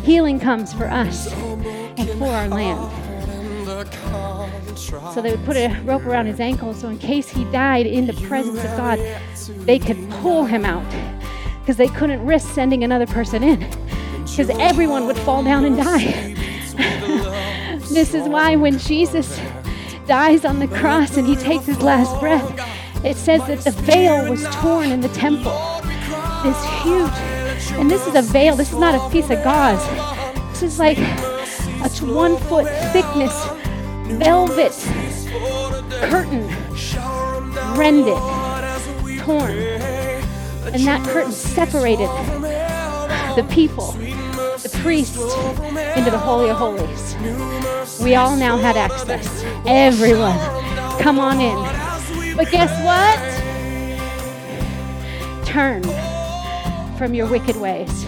healing 0.04 0.40
comes 0.40 0.74
for 0.74 0.88
us 0.88 1.32
and 1.32 2.10
for 2.18 2.26
our 2.26 2.48
land. 2.48 2.92
So 5.14 5.22
they 5.22 5.30
would 5.30 5.46
put 5.46 5.56
a 5.56 5.80
rope 5.86 6.08
around 6.08 6.26
his 6.26 6.40
ankle 6.40 6.74
so 6.74 6.90
in 6.90 6.98
case 6.98 7.30
he 7.30 7.44
died 7.52 7.86
in 7.86 8.08
the 8.08 8.14
presence 8.14 8.64
of 8.64 8.76
God, 8.76 8.98
they 9.60 9.78
could 9.78 10.10
pull 10.10 10.46
him 10.46 10.66
out 10.66 10.92
because 11.60 11.78
they 11.78 11.88
couldn't 11.88 12.26
risk 12.26 12.52
sending 12.52 12.84
another 12.84 13.06
person 13.06 13.44
in 13.44 13.60
because 14.22 14.50
everyone 14.58 15.06
would 15.06 15.20
fall 15.20 15.44
down 15.44 15.64
and 15.64 15.78
die. 15.78 16.34
this 17.92 18.16
is 18.16 18.28
why 18.28 18.56
when 18.56 18.80
Jesus 18.80 19.40
dies 20.08 20.46
on 20.46 20.58
the 20.58 20.68
cross 20.68 21.16
and 21.16 21.28
he 21.28 21.36
takes 21.36 21.68
his 21.68 21.84
last 21.84 22.20
breath, 22.20 23.06
it 23.06 23.18
says 23.18 23.46
that 23.46 23.60
the 23.60 23.72
veil 23.84 24.28
was 24.28 24.44
torn 24.56 24.90
in 24.90 25.02
the 25.02 25.10
temple. 25.10 25.54
This 26.42 26.66
huge, 26.82 27.39
and 27.72 27.90
this 27.90 28.06
is 28.08 28.16
a 28.16 28.22
veil, 28.22 28.56
this 28.56 28.72
is 28.72 28.78
not 28.78 28.96
a 28.96 29.10
piece 29.12 29.30
of 29.30 29.44
gauze. 29.44 29.86
This 30.52 30.64
is 30.64 30.80
like 30.80 30.98
a 30.98 31.90
one 32.06 32.38
foot 32.38 32.68
thickness 32.92 33.34
velvet 34.18 34.74
curtain, 36.10 36.48
rended, 37.78 38.18
torn. 39.24 39.58
And 40.74 40.86
that 40.86 41.08
curtain 41.08 41.32
separated 41.32 42.10
the 43.36 43.48
people, 43.50 43.92
the 43.92 44.70
priests, 44.82 45.18
into 45.18 46.12
the 46.12 46.18
Holy 46.18 46.50
of 46.50 46.58
Holies. 46.58 47.16
We 48.02 48.16
all 48.16 48.36
now 48.36 48.58
had 48.58 48.78
access. 48.78 49.44
Everyone, 49.66 50.38
come 51.02 51.20
on 51.20 51.40
in. 51.40 52.36
But 52.36 52.52
guess 52.52 52.72
what? 52.84 53.20
Turn 55.46 55.84
from 57.00 57.14
your 57.14 57.28
wicked 57.28 57.56
ways. 57.56 58.06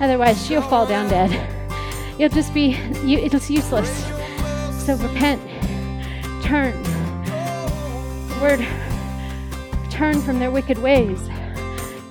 Otherwise, 0.00 0.48
you'll 0.48 0.62
fall 0.62 0.86
down 0.86 1.10
dead. 1.10 1.32
You'll 2.16 2.28
just 2.28 2.54
be, 2.54 2.76
you, 3.04 3.18
it's 3.18 3.50
useless. 3.50 3.90
So 4.86 4.94
repent, 4.94 5.42
turn. 6.44 6.80
The 8.28 8.38
word 8.40 8.66
turn 9.90 10.20
from 10.22 10.38
their 10.38 10.52
wicked 10.52 10.78
ways 10.78 11.28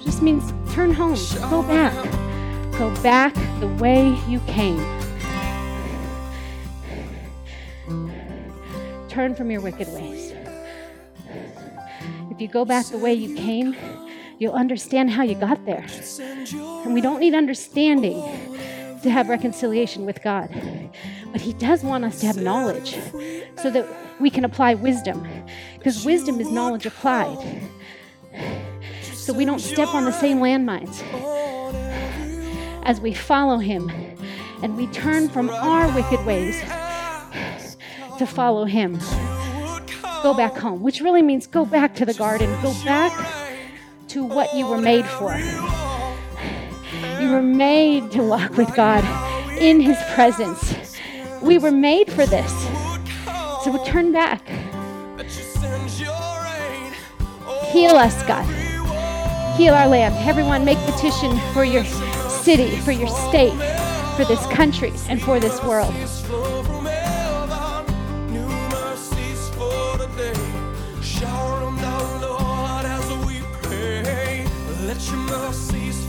just 0.04 0.22
means 0.22 0.52
turn 0.74 0.92
home, 0.92 1.16
go 1.50 1.64
back. 1.64 1.94
Go 2.78 2.94
back 3.02 3.34
the 3.62 3.68
way 3.80 4.10
you 4.28 4.42
came. 4.42 4.84
Turn 9.08 9.36
from 9.36 9.50
your 9.50 9.62
wicked 9.62 9.88
ways. 9.94 10.34
If 12.30 12.42
you 12.42 12.50
go 12.50 12.66
back 12.66 12.88
the 12.88 12.98
way 12.98 13.14
you 13.14 13.36
came, 13.36 13.74
you'll 14.44 14.54
understand 14.54 15.10
how 15.10 15.24
you 15.24 15.36
got 15.36 15.66
there. 15.66 15.86
And 16.84 16.94
we 16.94 17.00
don't 17.00 17.22
need 17.22 17.34
understanding 17.34 18.22
to 19.02 19.10
have 19.10 19.30
reconciliation 19.30 20.06
with 20.06 20.22
God. 20.22 20.50
But 21.32 21.40
He 21.40 21.54
does 21.54 21.82
want 21.82 22.04
us 22.04 22.20
to 22.20 22.26
have 22.26 22.36
knowledge 22.38 23.00
so 23.58 23.72
that 23.72 23.88
we 24.20 24.30
can 24.30 24.44
apply 24.44 24.74
wisdom. 24.74 25.26
Because 25.78 26.06
wisdom 26.06 26.42
is 26.42 26.52
knowledge 26.52 26.86
applied. 26.86 27.40
So 29.14 29.32
we 29.32 29.46
don't 29.46 29.60
step 29.60 29.88
on 29.96 30.04
the 30.04 30.12
same 30.12 30.40
landmines 30.40 31.02
as 32.84 33.00
we 33.00 33.14
follow 33.14 33.60
Him 33.60 33.90
and 34.62 34.76
we 34.76 34.88
turn 34.88 35.30
from 35.30 35.50
our 35.50 35.88
wicked 35.96 36.26
ways 36.26 36.60
to 38.18 38.26
follow 38.28 38.66
Him. 38.66 39.00
Go 40.22 40.34
back 40.34 40.58
home, 40.58 40.82
which 40.82 41.00
really 41.00 41.22
means 41.22 41.48
go 41.48 41.66
back 41.66 41.96
to 41.96 42.06
the 42.06 42.14
garden, 42.14 42.50
go 42.62 42.74
back 42.84 43.43
to 44.14 44.24
what 44.24 44.54
you 44.56 44.68
were 44.68 44.78
made 44.78 45.08
for. 45.08 45.36
You 47.20 47.32
were 47.32 47.42
made 47.42 48.12
to 48.12 48.22
walk 48.22 48.56
with 48.56 48.72
God 48.76 49.04
in 49.58 49.80
His 49.80 49.98
presence. 50.14 50.76
We 51.42 51.58
were 51.58 51.72
made 51.72 52.14
for 52.14 52.28
this. 52.28 52.52
So 53.64 53.72
we 53.72 53.84
turn 53.84 54.12
back. 54.12 54.48
Heal 57.72 57.96
us, 57.96 58.22
God. 58.28 58.46
Heal 59.58 59.74
our 59.74 59.88
land. 59.88 60.14
Everyone, 60.30 60.64
make 60.64 60.78
petition 60.86 61.36
for 61.52 61.64
your 61.64 61.84
city, 61.84 62.76
for 62.82 62.92
your 62.92 63.08
state, 63.08 63.54
for 64.16 64.26
this 64.26 64.46
country, 64.54 64.94
and 65.10 65.20
for 65.20 65.40
this 65.40 65.60
world. 65.64 65.92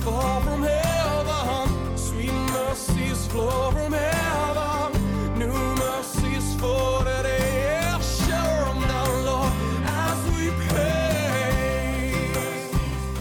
Fall 0.05 0.41
from 0.43 0.63
heaven, 0.63 1.97
sweet 1.97 2.33
mercies 2.53 3.27
flow 3.29 3.71
from 3.71 3.93
heaven, 3.93 5.39
new 5.39 5.53
mercies 5.77 6.55
for 6.57 6.99
today. 7.05 7.81
Shower 8.03 8.69
'em 8.69 8.81
down, 8.93 9.25
Lord, 9.25 9.53
as 9.87 10.19
we 10.37 10.51
pray. 10.69 12.13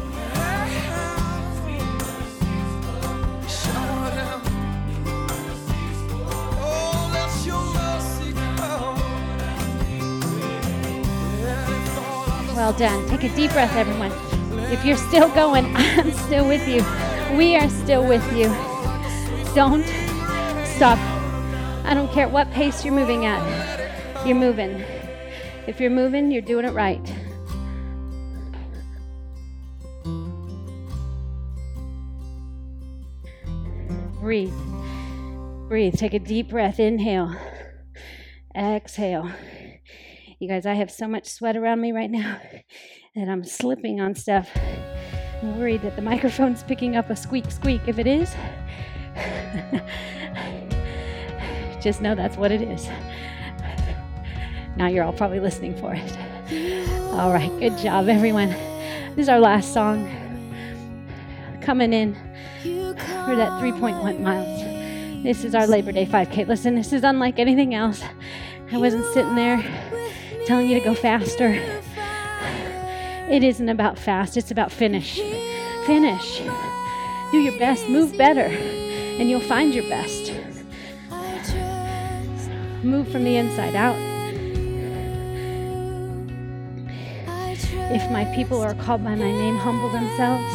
Well 12.55 12.73
done. 12.73 13.07
Take 13.09 13.23
a 13.23 13.35
deep 13.35 13.51
breath, 13.51 13.75
everyone. 13.75 14.30
If 14.71 14.85
you're 14.85 14.95
still 14.95 15.27
going, 15.27 15.65
I'm 15.75 16.13
still 16.13 16.47
with 16.47 16.65
you. 16.65 16.81
We 17.35 17.57
are 17.57 17.69
still 17.69 18.07
with 18.07 18.25
you. 18.31 18.45
Don't 19.53 19.83
stop. 20.65 20.97
I 21.83 21.93
don't 21.93 22.09
care 22.13 22.29
what 22.29 22.49
pace 22.51 22.85
you're 22.85 22.93
moving 22.93 23.25
at. 23.25 24.25
You're 24.25 24.37
moving. 24.37 24.81
If 25.67 25.81
you're 25.81 25.89
moving, 25.89 26.31
you're 26.31 26.41
doing 26.41 26.63
it 26.63 26.71
right. 26.71 27.03
Breathe. 34.21 34.53
Breathe. 35.67 35.97
Take 35.97 36.13
a 36.13 36.19
deep 36.19 36.47
breath. 36.47 36.79
Inhale. 36.79 37.35
Exhale. 38.55 39.29
You 40.39 40.47
guys, 40.47 40.65
I 40.65 40.75
have 40.75 40.89
so 40.89 41.09
much 41.09 41.27
sweat 41.27 41.57
around 41.57 41.81
me 41.81 41.91
right 41.91 42.09
now 42.09 42.39
that 43.15 43.27
I'm 43.27 43.43
slipping 43.43 43.99
on 43.99 44.15
stuff. 44.15 44.49
I'm 45.41 45.59
worried 45.59 45.81
that 45.81 45.97
the 45.97 46.01
microphone's 46.01 46.63
picking 46.63 46.95
up 46.95 47.09
a 47.09 47.15
squeak 47.15 47.51
squeak. 47.51 47.81
If 47.87 47.99
it 47.99 48.07
is, 48.07 48.33
just 51.83 52.01
know 52.01 52.15
that's 52.15 52.37
what 52.37 52.51
it 52.51 52.61
is. 52.61 52.87
Now 54.77 54.87
you're 54.87 55.03
all 55.03 55.11
probably 55.11 55.41
listening 55.41 55.75
for 55.75 55.93
it. 55.93 56.17
All 57.11 57.33
right, 57.33 57.51
good 57.59 57.77
job, 57.79 58.07
everyone. 58.07 58.49
This 59.15 59.23
is 59.23 59.29
our 59.29 59.41
last 59.41 59.73
song. 59.73 60.09
Coming 61.61 61.91
in 61.91 62.15
for 62.63 63.35
that 63.35 63.61
3.1 63.61 64.21
miles. 64.21 65.23
This 65.23 65.43
is 65.43 65.53
our 65.53 65.67
Labor 65.67 65.91
Day 65.91 66.05
5K. 66.05 66.47
Listen, 66.47 66.75
this 66.75 66.93
is 66.93 67.03
unlike 67.03 67.39
anything 67.39 67.75
else. 67.75 68.01
I 68.71 68.77
wasn't 68.77 69.03
sitting 69.13 69.35
there 69.35 69.61
telling 70.45 70.69
you 70.69 70.79
to 70.79 70.85
go 70.85 70.95
faster. 70.95 71.81
It 73.31 73.45
isn't 73.45 73.69
about 73.69 73.97
fast, 73.97 74.35
it's 74.35 74.51
about 74.51 74.73
finish. 74.73 75.15
Finish. 75.85 76.39
Do 77.31 77.37
your 77.37 77.57
best, 77.57 77.87
move 77.87 78.17
better, 78.17 78.47
and 78.47 79.29
you'll 79.29 79.39
find 79.39 79.73
your 79.73 79.87
best. 79.87 80.33
Move 82.83 83.07
from 83.07 83.23
the 83.23 83.37
inside 83.37 83.73
out. 83.73 83.95
If 87.93 88.11
my 88.11 88.25
people 88.35 88.61
are 88.61 88.73
called 88.73 89.01
by 89.01 89.15
my 89.15 89.31
name, 89.31 89.55
humble 89.55 89.87
themselves, 89.91 90.53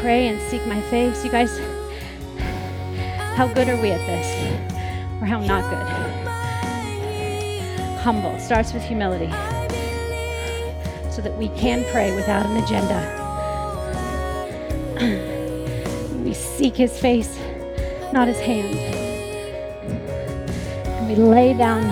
pray 0.00 0.28
and 0.28 0.40
seek 0.50 0.66
my 0.66 0.80
face. 0.88 1.22
You 1.22 1.30
guys, 1.30 1.58
how 3.36 3.48
good 3.48 3.68
are 3.68 3.76
we 3.82 3.90
at 3.90 4.00
this? 4.06 4.26
Or 5.20 5.26
how 5.26 5.40
not 5.40 5.62
good? 5.68 5.86
Humble 7.98 8.38
starts 8.38 8.72
with 8.72 8.82
humility 8.82 9.30
so 11.12 11.20
that 11.20 11.36
we 11.36 11.48
can 11.50 11.84
pray 11.92 12.16
without 12.16 12.46
an 12.46 12.56
agenda. 12.56 13.20
we 16.24 16.32
seek 16.32 16.74
his 16.74 16.98
face, 16.98 17.38
not 18.14 18.28
his 18.28 18.40
hand. 18.40 18.74
And 20.86 21.08
we 21.08 21.16
lay 21.16 21.52
down 21.52 21.84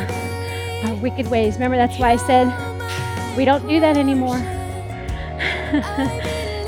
our 0.87 0.95
wicked 1.03 1.29
ways. 1.29 1.55
Remember, 1.55 1.77
that's 1.77 1.99
why 1.99 2.13
I 2.13 2.17
said 2.17 2.47
we 3.37 3.45
don't 3.45 3.69
do 3.69 3.79
that 3.81 3.99
anymore. 3.99 4.39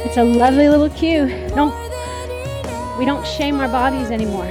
it's 0.04 0.18
a 0.18 0.24
lovely 0.24 0.68
little 0.68 0.90
cue. 0.90 1.28
Don't 1.54 1.72
we 2.98 3.06
don't 3.06 3.26
shame 3.26 3.60
our 3.60 3.68
bodies 3.68 4.10
anymore. 4.10 4.44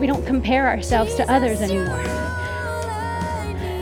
We 0.00 0.08
don't 0.08 0.26
compare 0.26 0.68
ourselves 0.68 1.14
to 1.14 1.32
others 1.32 1.60
anymore. 1.60 2.17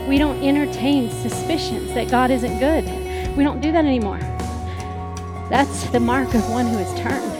We 0.07 0.17
don't 0.17 0.41
entertain 0.41 1.11
suspicions 1.11 1.93
that 1.93 2.09
God 2.09 2.31
isn't 2.31 2.59
good. 2.59 2.85
We 3.35 3.43
don't 3.43 3.59
do 3.59 3.73
that 3.73 3.83
anymore. 3.83 4.19
That's 5.49 5.83
the 5.89 5.99
mark 5.99 6.33
of 6.33 6.49
one 6.49 6.65
who 6.65 6.77
has 6.77 6.99
turned. 6.99 7.33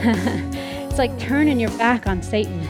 it's 0.88 0.98
like 0.98 1.18
turning 1.18 1.58
your 1.58 1.76
back 1.78 2.06
on 2.06 2.22
Satan. 2.22 2.60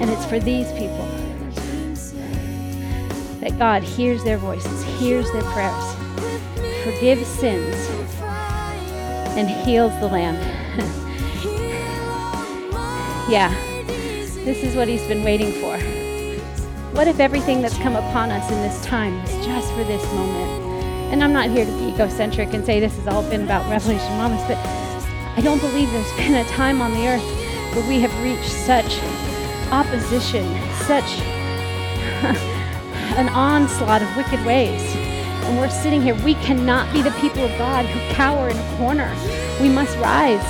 And 0.00 0.10
it's 0.10 0.24
for 0.26 0.38
these 0.38 0.70
people 0.72 1.06
that 3.40 3.56
God 3.58 3.82
hears 3.82 4.22
their 4.24 4.38
voices, 4.38 4.84
hears 4.98 5.30
their 5.32 5.42
prayers, 5.42 5.94
forgives 6.84 7.26
sins, 7.26 7.74
and 9.36 9.48
heals 9.48 9.92
the 10.00 10.06
land. 10.06 10.36
yeah, 13.30 13.50
this 14.44 14.62
is 14.62 14.74
what 14.74 14.88
He's 14.88 15.06
been 15.06 15.24
waiting 15.24 15.52
for. 15.60 15.75
What 16.96 17.08
if 17.08 17.20
everything 17.20 17.60
that's 17.60 17.76
come 17.76 17.94
upon 17.94 18.30
us 18.30 18.50
in 18.50 18.56
this 18.62 18.82
time 18.82 19.18
is 19.26 19.44
just 19.44 19.70
for 19.74 19.84
this 19.84 20.02
moment? 20.14 20.50
And 21.12 21.22
I'm 21.22 21.30
not 21.30 21.50
here 21.50 21.66
to 21.66 21.72
be 21.72 21.88
egocentric 21.88 22.54
and 22.54 22.64
say 22.64 22.80
this 22.80 22.96
has 22.96 23.06
all 23.06 23.22
been 23.28 23.42
about 23.42 23.68
Revelation 23.70 24.16
Mamas, 24.16 24.40
but 24.48 24.56
I 25.36 25.42
don't 25.42 25.60
believe 25.60 25.90
there's 25.90 26.10
been 26.16 26.36
a 26.36 26.44
time 26.48 26.80
on 26.80 26.92
the 26.92 27.06
earth 27.06 27.74
where 27.74 27.86
we 27.86 28.00
have 28.00 28.24
reached 28.24 28.50
such 28.50 28.98
opposition, 29.70 30.46
such 30.86 31.20
an 33.18 33.28
onslaught 33.28 34.00
of 34.00 34.16
wicked 34.16 34.42
ways. 34.46 34.80
and 35.44 35.58
we're 35.58 35.68
sitting 35.68 36.00
here. 36.00 36.14
We 36.24 36.32
cannot 36.36 36.90
be 36.94 37.02
the 37.02 37.12
people 37.20 37.44
of 37.44 37.50
God 37.58 37.84
who 37.84 38.14
cower 38.14 38.48
in 38.48 38.56
a 38.56 38.76
corner. 38.78 39.14
We 39.60 39.68
must 39.68 39.94
rise. 39.98 40.42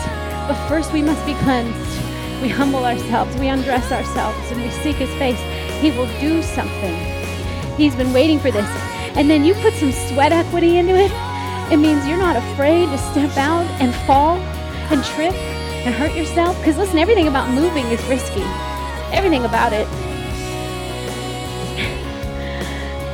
But 0.47 0.69
first, 0.69 0.93
we 0.93 1.03
must 1.03 1.27
be 1.27 1.35
cleansed. 1.43 2.41
We 2.41 2.49
humble 2.49 2.85
ourselves, 2.85 3.37
we 3.39 3.49
undress 3.49 3.91
ourselves, 3.91 4.53
and 4.53 4.63
we 4.63 4.71
seek 4.71 4.95
His 4.95 5.11
face. 5.15 5.41
He 5.81 5.91
will 5.91 6.09
do 6.21 6.43
something. 6.43 6.95
He's 7.77 7.95
been 7.95 8.13
waiting 8.13 8.39
for 8.39 8.51
this. 8.51 8.69
And 9.17 9.31
then 9.31 9.45
you 9.45 9.55
put 9.55 9.75
some 9.75 9.93
sweat 9.93 10.33
equity 10.33 10.79
into 10.79 10.95
it. 10.95 11.11
It 11.71 11.79
means 11.79 12.07
you're 12.07 12.17
not 12.17 12.37
afraid 12.37 12.87
to 12.87 12.99
step 12.99 13.37
out 13.37 13.67
and 13.81 13.95
fall 14.07 14.37
and 14.91 15.05
trip 15.05 15.35
and 15.85 15.95
hurt 15.95 16.15
yourself. 16.15 16.57
Because 16.59 16.79
listen, 16.79 16.99
everything 16.99 17.29
about 17.29 17.51
moving 17.51 17.87
is 17.87 18.03
risky. 18.05 18.43
Everything 19.13 19.45
about 19.45 19.73
it. 19.73 19.87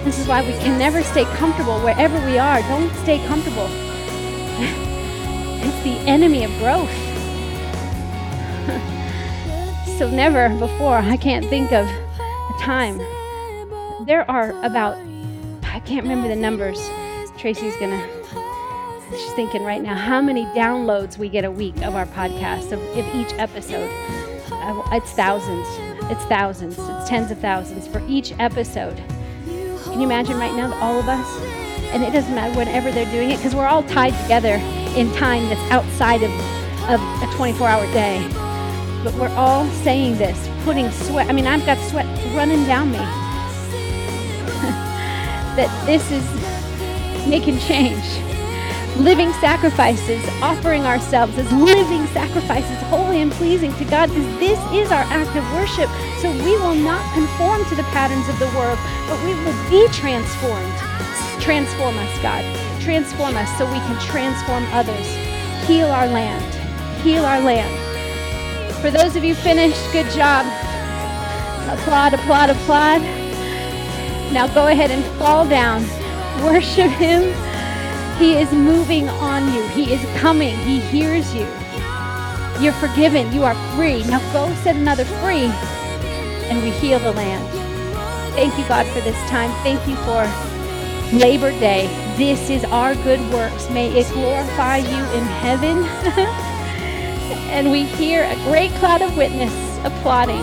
This 0.04 0.18
is 0.18 0.26
why 0.26 0.44
we 0.44 0.52
can 0.54 0.78
never 0.78 1.00
stay 1.04 1.24
comfortable 1.36 1.78
wherever 1.80 2.18
we 2.26 2.36
are. 2.36 2.60
Don't 2.62 2.92
stay 2.96 3.24
comfortable. 3.26 3.68
It's 5.64 5.82
the 5.84 5.96
enemy 6.10 6.42
of 6.42 6.50
growth. 6.58 6.90
so, 9.96 10.10
never 10.10 10.48
before, 10.58 10.96
I 10.96 11.16
can't 11.16 11.46
think 11.46 11.72
of 11.72 11.86
time. 12.62 12.98
There 14.06 14.28
are 14.30 14.50
about, 14.64 14.96
I 15.64 15.80
can't 15.80 16.04
remember 16.04 16.28
the 16.28 16.36
numbers. 16.36 16.78
Tracy's 17.36 17.76
gonna, 17.78 18.06
she's 19.10 19.32
thinking 19.32 19.64
right 19.64 19.82
now, 19.82 19.96
how 19.96 20.20
many 20.20 20.44
downloads 20.46 21.18
we 21.18 21.28
get 21.28 21.44
a 21.44 21.50
week 21.50 21.76
of 21.82 21.96
our 21.96 22.06
podcast, 22.06 22.70
of, 22.70 22.80
of 22.96 23.14
each 23.16 23.32
episode. 23.34 23.90
Uh, 24.52 24.80
It's 24.92 25.10
thousands. 25.10 25.66
It's 26.10 26.22
thousands. 26.26 26.78
It's 26.78 27.08
tens 27.08 27.32
of 27.32 27.38
thousands 27.40 27.88
for 27.88 28.00
each 28.06 28.32
episode. 28.38 28.96
Can 29.46 29.94
you 30.00 30.02
imagine 30.02 30.38
right 30.38 30.54
now, 30.54 30.72
all 30.80 31.00
of 31.00 31.08
us? 31.08 31.26
And 31.92 32.04
it 32.04 32.12
doesn't 32.12 32.32
matter 32.34 32.56
whenever 32.56 32.92
they're 32.92 33.10
doing 33.10 33.30
it, 33.30 33.38
because 33.38 33.56
we're 33.56 33.66
all 33.66 33.82
tied 33.82 34.14
together 34.22 34.54
in 34.96 35.12
time 35.14 35.48
that's 35.48 35.72
outside 35.72 36.22
of, 36.22 36.30
of 36.88 37.00
a 37.22 37.34
24 37.34 37.66
hour 37.66 37.86
day. 37.92 38.24
But 39.02 39.14
we're 39.14 39.34
all 39.34 39.66
saying 39.82 40.18
this, 40.18 40.38
putting 40.64 40.90
sweat. 40.90 41.28
I 41.28 41.32
mean, 41.32 41.46
I've 41.46 41.64
got 41.66 41.78
sweat 41.90 42.06
running 42.34 42.64
down 42.64 42.90
me. 42.90 42.98
that 45.56 45.70
this 45.86 46.10
is 46.10 46.24
making 47.28 47.58
change. 47.58 48.04
Living 48.96 49.32
sacrifices, 49.34 50.22
offering 50.42 50.82
ourselves 50.82 51.36
as 51.38 51.50
living 51.52 52.06
sacrifices, 52.08 52.76
holy 52.88 53.22
and 53.22 53.32
pleasing 53.32 53.72
to 53.76 53.84
God, 53.86 54.08
because 54.10 54.38
this 54.38 54.58
is 54.72 54.92
our 54.92 55.04
act 55.08 55.34
of 55.36 55.44
worship. 55.52 55.88
So 56.20 56.30
we 56.44 56.56
will 56.60 56.74
not 56.74 57.02
conform 57.14 57.64
to 57.66 57.74
the 57.74 57.84
patterns 57.94 58.28
of 58.28 58.38
the 58.38 58.52
world, 58.56 58.78
but 59.08 59.18
we 59.24 59.34
will 59.44 59.56
be 59.70 59.88
transformed. 59.92 60.76
Transform 61.40 61.96
us, 61.96 62.22
God. 62.22 62.44
Transform 62.80 63.36
us 63.36 63.48
so 63.58 63.64
we 63.66 63.80
can 63.80 63.98
transform 64.00 64.64
others. 64.72 65.06
Heal 65.66 65.88
our 65.88 66.06
land. 66.06 66.44
Heal 67.02 67.24
our 67.24 67.40
land. 67.40 67.91
For 68.82 68.90
those 68.90 69.14
of 69.14 69.22
you 69.22 69.36
finished, 69.36 69.80
good 69.92 70.10
job. 70.10 70.44
Applaud, 71.70 72.14
applaud, 72.14 72.50
applaud. 72.50 73.00
Now 74.32 74.52
go 74.52 74.66
ahead 74.66 74.90
and 74.90 75.04
fall 75.20 75.48
down. 75.48 75.82
Worship 76.42 76.90
Him. 76.90 77.32
He 78.18 78.34
is 78.34 78.50
moving 78.50 79.08
on 79.08 79.54
you. 79.54 79.62
He 79.68 79.94
is 79.94 80.04
coming. 80.18 80.56
He 80.58 80.80
hears 80.80 81.32
you. 81.32 81.46
You're 82.60 82.72
forgiven. 82.72 83.32
You 83.32 83.44
are 83.44 83.54
free. 83.76 84.02
Now 84.02 84.18
go 84.32 84.52
set 84.64 84.74
another 84.74 85.04
free 85.04 85.46
and 86.50 86.60
we 86.60 86.70
heal 86.70 86.98
the 86.98 87.12
land. 87.12 87.46
Thank 88.34 88.58
you, 88.58 88.66
God, 88.66 88.84
for 88.88 89.00
this 89.02 89.16
time. 89.30 89.52
Thank 89.62 89.86
you 89.86 89.94
for 89.98 90.26
Labor 91.16 91.52
Day. 91.60 91.86
This 92.16 92.50
is 92.50 92.64
our 92.64 92.96
good 92.96 93.20
works. 93.32 93.70
May 93.70 93.96
it 93.96 94.12
glorify 94.12 94.78
you 94.78 95.04
in 95.14 95.22
heaven. 95.22 96.48
and 97.52 97.70
we 97.70 97.84
hear 97.84 98.24
a 98.24 98.34
great 98.44 98.70
cloud 98.72 99.02
of 99.02 99.14
witness 99.14 99.52
applauding 99.84 100.42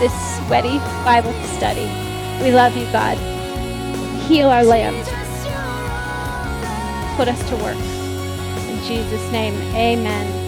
this 0.00 0.12
sweaty 0.38 0.78
Bible 1.04 1.32
study. 1.56 1.84
We 2.42 2.52
love 2.52 2.74
you, 2.74 2.84
God. 2.90 3.18
Heal 4.22 4.48
our 4.48 4.64
land. 4.64 4.96
Put 7.16 7.28
us 7.28 7.48
to 7.50 7.56
work. 7.56 7.76
In 7.76 8.82
Jesus' 8.84 9.30
name, 9.30 9.54
amen. 9.74 10.43